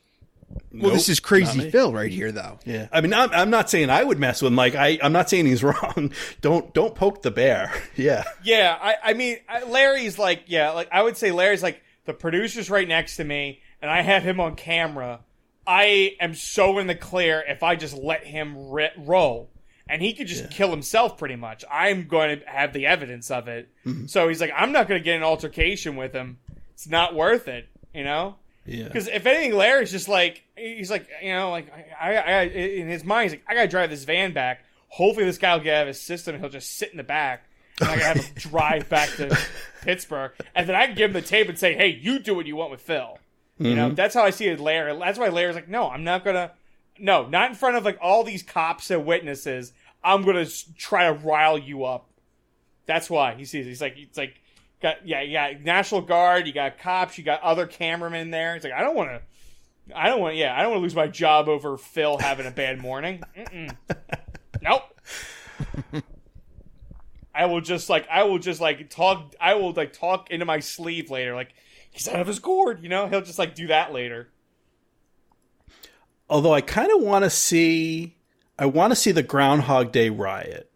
Well, 0.74 0.92
this 0.92 1.08
is 1.08 1.20
crazy. 1.20 1.70
Phil 1.70 1.94
right 1.94 2.12
here, 2.12 2.32
though. 2.32 2.58
Yeah, 2.66 2.88
I 2.92 3.02
mean, 3.02 3.14
I'm, 3.14 3.30
I'm 3.32 3.50
not 3.52 3.70
saying 3.70 3.90
I 3.92 4.04
would 4.04 4.18
mess 4.18 4.42
with 4.42 4.52
him. 4.52 4.56
Like, 4.56 4.74
I, 4.74 4.98
I'm 5.04 5.12
not 5.14 5.30
saying 5.30 5.46
he's 5.46 5.64
wrong. 5.64 6.12
don't, 6.42 6.74
don't 6.74 6.96
poke 6.96 7.22
the 7.22 7.30
bear. 7.32 7.72
Yeah, 7.96 8.24
Yeah, 8.44 8.76
I, 8.82 8.96
I 9.04 9.14
mean, 9.14 9.38
I, 9.48 9.64
Larry's 9.64 10.18
like, 10.18 10.44
yeah, 10.48 10.72
like 10.72 10.90
I 10.92 11.04
would 11.04 11.16
say 11.18 11.32
Larry's 11.32 11.62
like 11.64 11.82
the 12.06 12.14
producer's 12.14 12.70
right 12.72 12.88
next 12.88 13.18
to 13.18 13.24
me, 13.24 13.60
and 13.82 13.92
I 13.92 14.02
have 14.02 14.24
him 14.24 14.40
on 14.40 14.56
camera. 14.56 15.20
I 15.68 16.16
am 16.22 16.34
so 16.34 16.80
in 16.80 16.88
the 16.88 16.96
clear 16.96 17.44
if 17.46 17.62
I 17.62 17.76
just 17.76 17.96
let 17.98 18.24
him 18.26 18.70
ri 18.70 18.90
roll, 18.98 19.50
and 19.90 20.02
he 20.02 20.14
could 20.14 20.28
just 20.28 20.50
kill 20.50 20.72
himself 20.72 21.18
pretty 21.18 21.36
much. 21.36 21.66
I'm 21.70 22.08
going 22.08 22.40
to 22.40 22.46
have 22.46 22.72
the 22.74 22.86
evidence 22.86 23.30
of 23.30 23.48
it. 23.48 23.70
Mm-hmm. 23.86 24.08
So 24.08 24.28
he's 24.30 24.40
like, 24.42 24.52
I'm 24.56 24.72
not 24.72 24.88
going 24.88 25.00
to 25.00 25.04
get 25.04 25.18
an 25.18 25.24
altercation 25.24 25.96
with 25.96 26.14
him. 26.14 26.38
It's 26.74 26.88
not 26.88 27.14
worth 27.16 27.48
it, 27.48 27.68
you 27.94 28.04
know. 28.04 28.36
yeah, 28.66 28.86
Because 28.86 29.08
if 29.08 29.26
anything, 29.26 29.54
Larry's 29.56 29.92
just 29.92 30.08
like 30.08 30.44
he's 30.56 30.90
like 30.92 31.08
you 31.22 31.32
know 31.34 31.52
like 31.52 31.72
I, 32.00 32.16
I, 32.16 32.22
I 32.22 32.42
in 32.44 32.88
his 32.88 33.04
mind 33.04 33.24
he's 33.26 33.32
like 33.34 33.44
I 33.48 33.54
gotta 33.56 33.68
drive 33.68 33.90
this 33.90 34.04
van 34.04 34.34
back. 34.34 34.64
Hopefully 34.90 35.26
this 35.26 35.38
guy 35.38 35.56
will 35.56 35.64
get 35.64 35.76
out 35.76 35.82
of 35.84 35.88
his 35.90 36.00
system 36.02 36.36
and 36.36 36.44
he'll 36.44 36.52
just 36.52 36.78
sit 36.78 36.92
in 36.92 36.98
the 36.98 37.04
back. 37.04 37.44
And 37.82 37.90
I 37.90 37.98
gotta 37.98 38.06
have 38.06 38.26
him 38.26 38.34
drive 38.36 38.90
back 38.90 39.10
to 39.18 39.38
Pittsburgh, 39.82 40.32
and 40.56 40.68
then 40.68 40.76
I 40.76 40.88
can 40.88 40.96
give 40.96 41.10
him 41.10 41.14
the 41.14 41.22
tape 41.28 41.50
and 41.50 41.58
say, 41.58 41.74
"Hey, 41.76 41.90
you 41.90 42.20
do 42.20 42.36
what 42.36 42.46
you 42.46 42.56
want 42.56 42.72
with 42.72 42.82
Phil." 42.82 43.18
You 43.60 43.76
know, 43.76 43.88
mm-hmm. 43.88 43.96
that's 43.96 44.14
how 44.14 44.24
I 44.24 44.30
see 44.30 44.46
it. 44.48 44.60
Larry. 44.60 44.98
That's 45.00 45.18
why 45.18 45.30
Larry's 45.30 45.56
like, 45.56 45.68
"No, 45.68 45.90
I'm 45.90 46.04
not 46.04 46.24
gonna. 46.24 46.52
No, 47.00 47.28
not 47.28 47.50
in 47.50 47.56
front 47.56 47.76
of 47.76 47.86
like 47.86 47.98
all 48.02 48.24
these 48.24 48.44
cops 48.44 48.92
and 48.92 49.06
witnesses. 49.06 49.74
I'm 50.04 50.24
gonna 50.24 50.46
try 50.78 51.08
to 51.08 51.14
rile 51.14 51.58
you 51.58 51.84
up." 51.84 52.10
That's 52.88 53.10
why 53.10 53.36
he 53.36 53.46
sees. 53.46 53.66
It. 53.66 53.70
He's 53.70 53.82
like, 53.82 53.96
it's 53.98 54.18
like, 54.18 54.42
got 54.82 55.06
yeah, 55.06 55.22
you 55.22 55.34
got 55.34 55.62
National 55.62 56.02
Guard, 56.02 56.48
you 56.48 56.54
got 56.54 56.80
cops, 56.80 57.18
you 57.18 57.24
got 57.24 57.42
other 57.42 57.68
cameramen 57.68 58.32
there. 58.32 58.56
He's 58.56 58.64
like, 58.64 58.74
I 58.74 58.82
don't 58.82 58.96
want 58.96 59.10
to, 59.12 59.98
I 59.98 60.08
don't 60.08 60.22
want, 60.22 60.36
yeah, 60.36 60.58
I 60.58 60.62
don't 60.62 60.72
want 60.72 60.80
to 60.80 60.84
lose 60.84 60.96
my 60.96 61.08
job 61.08 61.50
over 61.50 61.78
Phil 61.78 62.18
having 62.18 62.48
a 62.48 62.52
bad 62.52 62.80
morning. 62.82 63.22
Nope. 64.62 64.84
I 67.36 67.46
will 67.46 67.62
just 67.62 67.90
like, 67.90 68.08
I 68.10 68.24
will 68.24 68.40
just 68.40 68.60
like 68.60 68.90
talk, 68.90 69.36
I 69.40 69.56
will 69.56 69.74
like 69.74 69.94
talk 69.94 70.32
into 70.32 70.46
my 70.46 70.60
sleeve 70.60 71.12
later, 71.12 71.36
like 71.36 71.54
he's 71.98 72.08
out 72.08 72.22
of 72.22 72.28
his 72.28 72.40
gourd, 72.40 72.82
you 72.82 72.90
know. 72.90 73.08
He'll 73.08 73.22
just 73.22 73.40
like 73.40 73.56
do 73.56 73.68
that 73.68 73.92
later. 73.92 74.30
Although 76.30 76.54
I 76.54 76.62
kind 76.62 76.92
of 76.92 77.02
want 77.02 77.24
to 77.24 77.30
see, 77.30 78.18
I 78.60 78.66
want 78.66 78.92
to 78.92 78.96
see 78.96 79.12
the 79.12 79.24
Groundhog 79.24 79.92
Day 79.92 80.10
riot. 80.10 80.72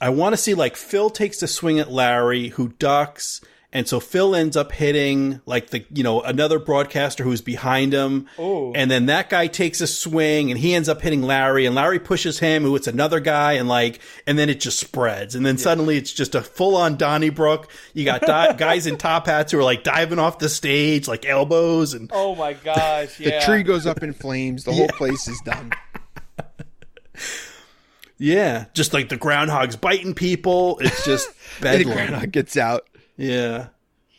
I 0.00 0.08
want 0.08 0.32
to 0.32 0.38
see 0.38 0.54
like 0.54 0.76
Phil 0.76 1.10
takes 1.10 1.42
a 1.42 1.46
swing 1.46 1.78
at 1.78 1.90
Larry, 1.90 2.48
who 2.48 2.68
ducks, 2.78 3.40
and 3.72 3.86
so 3.86 4.00
Phil 4.00 4.34
ends 4.34 4.56
up 4.56 4.72
hitting 4.72 5.40
like 5.46 5.70
the 5.70 5.84
you 5.94 6.02
know 6.02 6.20
another 6.22 6.58
broadcaster 6.58 7.22
who's 7.22 7.40
behind 7.40 7.92
him, 7.92 8.26
Ooh. 8.38 8.72
and 8.74 8.90
then 8.90 9.06
that 9.06 9.30
guy 9.30 9.46
takes 9.46 9.80
a 9.80 9.86
swing 9.86 10.50
and 10.50 10.58
he 10.58 10.74
ends 10.74 10.88
up 10.88 11.00
hitting 11.00 11.22
Larry, 11.22 11.66
and 11.66 11.74
Larry 11.74 11.98
pushes 12.00 12.38
him, 12.40 12.62
who 12.64 12.74
it's 12.74 12.88
another 12.88 13.20
guy, 13.20 13.52
and 13.52 13.68
like 13.68 14.00
and 14.26 14.38
then 14.38 14.48
it 14.50 14.60
just 14.60 14.80
spreads, 14.80 15.34
and 15.34 15.46
then 15.46 15.56
suddenly 15.58 15.96
it's 15.96 16.12
just 16.12 16.34
a 16.34 16.42
full 16.42 16.74
on 16.76 16.96
Donnybrook. 16.96 17.70
You 17.94 18.04
got 18.04 18.22
di- 18.22 18.52
guys 18.58 18.86
in 18.86 18.96
top 18.98 19.26
hats 19.26 19.52
who 19.52 19.58
are 19.60 19.64
like 19.64 19.84
diving 19.84 20.18
off 20.18 20.38
the 20.40 20.48
stage, 20.48 21.06
like 21.06 21.24
elbows, 21.24 21.94
and 21.94 22.10
Oh 22.12 22.34
my 22.34 22.54
gosh, 22.54 23.16
The 23.18 23.24
yeah. 23.30 23.44
tree 23.46 23.62
goes 23.62 23.86
up 23.86 24.02
in 24.02 24.12
flames. 24.12 24.64
The 24.64 24.72
whole 24.72 24.88
place 24.88 25.28
is 25.28 25.40
done. 25.44 25.72
Yeah, 28.22 28.66
just 28.74 28.92
like 28.92 29.08
the 29.08 29.16
groundhog's 29.16 29.76
biting 29.76 30.12
people. 30.14 30.78
It's 30.82 31.06
just 31.06 31.26
And 31.64 31.80
the 31.80 31.84
groundhog 31.84 32.30
gets 32.32 32.54
out. 32.58 32.86
Yeah, 33.20 33.68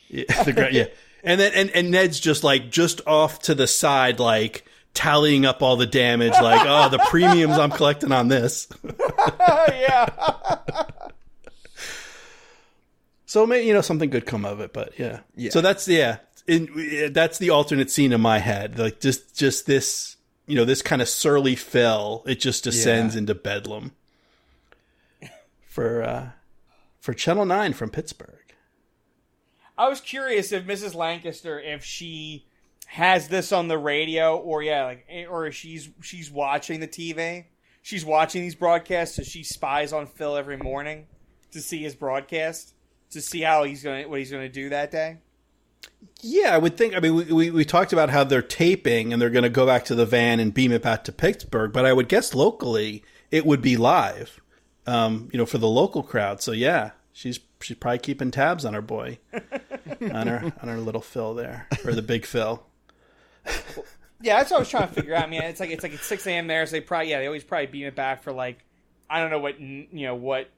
yeah, 0.10 0.44
the 0.44 0.70
yeah. 0.72 0.86
And 1.24 1.40
then 1.40 1.52
and, 1.54 1.70
and 1.72 1.92
Ned's 1.92 2.20
just 2.20 2.44
like 2.44 2.70
just 2.72 3.02
off 3.08 3.40
to 3.44 3.56
the 3.56 3.68
side, 3.68 4.20
like 4.20 4.66
tallying 4.94 5.46
up 5.46 5.62
all 5.62 5.76
the 5.76 5.86
damage. 5.88 6.34
Like, 6.34 6.62
oh, 6.66 6.90
the 6.90 7.00
premiums 7.10 7.58
I'm 7.58 7.72
collecting 7.72 8.12
on 8.12 8.28
this. 8.28 8.68
yeah. 9.40 10.08
So 13.26 13.46
maybe 13.46 13.66
you 13.66 13.74
know 13.74 13.82
something 13.82 14.10
good 14.10 14.26
come 14.26 14.46
of 14.46 14.60
it. 14.60 14.74
But 14.74 14.98
yeah, 15.00 15.22
Yeah. 15.36 15.52
So 15.52 15.62
that's 15.62 15.88
yeah, 15.88 16.18
in, 16.48 17.12
that's 17.14 17.38
the 17.38 17.50
alternate 17.52 17.90
scene 17.90 18.12
in 18.14 18.22
my 18.22 18.40
head. 18.40 18.78
Like 18.78 19.00
just 19.00 19.36
just 19.38 19.66
this, 19.66 20.18
you 20.48 20.56
know, 20.56 20.66
this 20.66 20.82
kind 20.82 21.02
of 21.02 21.08
surly 21.10 21.56
Phil. 21.56 22.24
It 22.28 22.40
just 22.40 22.64
descends 22.66 23.16
Yeah. 23.16 23.20
into 23.20 23.36
bedlam. 23.36 23.94
For 25.70 26.04
uh, 26.04 26.30
for 27.00 27.14
Channel 27.14 27.46
Nine 27.46 27.74
from 27.74 27.90
Pittsburgh. 27.90 28.40
I 29.82 29.89
was 29.89 30.00
curious 30.00 30.52
if 30.52 30.65
Mrs. 30.65 30.94
Lancaster, 30.94 31.60
if 31.60 31.84
she 31.84 32.46
has 32.86 33.30
this 33.30 33.52
on 33.52 33.67
the 33.67 33.80
radio, 33.80 34.38
or 34.38 34.62
yeah, 34.62 34.84
like, 34.86 35.08
or 35.28 35.48
if 35.48 35.56
she's 35.56 35.89
she's 36.02 36.30
watching 36.30 36.82
the 36.82 36.88
TV, 36.88 37.46
she's 37.82 38.06
watching 38.06 38.44
these 38.44 38.54
broadcasts, 38.54 39.15
so 39.15 39.24
she 39.24 39.41
spies 39.41 39.91
on 39.91 40.06
Phil 40.06 40.38
every 40.38 40.58
morning 40.58 41.08
to 41.50 41.60
see 41.62 41.82
his 41.82 41.96
broadcast, 41.96 42.76
to 43.10 43.22
see 43.22 43.41
how 43.41 43.63
he's 43.63 43.82
gonna 43.82 44.08
what 44.08 44.20
he's 44.20 44.30
gonna 44.30 44.50
do 44.50 44.70
that 44.70 44.91
day. 44.91 45.17
Yeah, 46.22 46.54
I 46.54 46.60
would 46.60 46.78
think. 46.78 46.96
I 46.96 47.00
mean, 47.00 47.15
we, 47.15 47.24
we, 47.24 47.50
we 47.50 47.65
talked 47.65 47.91
about 47.91 48.12
how 48.12 48.24
they're 48.24 48.44
taping 48.44 49.12
and 49.12 49.20
they're 49.20 49.32
going 49.32 49.41
to 49.41 49.50
go 49.50 49.65
back 49.65 49.86
to 49.86 49.96
the 49.96 50.06
van 50.06 50.39
and 50.39 50.54
beam 50.54 50.72
it 50.72 50.84
back 50.84 51.06
to 51.06 51.12
Pittsburgh, 51.12 51.74
but 51.74 51.86
I 51.86 51.94
would 51.94 52.08
guess 52.08 52.36
locally 52.36 53.04
it 53.32 53.48
would 53.48 53.63
be 53.63 53.78
live, 53.78 54.39
um, 54.86 55.28
you 55.34 55.39
know, 55.39 55.46
for 55.48 55.58
the 55.58 55.67
local 55.67 56.04
crowd. 56.04 56.39
So 56.39 56.52
yeah, 56.52 56.91
she's 57.13 57.39
she's 57.63 57.78
probably 57.78 58.00
keeping 58.00 58.32
tabs 58.32 58.65
on 58.65 58.74
her 58.74 58.82
boy, 58.82 59.20
on 60.01 60.27
our 60.27 60.43
on 60.62 60.69
her 60.69 60.77
little 60.77 61.01
Phil 61.01 61.34
there, 61.34 61.67
or 61.86 61.93
the 61.93 62.01
big 62.01 62.25
Phil. 62.25 62.63
Yeah, 64.23 64.38
that's 64.38 64.51
what 64.51 64.58
I 64.58 64.60
was 64.60 64.69
trying 64.69 64.88
to 64.88 64.93
figure 64.93 65.15
out. 65.15 65.23
I 65.23 65.27
mean, 65.27 65.41
it's 65.41 65.60
like 65.60 65.71
it's 65.71 65.84
like 65.84 65.93
it's 65.93 66.06
six 66.06 66.27
a.m. 66.27 66.47
there, 66.47 66.65
so 66.65 66.73
they 66.73 66.82
probably 66.82 67.10
yeah 67.10 67.19
they 67.19 67.25
always 67.25 67.43
probably 67.43 67.67
beam 67.67 67.88
it 67.88 67.95
back 67.95 68.23
for 68.23 68.32
like 68.32 68.60
I 69.10 69.19
don't 69.19 69.32
know 69.32 69.39
what 69.39 69.60
you 69.60 69.88
know 69.91 70.15
what 70.15 70.49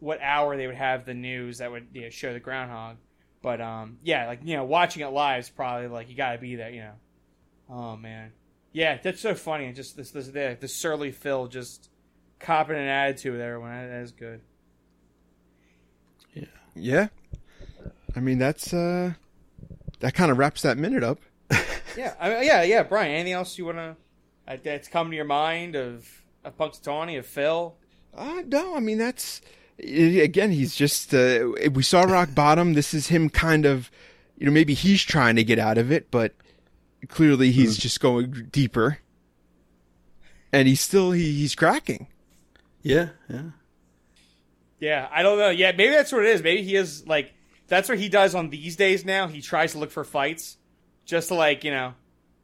what 0.00 0.20
hour 0.20 0.56
they 0.56 0.66
would 0.66 0.76
have 0.76 1.06
the 1.06 1.14
news 1.14 1.58
that 1.58 1.70
would 1.70 1.86
you 1.92 2.02
know, 2.02 2.10
show 2.10 2.32
the 2.32 2.40
groundhog. 2.40 2.96
But 3.40 3.60
um, 3.60 3.98
yeah, 4.02 4.26
like 4.26 4.40
you 4.42 4.56
know, 4.56 4.64
watching 4.64 5.02
it 5.02 5.08
live 5.08 5.40
is 5.40 5.48
probably 5.48 5.86
like 5.88 6.08
you 6.08 6.16
got 6.16 6.32
to 6.32 6.38
be 6.38 6.56
there. 6.56 6.70
You 6.70 6.80
know. 6.80 6.94
Oh 7.70 7.96
man, 7.96 8.32
yeah, 8.72 8.98
that's 9.02 9.20
so 9.20 9.34
funny. 9.34 9.66
And 9.66 9.76
just 9.76 9.96
this 9.96 10.10
this 10.10 10.28
the, 10.28 10.56
the 10.60 10.68
surly 10.68 11.12
Phil 11.12 11.46
just 11.46 11.90
copping 12.40 12.76
an 12.76 12.88
attitude 12.88 13.32
with 13.32 13.40
everyone. 13.40 13.70
That, 13.70 13.88
that 13.88 14.02
is 14.02 14.12
good. 14.12 14.40
Yeah. 16.34 16.44
Yeah. 16.74 17.08
I 18.16 18.20
mean, 18.20 18.38
that's 18.38 18.72
uh, 18.72 19.14
that 20.00 20.14
kind 20.14 20.30
of 20.30 20.38
wraps 20.38 20.62
that 20.62 20.78
minute 20.78 21.02
up. 21.02 21.20
Yeah, 21.96 22.14
I 22.18 22.28
mean, 22.28 22.42
yeah, 22.42 22.62
yeah. 22.64 22.82
Brian, 22.82 23.12
anything 23.12 23.34
else 23.34 23.56
you 23.56 23.66
wanna 23.66 23.96
uh, 24.48 24.56
that's 24.60 24.88
come 24.88 25.10
to 25.10 25.16
your 25.16 25.24
mind 25.24 25.76
of 25.76 26.24
of 26.44 26.58
Punxsutawney 26.58 27.16
of 27.18 27.24
Phil? 27.24 27.76
Uh, 28.12 28.42
no, 28.46 28.74
I 28.74 28.80
mean 28.80 28.98
that's 28.98 29.40
again. 29.78 30.50
He's 30.50 30.74
just 30.74 31.14
uh, 31.14 31.52
we 31.72 31.84
saw 31.84 32.02
rock 32.02 32.34
bottom. 32.34 32.72
This 32.74 32.94
is 32.94 33.08
him 33.08 33.30
kind 33.30 33.64
of, 33.64 33.92
you 34.36 34.44
know, 34.44 34.50
maybe 34.50 34.74
he's 34.74 35.04
trying 35.04 35.36
to 35.36 35.44
get 35.44 35.60
out 35.60 35.78
of 35.78 35.92
it, 35.92 36.10
but 36.10 36.34
clearly 37.08 37.52
he's 37.52 37.76
just 37.76 38.00
going 38.00 38.48
deeper, 38.50 38.98
and 40.52 40.66
he's 40.66 40.80
still 40.80 41.12
he, 41.12 41.30
he's 41.32 41.54
cracking. 41.54 42.08
Yeah, 42.82 43.10
yeah. 43.30 43.50
Yeah, 44.80 45.08
I 45.12 45.22
don't 45.22 45.38
know. 45.38 45.50
Yeah, 45.50 45.70
maybe 45.70 45.92
that's 45.92 46.10
what 46.10 46.24
it 46.24 46.30
is. 46.30 46.42
Maybe 46.42 46.62
he 46.64 46.74
is 46.74 47.06
like 47.06 47.32
that's 47.66 47.88
what 47.88 47.98
he 47.98 48.08
does 48.08 48.34
on 48.34 48.50
these 48.50 48.76
days 48.76 49.04
now. 49.04 49.28
He 49.28 49.40
tries 49.40 49.72
to 49.72 49.78
look 49.78 49.90
for 49.90 50.04
fights 50.04 50.56
just 51.04 51.28
to 51.28 51.34
like, 51.34 51.64
you 51.64 51.70
know, 51.70 51.94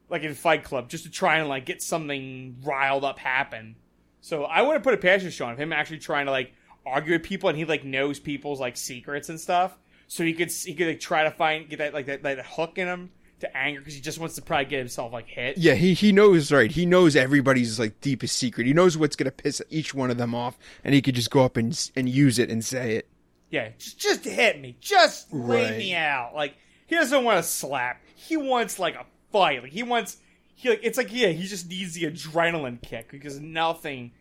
like 0.09 0.23
in 0.23 0.35
Fight 0.35 0.65
Club, 0.65 0.89
just 0.89 1.05
to 1.05 1.11
try 1.11 1.39
and 1.39 1.49
like 1.49 1.67
get 1.67 1.83
something 1.83 2.57
riled 2.63 3.05
up 3.05 3.19
happen. 3.19 3.77
So 4.21 4.45
I 4.45 4.63
want 4.63 4.77
to 4.77 4.81
put 4.81 4.95
a 4.95 4.99
passion 4.99 5.31
show 5.31 5.47
on 5.47 5.57
him 5.57 5.73
actually 5.73 5.99
trying 5.99 6.27
to 6.27 6.33
like 6.33 6.53
argue 6.85 7.13
with 7.13 7.23
people 7.23 7.49
and 7.49 7.59
he 7.59 7.65
like 7.65 7.85
knows 7.85 8.19
people's 8.19 8.61
like 8.61 8.77
secrets 8.77 9.29
and 9.29 9.41
stuff. 9.41 9.77
So 10.09 10.25
he 10.25 10.33
could 10.33 10.51
he 10.51 10.75
could 10.75 10.89
like 10.89 11.01
try 11.01 11.25
to 11.25 11.31
find 11.31 11.69
get 11.69 11.79
that 11.79 11.95
like 11.95 12.07
that, 12.07 12.23
that 12.23 12.45
hook 12.45 12.79
in 12.79 12.89
him 12.89 13.11
to 13.41 13.57
anger 13.57 13.81
because 13.81 13.95
he 13.95 14.01
just 14.01 14.19
wants 14.19 14.35
to 14.35 14.43
probably 14.43 14.67
get 14.67 14.79
himself 14.79 15.13
like 15.13 15.27
hit. 15.27 15.59
Yeah, 15.59 15.75
he 15.75 15.95
he 15.95 16.13
knows 16.13 16.53
right. 16.53 16.71
He 16.71 16.87
knows 16.87 17.17
everybody's 17.17 17.79
like 17.79 18.01
deepest 18.01 18.37
secret. 18.37 18.67
He 18.67 18.73
knows 18.73 18.97
what's 18.97 19.17
gonna 19.17 19.31
piss 19.31 19.63
each 19.71 19.95
one 19.95 20.11
of 20.11 20.19
them 20.19 20.35
off, 20.35 20.59
and 20.85 20.95
he 20.95 21.03
could 21.03 21.15
just 21.15 21.31
go 21.31 21.45
up 21.45 21.57
and 21.57 21.91
and 21.97 22.09
use 22.09 22.39
it 22.39 22.51
and 22.51 22.65
say 22.65 22.97
it. 22.97 23.10
Yeah, 23.51 23.71
just, 23.79 23.99
just 23.99 24.25
hit 24.25 24.61
me. 24.61 24.77
Just 24.81 25.33
lay 25.33 25.65
Right. 25.71 25.77
me 25.79 25.95
out. 25.95 26.35
Like 26.35 26.55
he 26.87 26.95
doesn't 26.97 27.25
want 27.25 27.37
to 27.39 27.43
slap. 27.43 28.01
He 28.15 28.37
wants 28.37 28.79
like 28.79 28.95
a 28.95 29.05
fight. 29.33 29.63
Like 29.63 29.73
he 29.73 29.83
wants 29.83 30.19
he 30.55 30.69
like 30.71 30.81
it's 30.83 30.97
like 30.99 31.13
yeah, 31.13 31.29
he 31.29 31.47
just 31.47 31.69
needs 31.69 31.95
the 31.95 32.05
adrenaline 32.05 32.81
kick 32.83 33.11
because 33.11 33.41
nothing 33.41 34.13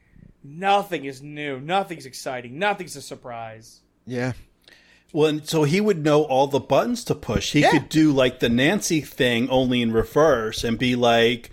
nothing 0.44 1.06
is 1.06 1.22
new, 1.22 1.60
nothing's 1.60 2.06
exciting, 2.06 2.58
nothing's 2.58 2.96
a 2.96 3.02
surprise. 3.02 3.82
Yeah, 4.08 4.34
Well, 5.14 5.28
and 5.28 5.48
so 5.48 5.64
he 5.64 5.82
would 5.82 6.04
know 6.04 6.24
all 6.24 6.48
the 6.48 6.60
buttons 6.60 7.04
to 7.06 7.16
push. 7.16 7.52
He 7.52 7.62
Yeah. 7.62 7.72
could 7.72 7.90
do 7.90 8.12
like 8.12 8.40
the 8.40 8.50
Nancy 8.50 9.02
thing 9.02 9.50
only 9.50 9.82
in 9.82 9.92
reverse 9.92 10.64
and 10.64 10.80
be 10.80 10.96
like, 10.96 11.52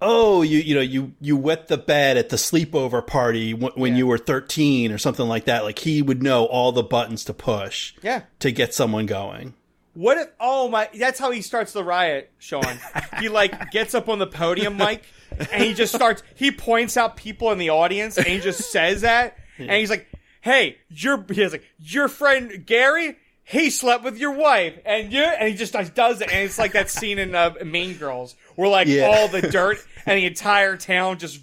"Oh, 0.00 0.42
you 0.42 0.58
you 0.58 0.74
know 0.74 0.80
you 0.80 1.12
you 1.20 1.36
wet 1.36 1.68
the 1.68 1.76
bed 1.78 2.16
at 2.16 2.28
the 2.28 2.36
sleepover 2.36 3.06
party 3.06 3.52
w- 3.52 3.72
when 3.74 3.92
Yeah. 3.92 3.98
you 3.98 4.06
were 4.06 4.18
13 4.18 4.92
or 4.92 4.98
something 4.98 5.26
like 5.28 5.44
that." 5.46 5.64
Like 5.64 5.78
he 5.80 6.02
would 6.02 6.22
know 6.22 6.44
all 6.46 6.72
the 6.72 6.82
buttons 6.82 7.24
to 7.24 7.34
push 7.34 7.94
Yeah. 8.02 8.22
to 8.40 8.50
get 8.52 8.74
someone 8.74 9.06
going. 9.06 9.54
What 9.94 10.16
if 10.18 10.28
oh 10.38 10.68
my 10.68 10.88
that's 10.94 11.18
how 11.18 11.30
he 11.32 11.42
starts 11.42 11.72
the 11.72 11.82
riot, 11.82 12.30
Sean. 12.38 12.78
he 13.20 13.28
like 13.28 13.70
gets 13.72 13.94
up 13.94 14.08
on 14.08 14.18
the 14.20 14.26
podium 14.28 14.76
Mike, 14.76 15.04
and 15.52 15.62
he 15.64 15.74
just 15.74 15.92
starts 15.94 16.22
he 16.36 16.52
points 16.52 16.96
out 16.96 17.16
people 17.16 17.50
in 17.50 17.58
the 17.58 17.70
audience 17.70 18.16
and 18.16 18.26
he 18.26 18.38
just 18.38 18.70
says 18.70 19.00
that 19.00 19.36
and 19.58 19.70
he's 19.72 19.90
like, 19.90 20.06
Hey, 20.40 20.78
your 20.88 21.24
he's 21.28 21.50
like, 21.50 21.64
Your 21.80 22.06
friend 22.06 22.64
Gary, 22.64 23.16
he 23.48 23.70
slept 23.70 24.04
with 24.04 24.18
your 24.18 24.32
wife. 24.32 24.78
And 24.84 25.10
you 25.12 25.22
and 25.22 25.48
he 25.48 25.54
just 25.54 25.72
does 25.94 26.20
it. 26.20 26.30
And 26.30 26.44
it's 26.44 26.58
like 26.58 26.72
that 26.72 26.90
scene 26.90 27.18
in 27.18 27.34
uh, 27.34 27.54
Mean 27.64 27.96
Girls 27.96 28.36
where 28.56 28.68
like 28.68 28.88
Yeah. 28.88 29.06
all 29.06 29.28
the 29.28 29.40
dirt 29.42 29.78
and 30.06 30.18
the 30.18 30.26
entire 30.26 30.76
town 30.76 31.18
just 31.18 31.40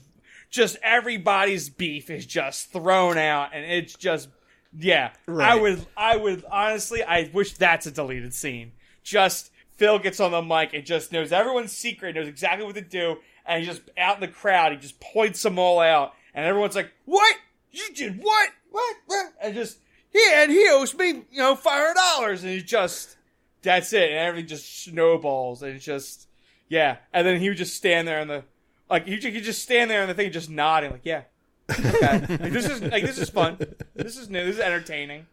just 0.52 0.78
everybody's 0.84 1.70
beef 1.70 2.10
is 2.10 2.26
just 2.26 2.72
thrown 2.72 3.18
out. 3.18 3.50
And 3.54 3.66
it's 3.66 3.96
just 3.96 4.30
yeah. 4.78 5.12
I 5.28 5.56
would 5.56 5.86
i 5.98 6.16
would 6.16 6.46
honestly 6.52 7.02
i 7.04 7.30
wish 7.34 7.54
that's 7.56 7.86
a 7.88 7.92
deleted 7.92 8.34
scene. 8.34 8.74
Just 9.04 9.52
phil 9.78 9.98
gets 10.00 10.20
on 10.20 10.32
the 10.32 10.42
mic 10.42 10.74
and 10.74 10.86
just 10.86 11.12
knows 11.12 11.32
everyone's 11.32 11.72
secret 11.72 12.16
knows 12.16 12.28
exactly 12.28 12.66
what 12.66 12.76
to 12.76 12.82
do. 12.82 13.18
And 13.48 13.62
he 13.62 13.66
just 13.66 13.82
out 13.98 14.16
in 14.16 14.22
the 14.22 14.28
crowd 14.28 14.74
he 14.74 14.78
just 14.78 15.00
points 15.00 15.42
them 15.42 15.58
all 15.58 15.80
out. 15.80 16.14
And 16.36 16.46
everyone's 16.46 16.76
like 16.76 16.92
what? 17.06 17.36
You 17.72 17.84
did 17.96 18.22
what? 18.22 18.50
What, 18.70 18.96
what? 19.08 19.34
and 19.42 19.54
just 19.56 19.80
yeah 20.16 20.44
and 20.44 20.52
he 20.52 20.68
owes 20.70 20.94
me 20.96 21.10
you 21.32 21.38
know 21.38 21.56
five 21.56 21.80
hundred 21.82 21.96
dollars 21.96 22.44
and 22.44 22.52
he 22.52 22.62
just 22.62 23.18
that's 23.62 23.92
it 23.94 24.10
and 24.10 24.20
everything 24.20 24.48
just 24.48 24.84
snowballs 24.84 25.62
and 25.62 25.76
it's 25.76 25.86
just 25.86 26.28
yeah 26.70 26.98
and 27.14 27.26
then 27.28 27.40
he 27.40 27.50
would 27.50 27.58
just 27.58 27.76
stand 27.76 28.08
there 28.08 28.20
in 28.20 28.28
the 28.28 28.44
like 28.90 29.06
he 29.08 29.18
could 29.20 29.44
just 29.44 29.62
stand 29.62 29.90
there 29.90 30.02
in 30.02 30.08
the 30.08 30.14
thing 30.14 30.32
just 30.32 30.50
nodding 30.50 30.92
like 30.92 31.02
yeah 31.04 31.24
okay 31.72 32.20
like, 32.30 32.52
this 32.52 32.66
is 32.70 32.82
like 32.82 33.04
this 33.04 33.18
is 33.18 33.30
fun 33.30 33.58
this 33.96 34.18
is 34.18 34.30
new 34.30 34.46
this 34.46 34.56
is 34.56 34.62
entertaining 34.62 35.26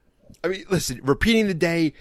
I 0.43 0.49
mean, 0.49 0.65
listen, 0.71 0.99
repeating 1.03 1.47
the 1.47 1.55
day 1.55 1.93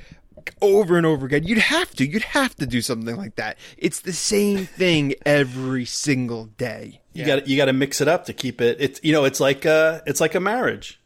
over 0.61 0.97
and 0.97 1.05
over 1.05 1.25
again. 1.25 1.43
You'd 1.43 1.57
have 1.57 1.91
to. 1.95 2.07
You'd 2.07 2.23
have 2.23 2.55
to 2.55 2.65
do 2.65 2.81
something 2.81 3.15
like 3.15 3.35
that. 3.35 3.57
It's 3.77 3.99
the 3.99 4.13
same 4.13 4.65
thing 4.65 5.15
every 5.25 5.85
single 5.85 6.45
day. 6.45 7.01
You 7.13 7.25
Yeah. 7.25 7.35
got 7.35 7.47
you 7.47 7.57
got 7.57 7.65
to 7.65 7.73
mix 7.73 7.99
it 8.01 8.07
up 8.07 8.25
to 8.25 8.33
keep 8.33 8.61
it. 8.61 8.77
It's 8.79 8.99
you 9.03 9.11
know 9.11 9.25
it's 9.25 9.39
like 9.39 9.65
a 9.65 10.01
it's 10.07 10.21
like 10.21 10.33
a 10.33 10.39
marriage. 10.39 11.00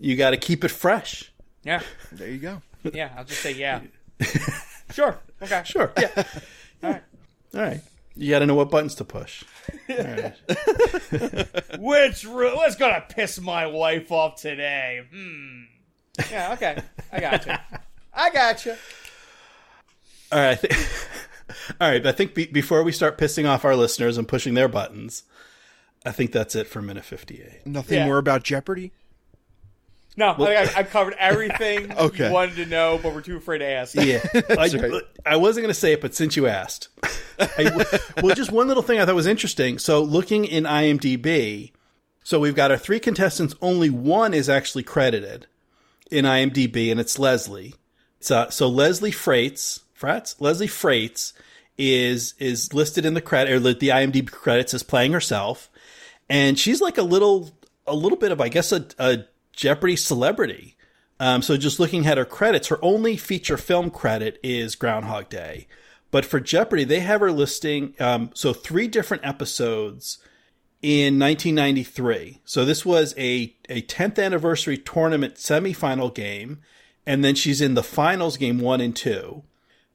You 0.00 0.16
got 0.16 0.30
to 0.30 0.36
keep 0.36 0.64
it 0.64 0.70
fresh. 0.70 1.32
yeah 1.64 1.82
There 2.12 2.28
you 2.28 2.38
go. 2.38 2.62
yeah 2.92 3.10
i'll 3.16 3.24
just 3.24 3.40
say 3.40 3.52
yeah 3.52 3.80
sure 4.92 5.18
okay 5.42 5.62
Sure. 5.64 5.92
yeah 5.98 6.10
all 6.82 6.90
right 6.92 7.02
All 7.54 7.60
right. 7.62 7.80
You 8.18 8.30
got 8.30 8.38
to 8.38 8.46
know 8.46 8.54
what 8.54 8.70
buttons 8.70 8.94
to 8.96 9.04
push. 9.04 9.44
which 11.78 12.24
ru- 12.24 12.56
what's 12.56 12.76
gonna 12.76 13.04
piss 13.08 13.40
my 13.40 13.66
wife 13.66 14.10
off 14.12 14.36
today 14.40 15.02
hmm 15.10 15.62
yeah 16.30 16.52
okay 16.52 16.80
i 17.12 17.20
got 17.20 17.44
you 17.46 17.52
i 18.14 18.30
got 18.30 18.64
you 18.64 18.74
All 20.32 20.38
right. 20.38 20.50
I 20.52 20.54
thi- 20.56 20.76
All 21.80 21.88
right. 21.90 22.04
I 22.06 22.12
think 22.12 22.34
be- 22.34 22.46
before 22.46 22.82
we 22.82 22.90
start 22.92 23.16
pissing 23.18 23.48
off 23.48 23.64
our 23.64 23.76
listeners 23.76 24.18
and 24.18 24.26
pushing 24.26 24.54
their 24.54 24.66
buttons, 24.68 25.22
I 26.04 26.10
think 26.10 26.32
that's 26.32 26.56
it 26.56 26.66
for 26.66 26.82
minute 26.82 27.04
58. 27.04 27.64
Nothing 27.66 27.98
Yeah. 27.98 28.06
more 28.06 28.18
about 28.18 28.42
Jeopardy. 28.42 28.90
No 30.16 30.34
I, 30.38 30.62
I, 30.62 30.72
I 30.76 30.82
covered 30.82 31.14
everything 31.18 31.92
Okay. 31.92 32.26
you 32.28 32.32
wanted 32.32 32.56
to 32.56 32.66
know 32.66 32.98
but 33.02 33.14
we're 33.14 33.20
too 33.20 33.36
afraid 33.36 33.58
to 33.58 33.66
ask 33.66 33.94
Yeah. 33.94 34.20
I, 34.50 34.54
right. 34.54 35.02
I 35.24 35.36
wasn't 35.36 35.64
going 35.64 35.74
to 35.74 35.78
say 35.78 35.92
it, 35.92 36.00
but 36.00 36.14
since 36.14 36.36
you 36.36 36.46
asked. 36.46 36.88
I, 37.38 37.86
well, 38.22 38.34
just 38.34 38.50
one 38.50 38.66
little 38.68 38.82
thing 38.82 38.98
I 38.98 39.04
thought 39.04 39.14
was 39.14 39.26
interesting. 39.26 39.78
So, 39.78 40.02
looking 40.02 40.46
in 40.46 40.64
IMDb, 40.64 41.72
so 42.24 42.40
we've 42.40 42.54
got 42.54 42.70
our 42.70 42.78
three 42.78 42.98
contestants, 42.98 43.54
only 43.60 43.90
one 43.90 44.32
is 44.32 44.48
actually 44.48 44.84
credited 44.84 45.46
in 46.10 46.24
IMDb, 46.24 46.90
and 46.90 46.98
it's 46.98 47.18
Leslie. 47.18 47.74
So, 48.20 48.46
so 48.48 48.68
Leslie 48.68 49.10
Frates, 49.10 49.80
Frats? 49.92 50.34
Leslie 50.40 50.66
Frates 50.66 51.34
is 51.76 52.32
is 52.38 52.72
listed 52.72 53.04
in 53.04 53.12
the 53.12 53.20
credit 53.20 53.52
or 53.52 53.58
the 53.60 53.88
IMDb 53.88 54.30
credits 54.30 54.72
as 54.72 54.82
playing 54.82 55.12
herself, 55.12 55.68
and 56.30 56.58
she's 56.58 56.80
like 56.80 56.96
a 56.96 57.02
little 57.02 57.50
a 57.86 57.94
little 57.94 58.16
bit 58.18 58.32
of 58.32 58.40
I 58.40 58.48
guess 58.48 58.72
a, 58.72 58.86
a 58.98 59.18
Jeopardy 59.56 59.96
celebrity. 59.96 60.76
Um, 61.18 61.42
so 61.42 61.56
just 61.56 61.80
looking 61.80 62.06
at 62.06 62.18
her 62.18 62.24
credits, 62.24 62.68
her 62.68 62.78
only 62.84 63.16
feature 63.16 63.56
film 63.56 63.90
credit 63.90 64.38
is 64.42 64.76
Groundhog 64.76 65.30
Day, 65.30 65.66
but 66.10 66.26
for 66.26 66.38
Jeopardy 66.38 66.84
they 66.84 67.00
have 67.00 67.20
her 67.20 67.32
listing 67.32 67.94
um, 67.98 68.30
so 68.34 68.52
three 68.52 68.86
different 68.86 69.24
episodes 69.24 70.18
in 70.82 71.18
1993. 71.18 72.40
So 72.44 72.64
this 72.64 72.84
was 72.84 73.14
a 73.16 73.56
a 73.70 73.82
10th 73.82 74.22
anniversary 74.22 74.76
tournament 74.76 75.36
semifinal 75.36 76.14
game, 76.14 76.60
and 77.06 77.24
then 77.24 77.34
she's 77.34 77.62
in 77.62 77.74
the 77.74 77.82
finals 77.82 78.36
game 78.36 78.58
one 78.58 78.82
and 78.82 78.94
two. 78.94 79.42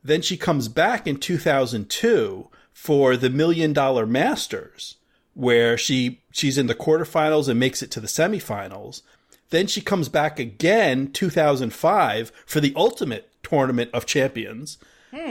Then 0.04 0.24
she 0.24 0.38
comes 0.38 0.68
back 0.68 1.06
in 1.06 1.18
2002 1.18 2.50
for 2.74 3.16
the 3.16 3.30
Million 3.30 3.74
Dollar 3.74 4.08
Masters, 4.08 4.98
where 5.36 5.78
she 5.78 6.22
she's 6.32 6.58
in 6.58 6.66
the 6.66 6.74
quarterfinals 6.74 7.48
and 7.48 7.60
makes 7.60 7.84
it 7.84 7.92
to 7.92 8.00
the 8.00 8.08
semifinals. 8.08 9.04
Then 9.52 9.68
she 9.68 9.82
comes 9.82 10.10
back 10.10 10.40
again 10.40 11.12
2005 11.12 12.32
for 12.46 12.60
the 12.60 12.74
Ultimate 12.76 13.32
Tournament 13.44 13.92
of 13.94 14.06
Champions, 14.06 14.78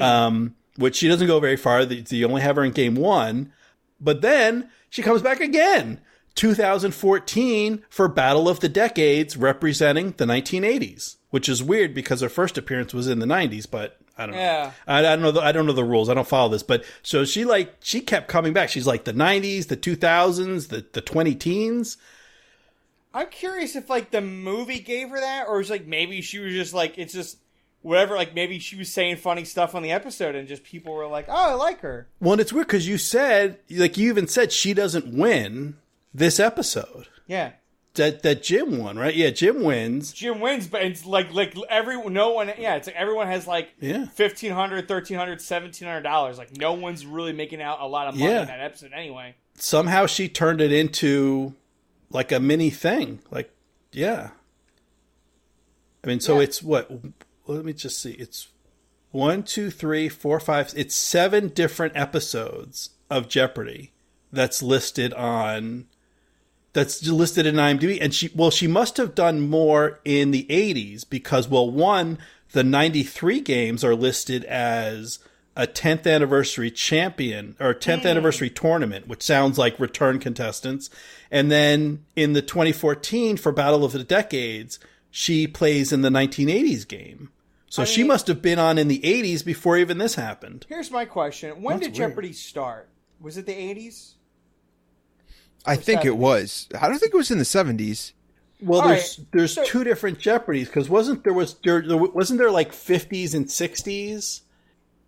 um, 0.00 0.54
which 0.76 0.96
she 0.96 1.08
doesn't 1.08 1.26
go 1.26 1.40
very 1.40 1.56
far. 1.56 1.84
They, 1.84 2.02
they 2.02 2.22
only 2.22 2.42
have 2.42 2.56
her 2.56 2.64
in 2.64 2.72
game 2.72 2.94
one, 2.94 3.52
but 4.00 4.20
then 4.20 4.70
she 4.90 5.02
comes 5.02 5.22
back 5.22 5.40
again 5.40 6.00
2014 6.34 7.82
for 7.88 8.08
Battle 8.08 8.48
of 8.48 8.60
the 8.60 8.68
Decades, 8.68 9.36
representing 9.36 10.12
the 10.12 10.26
1980s, 10.26 11.16
which 11.30 11.48
is 11.48 11.62
weird 11.62 11.94
because 11.94 12.20
her 12.20 12.28
first 12.28 12.58
appearance 12.58 12.94
was 12.94 13.08
in 13.08 13.18
the 13.18 13.26
90s, 13.26 13.68
but. 13.68 13.96
I 14.18 14.26
don't 14.26 14.34
know. 14.34 14.40
Yeah. 14.42 14.72
I, 14.86 14.98
I 14.98 15.02
don't 15.02 15.22
know. 15.22 15.30
The, 15.30 15.40
I 15.40 15.50
don't 15.50 15.64
know 15.64 15.72
the 15.72 15.82
rules. 15.82 16.10
I 16.10 16.14
don't 16.14 16.28
follow 16.28 16.50
this, 16.50 16.62
but 16.62 16.84
so 17.02 17.24
she 17.24 17.46
like 17.46 17.76
she 17.80 18.02
kept 18.02 18.28
coming 18.28 18.52
back. 18.52 18.68
She's 18.68 18.86
like 18.86 19.04
the 19.04 19.14
'90s, 19.14 19.68
the 19.68 19.78
2000s, 19.78 20.68
the 20.68 20.84
the 20.92 21.00
20 21.00 21.34
teens. 21.36 21.96
I'm 23.12 23.28
curious 23.28 23.74
if 23.76 23.90
like 23.90 24.10
the 24.10 24.20
movie 24.20 24.78
gave 24.80 25.10
her 25.10 25.20
that, 25.20 25.46
or 25.48 25.60
it's 25.60 25.70
like 25.70 25.86
maybe 25.86 26.20
she 26.20 26.38
was 26.38 26.52
just 26.52 26.72
like 26.74 26.96
it's 26.98 27.12
just 27.12 27.38
whatever. 27.82 28.14
Like 28.14 28.34
maybe 28.34 28.58
she 28.58 28.76
was 28.76 28.92
saying 28.92 29.16
funny 29.16 29.44
stuff 29.44 29.74
on 29.74 29.82
the 29.82 29.90
episode, 29.92 30.34
and 30.34 30.46
just 30.46 30.62
people 30.64 30.94
were 30.94 31.06
like, 31.06 31.26
"Oh, 31.28 31.50
I 31.50 31.54
like 31.54 31.80
her." 31.80 32.08
Well, 32.20 32.32
and 32.32 32.40
it's 32.40 32.52
weird 32.52 32.66
because 32.68 32.86
you 32.86 32.98
said, 32.98 33.58
like, 33.70 33.96
you 33.96 34.08
even 34.10 34.28
said 34.28 34.52
she 34.52 34.74
doesn't 34.74 35.06
win 35.12 35.76
this 36.14 36.38
episode. 36.38 37.06
Yeah, 37.26 37.52
That 37.94 38.22
that 38.22 38.42
Jim 38.44 38.78
won, 38.78 38.96
right? 38.98 39.14
Yeah, 39.14 39.30
Jim 39.30 39.62
wins. 39.64 40.12
Jim 40.12 40.38
wins, 40.40 40.68
but 40.68 40.82
it's 40.82 41.04
like 41.04 41.32
like 41.32 41.54
every 41.68 42.00
no 42.08 42.30
one. 42.30 42.52
Yeah, 42.58 42.76
it's 42.76 42.86
like 42.86 42.96
everyone 42.96 43.26
has 43.26 43.46
like 43.48 43.70
Yeah. 43.80 44.06
fifteen 44.06 44.52
hundred, 44.52 44.86
thirteen 44.86 45.16
hundred, 45.16 45.40
seventeen 45.40 45.88
hundred 45.88 46.02
dollars. 46.02 46.38
Like 46.38 46.56
no 46.56 46.74
one's 46.74 47.04
really 47.04 47.32
making 47.32 47.60
out 47.60 47.80
a 47.80 47.86
lot 47.88 48.06
of 48.06 48.14
money 48.14 48.30
Yeah. 48.30 48.42
in 48.42 48.46
that 48.48 48.60
episode 48.60 48.92
anyway. 48.92 49.34
Somehow 49.54 50.06
she 50.06 50.28
turned 50.28 50.60
it 50.60 50.72
into 50.72 51.54
like 52.10 52.32
a 52.32 52.40
mini 52.40 52.70
thing. 52.70 53.20
Like, 53.30 53.52
yeah. 53.92 54.30
I 56.04 56.06
mean, 56.06 56.20
so 56.20 56.36
Yeah. 56.36 56.44
it's 56.44 56.62
what? 56.62 56.90
let 57.46 57.64
me 57.64 57.72
just 57.72 58.00
see. 58.00 58.12
It's 58.12 58.48
one, 59.10 59.42
two, 59.42 59.70
three, 59.70 60.08
four, 60.08 60.38
five. 60.40 60.72
It's 60.76 60.94
seven 60.94 61.48
different 61.48 61.96
episodes 61.96 62.90
of 63.08 63.28
Jeopardy 63.28 63.92
that's 64.32 64.62
listed 64.62 65.12
on. 65.14 65.86
That's 66.72 67.04
listed 67.04 67.46
in 67.46 67.56
IMDb, 67.56 67.98
and 68.00 68.14
she 68.14 68.30
well, 68.32 68.52
she 68.52 68.68
must 68.68 68.96
have 68.98 69.16
done 69.16 69.40
more 69.40 69.98
in 70.04 70.30
the 70.30 70.46
'80s 70.48 71.02
because 71.08 71.48
well, 71.48 71.68
one, 71.68 72.18
the 72.52 72.62
'93 72.62 73.40
games 73.40 73.82
are 73.82 73.96
listed 73.96 74.44
as 74.44 75.18
a 75.60 75.66
10th 75.66 76.06
anniversary 76.10 76.70
champion 76.70 77.54
or 77.60 77.74
10th 77.74 78.06
anniversary 78.06 78.48
tournament, 78.48 79.06
which 79.06 79.22
sounds 79.22 79.58
like 79.58 79.78
return 79.78 80.18
contestants. 80.18 80.88
And 81.30 81.50
then 81.50 82.04
in 82.16 82.32
the 82.32 82.40
2014 82.40 83.36
for 83.36 83.52
Battle 83.52 83.84
of 83.84 83.92
the 83.92 84.02
Decades, 84.04 84.78
she 85.10 85.46
plays 85.46 85.92
in 85.92 86.00
the 86.02 86.08
1980s 86.08 86.88
game. 86.88 87.30
So 87.68 87.84
she 87.84 88.00
mean- 88.00 88.08
must 88.08 88.26
have 88.28 88.40
been 88.40 88.58
on 88.58 88.78
in 88.78 88.88
the 88.88 89.00
80s 89.00 89.44
before 89.44 89.76
even 89.76 89.98
this 89.98 90.14
happened. 90.14 90.64
Here's 90.68 90.90
my 90.90 91.04
question: 91.04 91.62
When 91.62 91.76
That's 91.78 91.88
did 91.92 91.98
weird. 91.98 92.10
Jeopardy 92.10 92.32
start? 92.32 92.88
Was 93.20 93.36
it 93.36 93.44
the 93.46 93.52
eighties? 93.56 94.14
I 95.66 95.76
think 95.76 96.04
it 96.04 96.16
was. 96.16 96.68
I 96.80 96.88
don't 96.88 96.98
think 96.98 97.12
it 97.12 97.16
was 97.16 97.30
in 97.30 97.38
the 97.38 97.44
seventies. 97.44 98.12
Well, 98.62 98.80
All 98.80 98.88
there's 98.88 99.18
right, 99.18 99.26
there's 99.32 99.54
so- 99.54 99.64
two 99.64 99.84
different 99.84 100.18
Jeopardies 100.18 100.66
because 100.66 100.88
wasn't 100.88 101.22
there 101.24 101.32
was 101.32 101.54
there, 101.64 101.80
there 101.86 101.96
wasn't 101.96 102.38
there 102.38 102.50
like 102.50 102.72
50s 102.72 103.34
and 103.34 103.46
60s, 103.46 104.40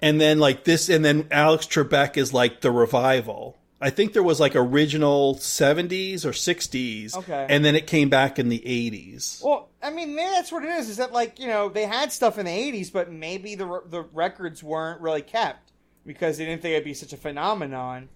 and 0.03 0.21
then 0.21 0.39
like 0.39 0.65
this, 0.65 0.89
and 0.91 1.03
then 1.05 1.29
Alex 1.31 1.67
Trebek 1.67 2.17
is 2.19 2.35
like 2.35 2.61
the 2.61 2.71
revival. 2.71 3.57
I 3.81 3.91
think 3.91 4.13
there 4.13 4.23
was 4.23 4.39
like 4.39 4.55
original 4.55 5.35
70s 5.37 6.25
or 6.25 6.31
60s, 6.31 7.17
Okay. 7.17 7.47
and 7.49 7.65
then 7.65 7.75
it 7.75 7.89
came 7.89 8.09
back 8.11 8.39
in 8.39 8.49
the 8.49 8.61
80s. 8.61 9.43
Well, 9.45 9.71
I 9.83 9.91
mean, 9.91 10.15
maybe 10.15 10.31
that's 10.31 10.53
what 10.53 10.65
it 10.65 10.69
is. 10.69 10.89
Is 10.89 10.99
that 10.99 11.13
like 11.13 11.41
you 11.41 11.47
know 11.49 11.69
they 11.69 11.87
had 11.87 12.13
stuff 12.13 12.39
in 12.39 12.47
the 12.47 12.53
'80s, 12.53 12.93
but 12.93 13.11
maybe 13.11 13.55
the 13.55 13.83
the 13.89 14.03
records 14.13 14.63
weren't 14.63 15.01
really 15.01 15.23
kept 15.23 15.73
because 16.07 16.37
they 16.39 16.45
didn't 16.45 16.63
think 16.63 16.73
it'd 16.75 16.85
be 16.85 16.95
such 16.95 17.13
a 17.13 17.17
phenomenon, 17.17 18.09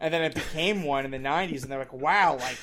and 0.00 0.12
then 0.12 0.22
it 0.22 0.34
became 0.34 0.82
one 0.82 1.04
in 1.06 1.10
the 1.10 1.18
'90s, 1.18 1.62
and 1.62 1.70
they're 1.72 1.78
like, 1.78 1.92
wow, 1.94 2.36
like 2.36 2.58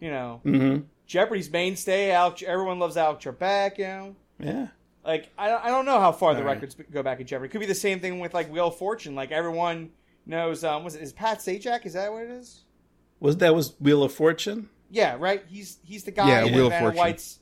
you 0.00 0.10
know, 0.10 0.40
hmm 0.42 0.78
Jeopardy's 1.06 1.50
mainstay. 1.50 2.10
Alex, 2.10 2.42
everyone 2.46 2.78
loves 2.78 2.96
Alex 2.98 3.24
Trebek. 3.24 3.78
You 3.78 3.84
know, 3.84 4.16
Yeah, 4.38 4.66
like 5.04 5.30
I 5.38 5.48
don't, 5.48 5.64
I 5.64 5.68
don't 5.68 5.84
know 5.84 6.00
how 6.00 6.12
far 6.12 6.34
the 6.34 6.40
All 6.40 6.46
right. 6.46 6.54
records 6.54 6.76
go 6.92 7.02
back 7.02 7.20
in 7.20 7.26
Jeopardy. 7.26 7.48
It 7.48 7.52
could 7.52 7.60
be 7.60 7.66
the 7.66 7.74
same 7.74 8.00
thing 8.00 8.20
with 8.20 8.34
like 8.34 8.50
Wheel 8.50 8.68
of 8.68 8.76
Fortune. 8.76 9.14
Like 9.14 9.30
everyone 9.32 9.90
knows, 10.26 10.64
um, 10.64 10.84
was 10.84 10.94
it 10.94 11.02
is 11.02 11.12
Pat 11.12 11.38
Sajak? 11.38 11.84
Is 11.86 11.92
that 11.94 12.12
what 12.12 12.22
it 12.24 12.30
is? 12.30 12.60
was 13.20 13.36
that 13.38 13.54
was 13.54 13.74
Wheel 13.80 14.02
of 14.02 14.12
Fortune? 14.12 14.68
Yeah, 14.90 15.16
right. 15.18 15.42
He's 15.48 15.78
he's 15.84 16.04
the 16.04 16.10
guy 16.10 16.28
Yeah, 16.28 16.44
in 16.44 16.54
Wheel 16.54 16.66
of 16.68 16.78
Fortune. 16.78 16.96
White's 16.98 17.38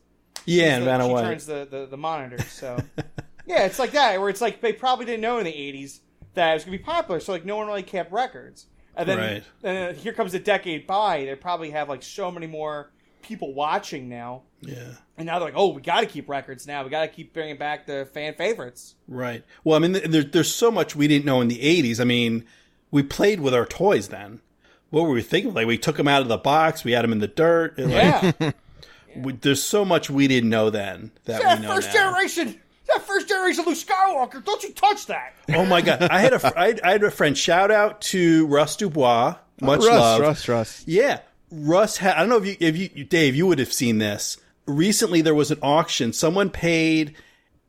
Yeah, 0.47 0.75
and 0.77 0.83
the- 0.83 0.87
Vanna 0.87 1.05
she 1.07 1.11
White. 1.13 1.23
turns 1.23 1.47
the, 1.47 1.67
the, 1.71 1.87
the 1.87 1.97
monitors. 1.97 2.47
So 2.47 2.79
yeah, 3.47 3.65
it's 3.65 3.79
like 3.79 3.93
that, 3.93 4.19
where 4.21 4.29
it's 4.29 4.41
like 4.41 4.61
they 4.61 4.73
probably 4.73 5.07
didn't 5.07 5.21
know 5.23 5.39
in 5.39 5.45
the 5.45 5.53
'80s 5.53 6.01
that 6.35 6.51
it 6.51 6.55
was 6.55 6.65
gonna 6.65 6.77
be 6.79 6.83
popular, 6.83 7.21
so 7.21 7.33
like 7.33 7.45
no 7.45 7.57
one 7.57 7.67
really 7.67 7.83
kept 7.83 8.13
records. 8.13 8.67
And 8.95 9.09
then, 9.09 9.19
Right. 9.19 9.43
and 9.63 9.77
then 9.77 9.95
here 9.95 10.13
comes 10.13 10.35
a 10.35 10.39
decade 10.39 10.87
by, 10.87 11.25
they 11.25 11.35
probably 11.35 11.71
have 11.71 11.89
like 11.89 12.03
so 12.03 12.31
many 12.31 12.47
more 12.47 12.91
people 13.23 13.55
watching 13.55 14.09
now, 14.09 14.43
Yeah. 14.61 14.95
and 15.17 15.27
now 15.27 15.39
they're 15.39 15.49
like, 15.49 15.55
oh, 15.57 15.69
we 15.69 15.81
got 15.83 16.01
to 16.01 16.07
keep 16.07 16.29
records 16.29 16.67
now. 16.67 16.83
We 16.85 16.91
got 16.91 17.03
to 17.03 17.09
keep 17.09 17.33
bringing 17.33 17.57
back 17.57 17.87
the 17.87 18.09
fan 18.13 18.35
favorites. 18.35 18.95
Right. 19.09 19.45
Well, 19.65 19.77
I 19.77 19.79
mean, 19.79 19.93
there, 19.93 20.23
there's 20.25 20.55
so 20.55 20.71
much 20.71 20.95
we 20.97 21.09
didn't 21.09 21.25
know 21.25 21.41
in 21.41 21.49
the 21.49 21.59
80s. 21.59 22.01
I 22.01 22.05
mean, 22.05 22.45
we 22.91 23.03
played 23.03 23.41
with 23.41 23.55
our 23.55 23.67
toys 23.67 24.09
then. 24.09 24.41
What 24.91 25.03
were 25.05 25.11
we 25.15 25.23
thinking? 25.23 25.55
Like, 25.55 25.67
we 25.67 25.79
took 25.79 25.97
them 25.97 26.07
out 26.09 26.21
of 26.23 26.29
the 26.29 26.37
box, 26.39 26.85
we 26.85 26.93
had 26.93 27.03
them 27.03 27.13
in 27.13 27.19
the 27.21 27.29
dirt. 27.29 27.79
Like, 27.79 28.35
Yeah, 28.39 28.51
we, 29.17 29.33
there's 29.33 29.63
so 29.63 29.85
much 29.85 30.11
we 30.11 30.29
didn't 30.29 30.51
know 30.51 30.69
then 30.71 31.13
that 31.25 31.41
that 31.43 31.61
we 31.61 31.67
know 31.67 31.75
first 31.75 31.89
now. 31.95 32.11
generation, 32.11 32.61
that 32.89 33.03
first 33.03 33.29
generation 33.29 33.65
Luke 33.65 33.77
Skywalker. 33.79 34.45
Don't 34.45 34.63
you 34.63 34.73
touch 34.75 35.07
that? 35.07 35.35
Oh 35.55 35.65
my 35.65 35.81
god! 35.81 36.03
I 36.03 36.21
had 36.21 36.33
a 36.35 36.39
fr- 36.39 36.57
I 36.59 36.67
had, 36.69 36.81
I 36.83 36.93
had 36.93 37.03
a 37.05 37.11
friend. 37.11 37.37
Shout 37.39 37.71
out 37.71 38.01
to 38.03 38.47
Russ 38.49 38.77
Dubois. 38.77 39.37
Much 39.63 39.79
Russ, 39.81 39.89
love. 39.89 40.21
Russ, 40.21 40.49
Russ. 40.49 40.85
Yeah, 40.87 41.21
Russ. 41.53 41.99
Had, 41.99 42.17
I 42.17 42.21
don't 42.21 42.31
know 42.31 42.39
if 42.39 42.47
you, 42.47 42.57
if 42.59 42.77
you, 42.97 43.05
Dave, 43.05 43.37
you 43.37 43.47
would 43.47 43.59
have 43.59 43.73
seen 43.73 43.99
this. 43.99 44.39
Recently, 44.67 45.21
there 45.21 45.35
was 45.35 45.51
an 45.51 45.59
auction. 45.63 46.13
Someone 46.13 46.51
paid. 46.51 47.15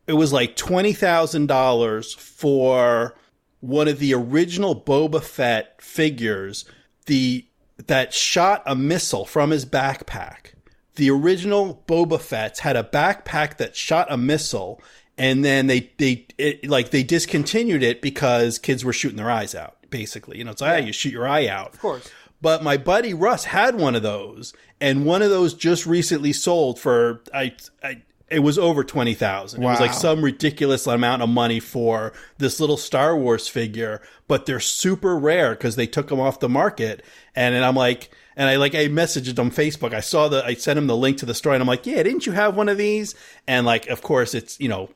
It 0.06 0.14
was 0.14 0.32
like 0.32 0.56
twenty 0.56 0.92
thousand 0.92 1.46
dollars 1.46 2.14
for 2.14 3.14
one 3.60 3.88
of 3.88 3.98
the 3.98 4.14
original 4.14 4.80
Boba 4.80 5.22
Fett 5.22 5.80
figures. 5.80 6.64
The 7.06 7.46
that 7.86 8.14
shot 8.14 8.62
a 8.66 8.74
missile 8.74 9.26
from 9.26 9.50
his 9.50 9.66
backpack. 9.66 10.52
The 10.96 11.10
original 11.10 11.82
Boba 11.88 12.20
Fett's 12.20 12.60
had 12.60 12.76
a 12.76 12.84
backpack 12.84 13.56
that 13.56 13.74
shot 13.74 14.06
a 14.10 14.16
missile, 14.16 14.80
and 15.18 15.44
then 15.44 15.66
they 15.66 15.90
they 15.98 16.26
it, 16.38 16.68
like 16.68 16.90
they 16.90 17.02
discontinued 17.02 17.82
it 17.82 18.00
because 18.00 18.58
kids 18.58 18.84
were 18.84 18.92
shooting 18.92 19.16
their 19.16 19.30
eyes 19.30 19.54
out. 19.54 19.76
Basically, 19.90 20.38
you 20.38 20.44
know, 20.44 20.52
it's 20.52 20.60
like, 20.60 20.82
ah, 20.82 20.86
you 20.86 20.92
shoot 20.92 21.12
your 21.12 21.26
eye 21.26 21.48
out. 21.48 21.74
Of 21.74 21.80
course. 21.80 22.10
But 22.44 22.62
my 22.62 22.76
buddy 22.76 23.14
Russ 23.14 23.44
had 23.44 23.74
one 23.74 23.94
of 23.94 24.02
those, 24.02 24.52
and 24.78 25.06
one 25.06 25.22
of 25.22 25.30
those 25.30 25.54
just 25.54 25.86
recently 25.86 26.34
sold 26.34 26.78
for 26.78 27.22
I, 27.32 27.56
I 27.82 28.02
it 28.28 28.40
was 28.40 28.58
over 28.58 28.84
twenty 28.84 29.14
thousand. 29.14 29.62
It 29.62 29.64
was 29.64 29.80
like 29.80 29.94
some 29.94 30.22
ridiculous 30.22 30.86
amount 30.86 31.22
of 31.22 31.30
money 31.30 31.58
for 31.58 32.12
this 32.36 32.60
little 32.60 32.76
Star 32.76 33.16
Wars 33.16 33.48
figure, 33.48 34.02
but 34.28 34.44
they're 34.44 34.60
super 34.60 35.16
rare 35.18 35.52
because 35.52 35.76
they 35.76 35.86
took 35.86 36.08
them 36.08 36.20
off 36.20 36.38
the 36.38 36.50
market. 36.50 37.02
And, 37.34 37.54
and 37.54 37.64
I'm 37.64 37.76
like, 37.76 38.10
and 38.36 38.46
I 38.46 38.56
like 38.56 38.74
I 38.74 38.88
messaged 38.88 39.38
him 39.38 39.46
on 39.46 39.50
Facebook. 39.50 39.94
I 39.94 40.00
saw 40.00 40.28
the 40.28 40.44
I 40.44 40.52
sent 40.52 40.78
him 40.78 40.86
the 40.86 40.98
link 40.98 41.16
to 41.18 41.26
the 41.26 41.32
store, 41.32 41.54
and 41.54 41.62
I'm 41.62 41.66
like, 41.66 41.86
yeah, 41.86 42.02
didn't 42.02 42.26
you 42.26 42.32
have 42.32 42.54
one 42.54 42.68
of 42.68 42.76
these? 42.76 43.14
And 43.48 43.64
like, 43.64 43.86
of 43.86 44.02
course, 44.02 44.34
it's 44.34 44.60
you 44.60 44.68
know 44.68 44.90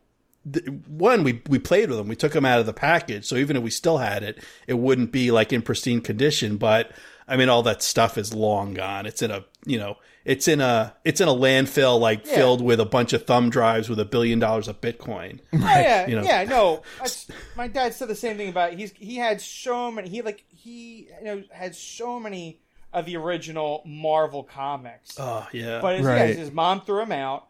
th- 0.52 0.68
one 0.86 1.24
we 1.24 1.40
we 1.48 1.58
played 1.58 1.88
with 1.88 1.98
them 1.98 2.08
we 2.08 2.16
took 2.16 2.32
them 2.32 2.44
out 2.44 2.60
of 2.60 2.66
the 2.66 2.72
package 2.72 3.24
so 3.24 3.36
even 3.36 3.56
if 3.56 3.62
we 3.62 3.70
still 3.70 3.98
had 3.98 4.22
it 4.22 4.42
it 4.66 4.74
wouldn't 4.74 5.12
be 5.12 5.30
like 5.30 5.52
in 5.52 5.62
pristine 5.62 6.00
condition 6.00 6.56
but 6.56 6.92
i 7.28 7.36
mean 7.36 7.48
all 7.48 7.62
that 7.62 7.82
stuff 7.82 8.16
is 8.18 8.32
long 8.34 8.74
gone 8.74 9.06
it's 9.06 9.22
in 9.22 9.30
a 9.30 9.44
you 9.64 9.78
know 9.78 9.96
it's 10.24 10.48
in 10.48 10.60
a 10.60 10.94
it's 11.04 11.20
in 11.20 11.28
a 11.28 11.32
landfill 11.34 11.98
like 12.00 12.26
Yeah. 12.26 12.34
filled 12.36 12.60
with 12.62 12.80
a 12.80 12.84
bunch 12.86 13.12
of 13.12 13.24
thumb 13.26 13.50
drives 13.50 13.88
with 13.88 14.00
a 14.00 14.04
billion 14.04 14.38
dollars 14.38 14.68
of 14.68 14.80
bitcoin 14.80 15.40
Oh, 15.52 15.58
yeah, 15.58 16.06
you 16.06 16.16
know. 16.16 16.22
yeah, 16.22 16.44
no. 16.44 16.82
That's, 16.98 17.28
my 17.56 17.68
dad 17.68 17.94
said 17.94 18.08
the 18.08 18.14
same 18.14 18.36
thing 18.36 18.48
about 18.48 18.72
he's 18.74 18.92
he 18.92 19.16
had 19.16 19.40
so 19.40 19.90
many 19.90 20.08
he 20.08 20.22
like 20.22 20.44
he 20.48 21.08
you 21.20 21.24
know 21.24 21.42
had 21.52 21.74
so 21.74 22.18
many 22.18 22.60
of 22.92 23.04
the 23.06 23.16
original 23.16 23.82
Marvel 23.86 24.42
comics. 24.42 25.16
oh 25.18 25.46
yeah 25.52 25.80
but 25.80 25.96
his, 25.98 26.06
Right. 26.06 26.28
yeah, 26.30 26.34
his 26.34 26.50
mom 26.50 26.80
threw 26.82 27.02
him 27.02 27.12
out, 27.12 27.46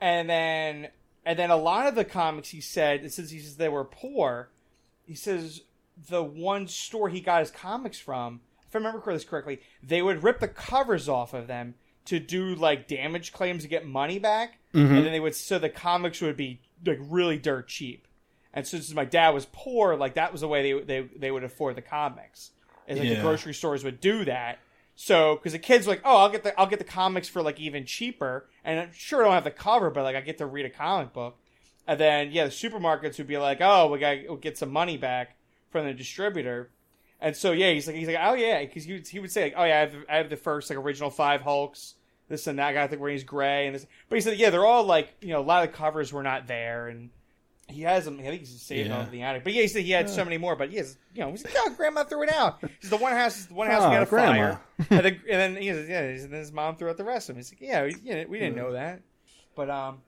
and 0.00 0.28
then 0.28 0.88
and 1.24 1.38
then 1.38 1.50
a 1.50 1.56
lot 1.56 1.86
of 1.86 1.94
the 1.94 2.04
comics 2.04 2.50
he 2.50 2.60
said 2.60 3.10
since 3.12 3.30
he 3.30 3.38
says 3.38 3.56
they 3.56 3.68
were 3.70 3.84
poor, 3.84 4.50
he 5.06 5.14
says 5.14 5.62
the 6.08 6.22
one 6.22 6.66
store 6.68 7.08
he 7.08 7.20
got 7.20 7.40
his 7.40 7.50
comics 7.50 7.98
from, 7.98 8.40
if 8.72 8.76
I 8.76 8.78
remember 8.78 9.12
this 9.12 9.24
correctly, 9.24 9.60
they 9.82 10.00
would 10.00 10.22
rip 10.22 10.40
the 10.40 10.48
covers 10.48 11.06
off 11.06 11.34
of 11.34 11.46
them 11.46 11.74
to 12.06 12.18
do 12.18 12.54
like 12.54 12.88
damage 12.88 13.30
claims 13.32 13.62
to 13.62 13.68
get 13.68 13.86
money 13.86 14.18
back, 14.18 14.58
Mm-hmm. 14.72 14.94
and 14.94 15.04
then 15.04 15.12
they 15.12 15.20
would 15.20 15.34
so 15.34 15.58
the 15.58 15.68
comics 15.68 16.22
would 16.22 16.38
be 16.38 16.62
like 16.86 16.98
really 17.02 17.36
dirt 17.36 17.68
cheap. 17.68 18.08
And 18.54 18.66
since 18.66 18.90
my 18.94 19.04
dad 19.04 19.30
was 19.34 19.46
poor, 19.52 19.94
like 19.96 20.14
that 20.14 20.32
was 20.32 20.40
the 20.40 20.48
way 20.48 20.62
they 20.72 20.80
they 20.80 21.08
they 21.14 21.30
would 21.30 21.44
afford 21.44 21.76
the 21.76 21.82
comics. 21.82 22.52
Is 22.88 22.98
like 22.98 23.08
the 23.16 23.20
grocery 23.20 23.52
stores 23.52 23.84
would 23.84 24.00
do 24.00 24.24
that. 24.24 24.58
So 24.96 25.36
because 25.36 25.52
the 25.52 25.58
kids 25.58 25.86
were 25.86 25.92
like, 25.92 26.02
oh, 26.06 26.16
I'll 26.16 26.30
get 26.30 26.42
the 26.42 26.58
I'll 26.58 26.66
get 26.66 26.78
the 26.78 26.86
comics 26.86 27.28
for 27.28 27.42
like 27.42 27.60
even 27.60 27.84
cheaper, 27.84 28.48
and 28.64 28.80
I'm 28.80 28.92
sure 28.94 29.20
I 29.20 29.24
don't 29.26 29.34
have 29.34 29.44
the 29.44 29.50
cover, 29.50 29.90
but 29.90 30.04
like 30.04 30.16
I 30.16 30.22
get 30.22 30.38
to 30.38 30.46
read 30.46 30.64
a 30.64 30.70
comic 30.70 31.12
book. 31.12 31.36
And 31.86 32.00
then 32.00 32.32
yeah, 32.32 32.44
the 32.44 32.50
supermarkets 32.50 33.18
would 33.18 33.26
be 33.26 33.36
like, 33.36 33.58
oh, 33.60 33.88
we 33.88 33.98
got 33.98 34.14
to 34.14 34.38
get 34.40 34.56
some 34.56 34.70
money 34.70 34.96
back 34.96 35.36
from 35.70 35.84
the 35.84 35.92
distributor. 35.92 36.70
And 37.22 37.34
so 37.36 37.52
yeah, 37.52 37.70
he's 37.72 37.86
like 37.86 37.96
he's 37.96 38.08
like 38.08 38.18
oh 38.20 38.34
yeah, 38.34 38.60
because 38.60 38.84
he 38.84 38.92
would, 38.94 39.06
he 39.08 39.20
would 39.20 39.30
say 39.32 39.44
like 39.44 39.54
oh 39.56 39.64
yeah, 39.64 39.76
I 39.76 39.80
have 39.80 39.92
the, 39.92 40.04
I 40.12 40.16
have 40.16 40.28
the 40.30 40.36
first 40.36 40.68
like 40.68 40.78
original 40.78 41.08
five 41.08 41.40
Hulks, 41.40 41.94
this 42.28 42.46
and 42.48 42.58
that 42.58 42.72
guy 42.74 42.82
I 42.82 42.86
think 42.88 43.00
where 43.00 43.10
he's 43.12 43.24
gray 43.24 43.66
and 43.66 43.74
this, 43.74 43.86
but 44.08 44.16
he 44.16 44.20
said 44.20 44.36
yeah, 44.38 44.50
they're 44.50 44.66
all 44.66 44.84
like 44.84 45.08
you 45.20 45.28
know 45.28 45.40
a 45.40 45.42
lot 45.46 45.64
of 45.64 45.70
the 45.70 45.76
covers 45.78 46.12
were 46.12 46.22
not 46.24 46.46
there 46.48 46.88
and 46.88 47.10
He 47.68 47.82
has 47.82 48.04
them. 48.04 48.18
I 48.20 48.24
think 48.24 48.40
he's 48.40 48.60
saving 48.60 48.90
Yeah. 48.90 48.98
them 48.98 49.06
in 49.06 49.12
the 49.12 49.22
attic. 49.22 49.44
But 49.44 49.52
yeah, 49.54 49.62
he 49.62 49.68
said 49.68 49.82
he 49.84 49.92
had 49.92 50.10
so 50.10 50.24
many 50.24 50.36
more. 50.36 50.56
But 50.56 50.70
he 50.70 50.76
has, 50.78 50.98
you 51.14 51.22
know, 51.22 51.30
he's 51.30 51.44
like, 51.44 51.54
"Oh, 51.56 51.70
Grandma 51.76 52.04
threw 52.04 52.22
it 52.24 52.32
out." 52.32 52.58
He's 52.80 52.90
the 52.90 52.96
one 52.98 53.12
house. 53.12 53.46
The 53.46 53.54
one 53.54 53.68
house 53.70 53.82
we 53.82 53.86
Oh, 53.86 53.90
got 53.92 54.02
a 54.02 54.06
Grandma. 54.06 54.32
fire. 54.32 54.60
and, 54.90 55.04
then, 55.06 55.20
and 55.30 55.40
then 55.56 55.56
he 55.62 55.68
says, 55.70 55.88
"Yeah." 55.88 56.16
Said, 56.18 56.30
then 56.32 56.40
his 56.40 56.52
mom 56.52 56.76
threw 56.76 56.90
out 56.90 56.96
the 56.98 57.04
rest 57.04 57.30
of 57.30 57.36
them. 57.36 57.40
He's 57.42 57.52
like, 57.52 57.60
"Yeah, 57.62 57.84
we, 57.84 57.94
you 58.02 58.14
know, 58.16 58.24
we 58.28 58.38
didn't 58.40 58.56
know 58.56 58.72
that." 58.72 59.00
But 59.54 59.70
um, 59.70 60.02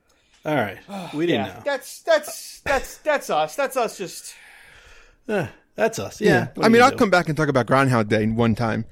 All 0.45 0.53
right, 0.53 0.77
we 1.15 1.25
didn't 1.25 1.45
yeah, 1.47 1.53
know. 1.53 1.61
that's 1.65 2.01
that's 2.01 2.59
that's 2.59 2.97
that's 2.97 3.29
us. 3.29 3.55
That's 3.55 3.77
us. 3.77 3.97
Just 3.97 4.35
Eh, 5.29 5.47
that's 5.75 5.99
us. 5.99 6.19
Yeah. 6.21 6.47
what 6.55 6.65
I 6.65 6.69
mean, 6.69 6.81
I'll 6.81 6.91
do? 6.91 6.97
come 6.97 7.09
back 7.09 7.27
and 7.29 7.37
talk 7.37 7.49
about 7.49 7.65
Groundhog 7.67 8.07
Day 8.09 8.25
one 8.27 8.55
time. 8.55 8.85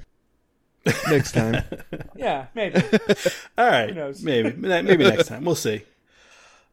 Next 1.09 1.31
time. 1.31 1.63
yeah, 2.15 2.47
maybe. 2.55 2.75
All 3.57 3.65
right, 3.69 3.95
knows? 3.95 4.21
maybe 4.21 4.51
maybe 4.51 5.03
next 5.05 5.27
time. 5.27 5.45
We'll 5.45 5.55
see. 5.55 5.83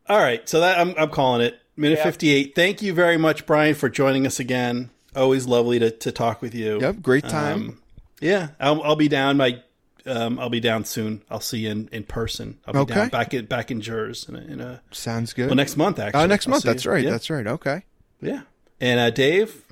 All 0.09 0.19
right, 0.19 0.49
so 0.49 0.61
that 0.61 0.79
I'm 0.81 0.95
I'm 0.99 1.11
calling 1.11 1.43
it 1.43 1.61
minute 1.77 1.99
Yeah. 1.99 2.05
58. 2.05 2.55
Thank 2.57 2.83
you 2.83 2.93
very 2.93 3.17
much, 3.17 3.47
Brian, 3.47 3.75
for 3.77 3.89
joining 3.89 4.27
us 4.27 4.41
again. 4.41 4.91
Always 5.15 5.47
lovely 5.47 5.79
to 5.79 5.91
to 5.93 6.11
talk 6.11 6.43
with 6.43 6.55
you. 6.57 6.81
Yep, 6.81 7.03
great 7.03 7.25
time. 7.29 7.55
Um, 7.55 7.83
yeah, 8.21 8.49
I'll, 8.59 8.83
I'll 8.83 8.97
be 8.97 9.07
down. 9.09 9.37
My 9.37 9.63
um, 10.07 10.41
I'll 10.41 10.51
be 10.51 10.61
down 10.61 10.85
soon. 10.85 11.23
I'll 11.31 11.41
see 11.41 11.61
you 11.61 11.71
in, 11.71 11.89
in 11.93 12.03
person. 12.05 12.59
I'll 12.67 12.75
be 12.75 12.81
Okay. 12.81 12.95
down 12.95 13.09
back 13.11 13.33
in 13.33 13.45
back 13.47 13.71
in 13.71 13.81
Jers 13.81 14.29
in 14.29 14.35
a, 14.35 14.41
in 14.41 14.61
a 14.61 14.83
Sounds 14.91 15.33
good. 15.35 15.47
well 15.47 15.55
next 15.57 15.77
month 15.77 16.01
actually. 16.01 16.21
uh, 16.23 16.27
next 16.27 16.49
I'll 16.49 16.51
month. 16.53 16.65
That's 16.65 16.85
you. 16.85 16.91
right. 16.91 17.05
Yeah. 17.05 17.11
That's 17.11 17.31
right. 17.31 17.47
Okay. 17.47 17.85
yeah. 18.21 18.43
And 18.81 18.99
uh, 18.99 19.11
Dave, 19.11 19.65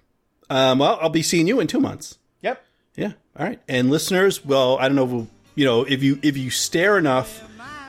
um, 0.51 0.79
well, 0.79 0.99
I'll 1.01 1.09
be 1.11 1.23
seeing 1.23 1.47
you 1.47 1.61
in 1.61 1.67
two 1.67 1.81
months. 1.81 2.19
Yep. 2.43 2.65
Yeah. 2.97 3.13
All 3.37 3.47
right. 3.47 3.61
And 3.69 3.91
listeners, 3.91 4.45
well, 4.45 4.79
I 4.79 4.89
don't 4.89 4.97
know, 4.97 5.05
if 5.05 5.11
we'll- 5.11 5.29
you 5.55 5.65
know, 5.65 5.83
if 5.83 6.05
you 6.05 6.21
if 6.23 6.37
you 6.37 6.51
stare 6.51 6.99
enough 6.99 7.43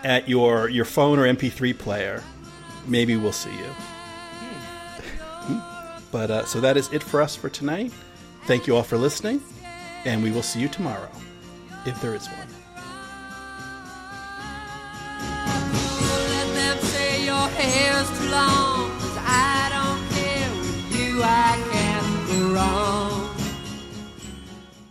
at 0.04 0.28
your 0.28 0.70
your 0.70 0.86
phone 0.86 1.20
or 1.20 1.28
MP3 1.28 1.78
player, 1.78 2.24
maybe 2.88 3.16
we'll 3.16 3.32
see 3.32 3.52
you. 3.52 3.72
Hmm. 5.46 5.60
but 6.12 6.32
uh, 6.32 6.46
so 6.46 6.60
that 6.62 6.78
is 6.78 6.92
it 6.92 7.04
for 7.04 7.22
us 7.22 7.36
for 7.36 7.48
tonight. 7.48 7.92
Thank 8.46 8.66
you 8.66 8.76
all 8.76 8.82
for 8.82 8.98
listening, 8.98 9.40
and 10.04 10.24
we 10.24 10.32
will 10.32 10.42
see 10.42 10.60
you 10.60 10.68
tomorrow, 10.68 11.12
if 11.86 12.02
there 12.02 12.16
is 12.16 12.26
one. 12.28 12.48
Let 21.22 21.79
wrong. 22.60 23.09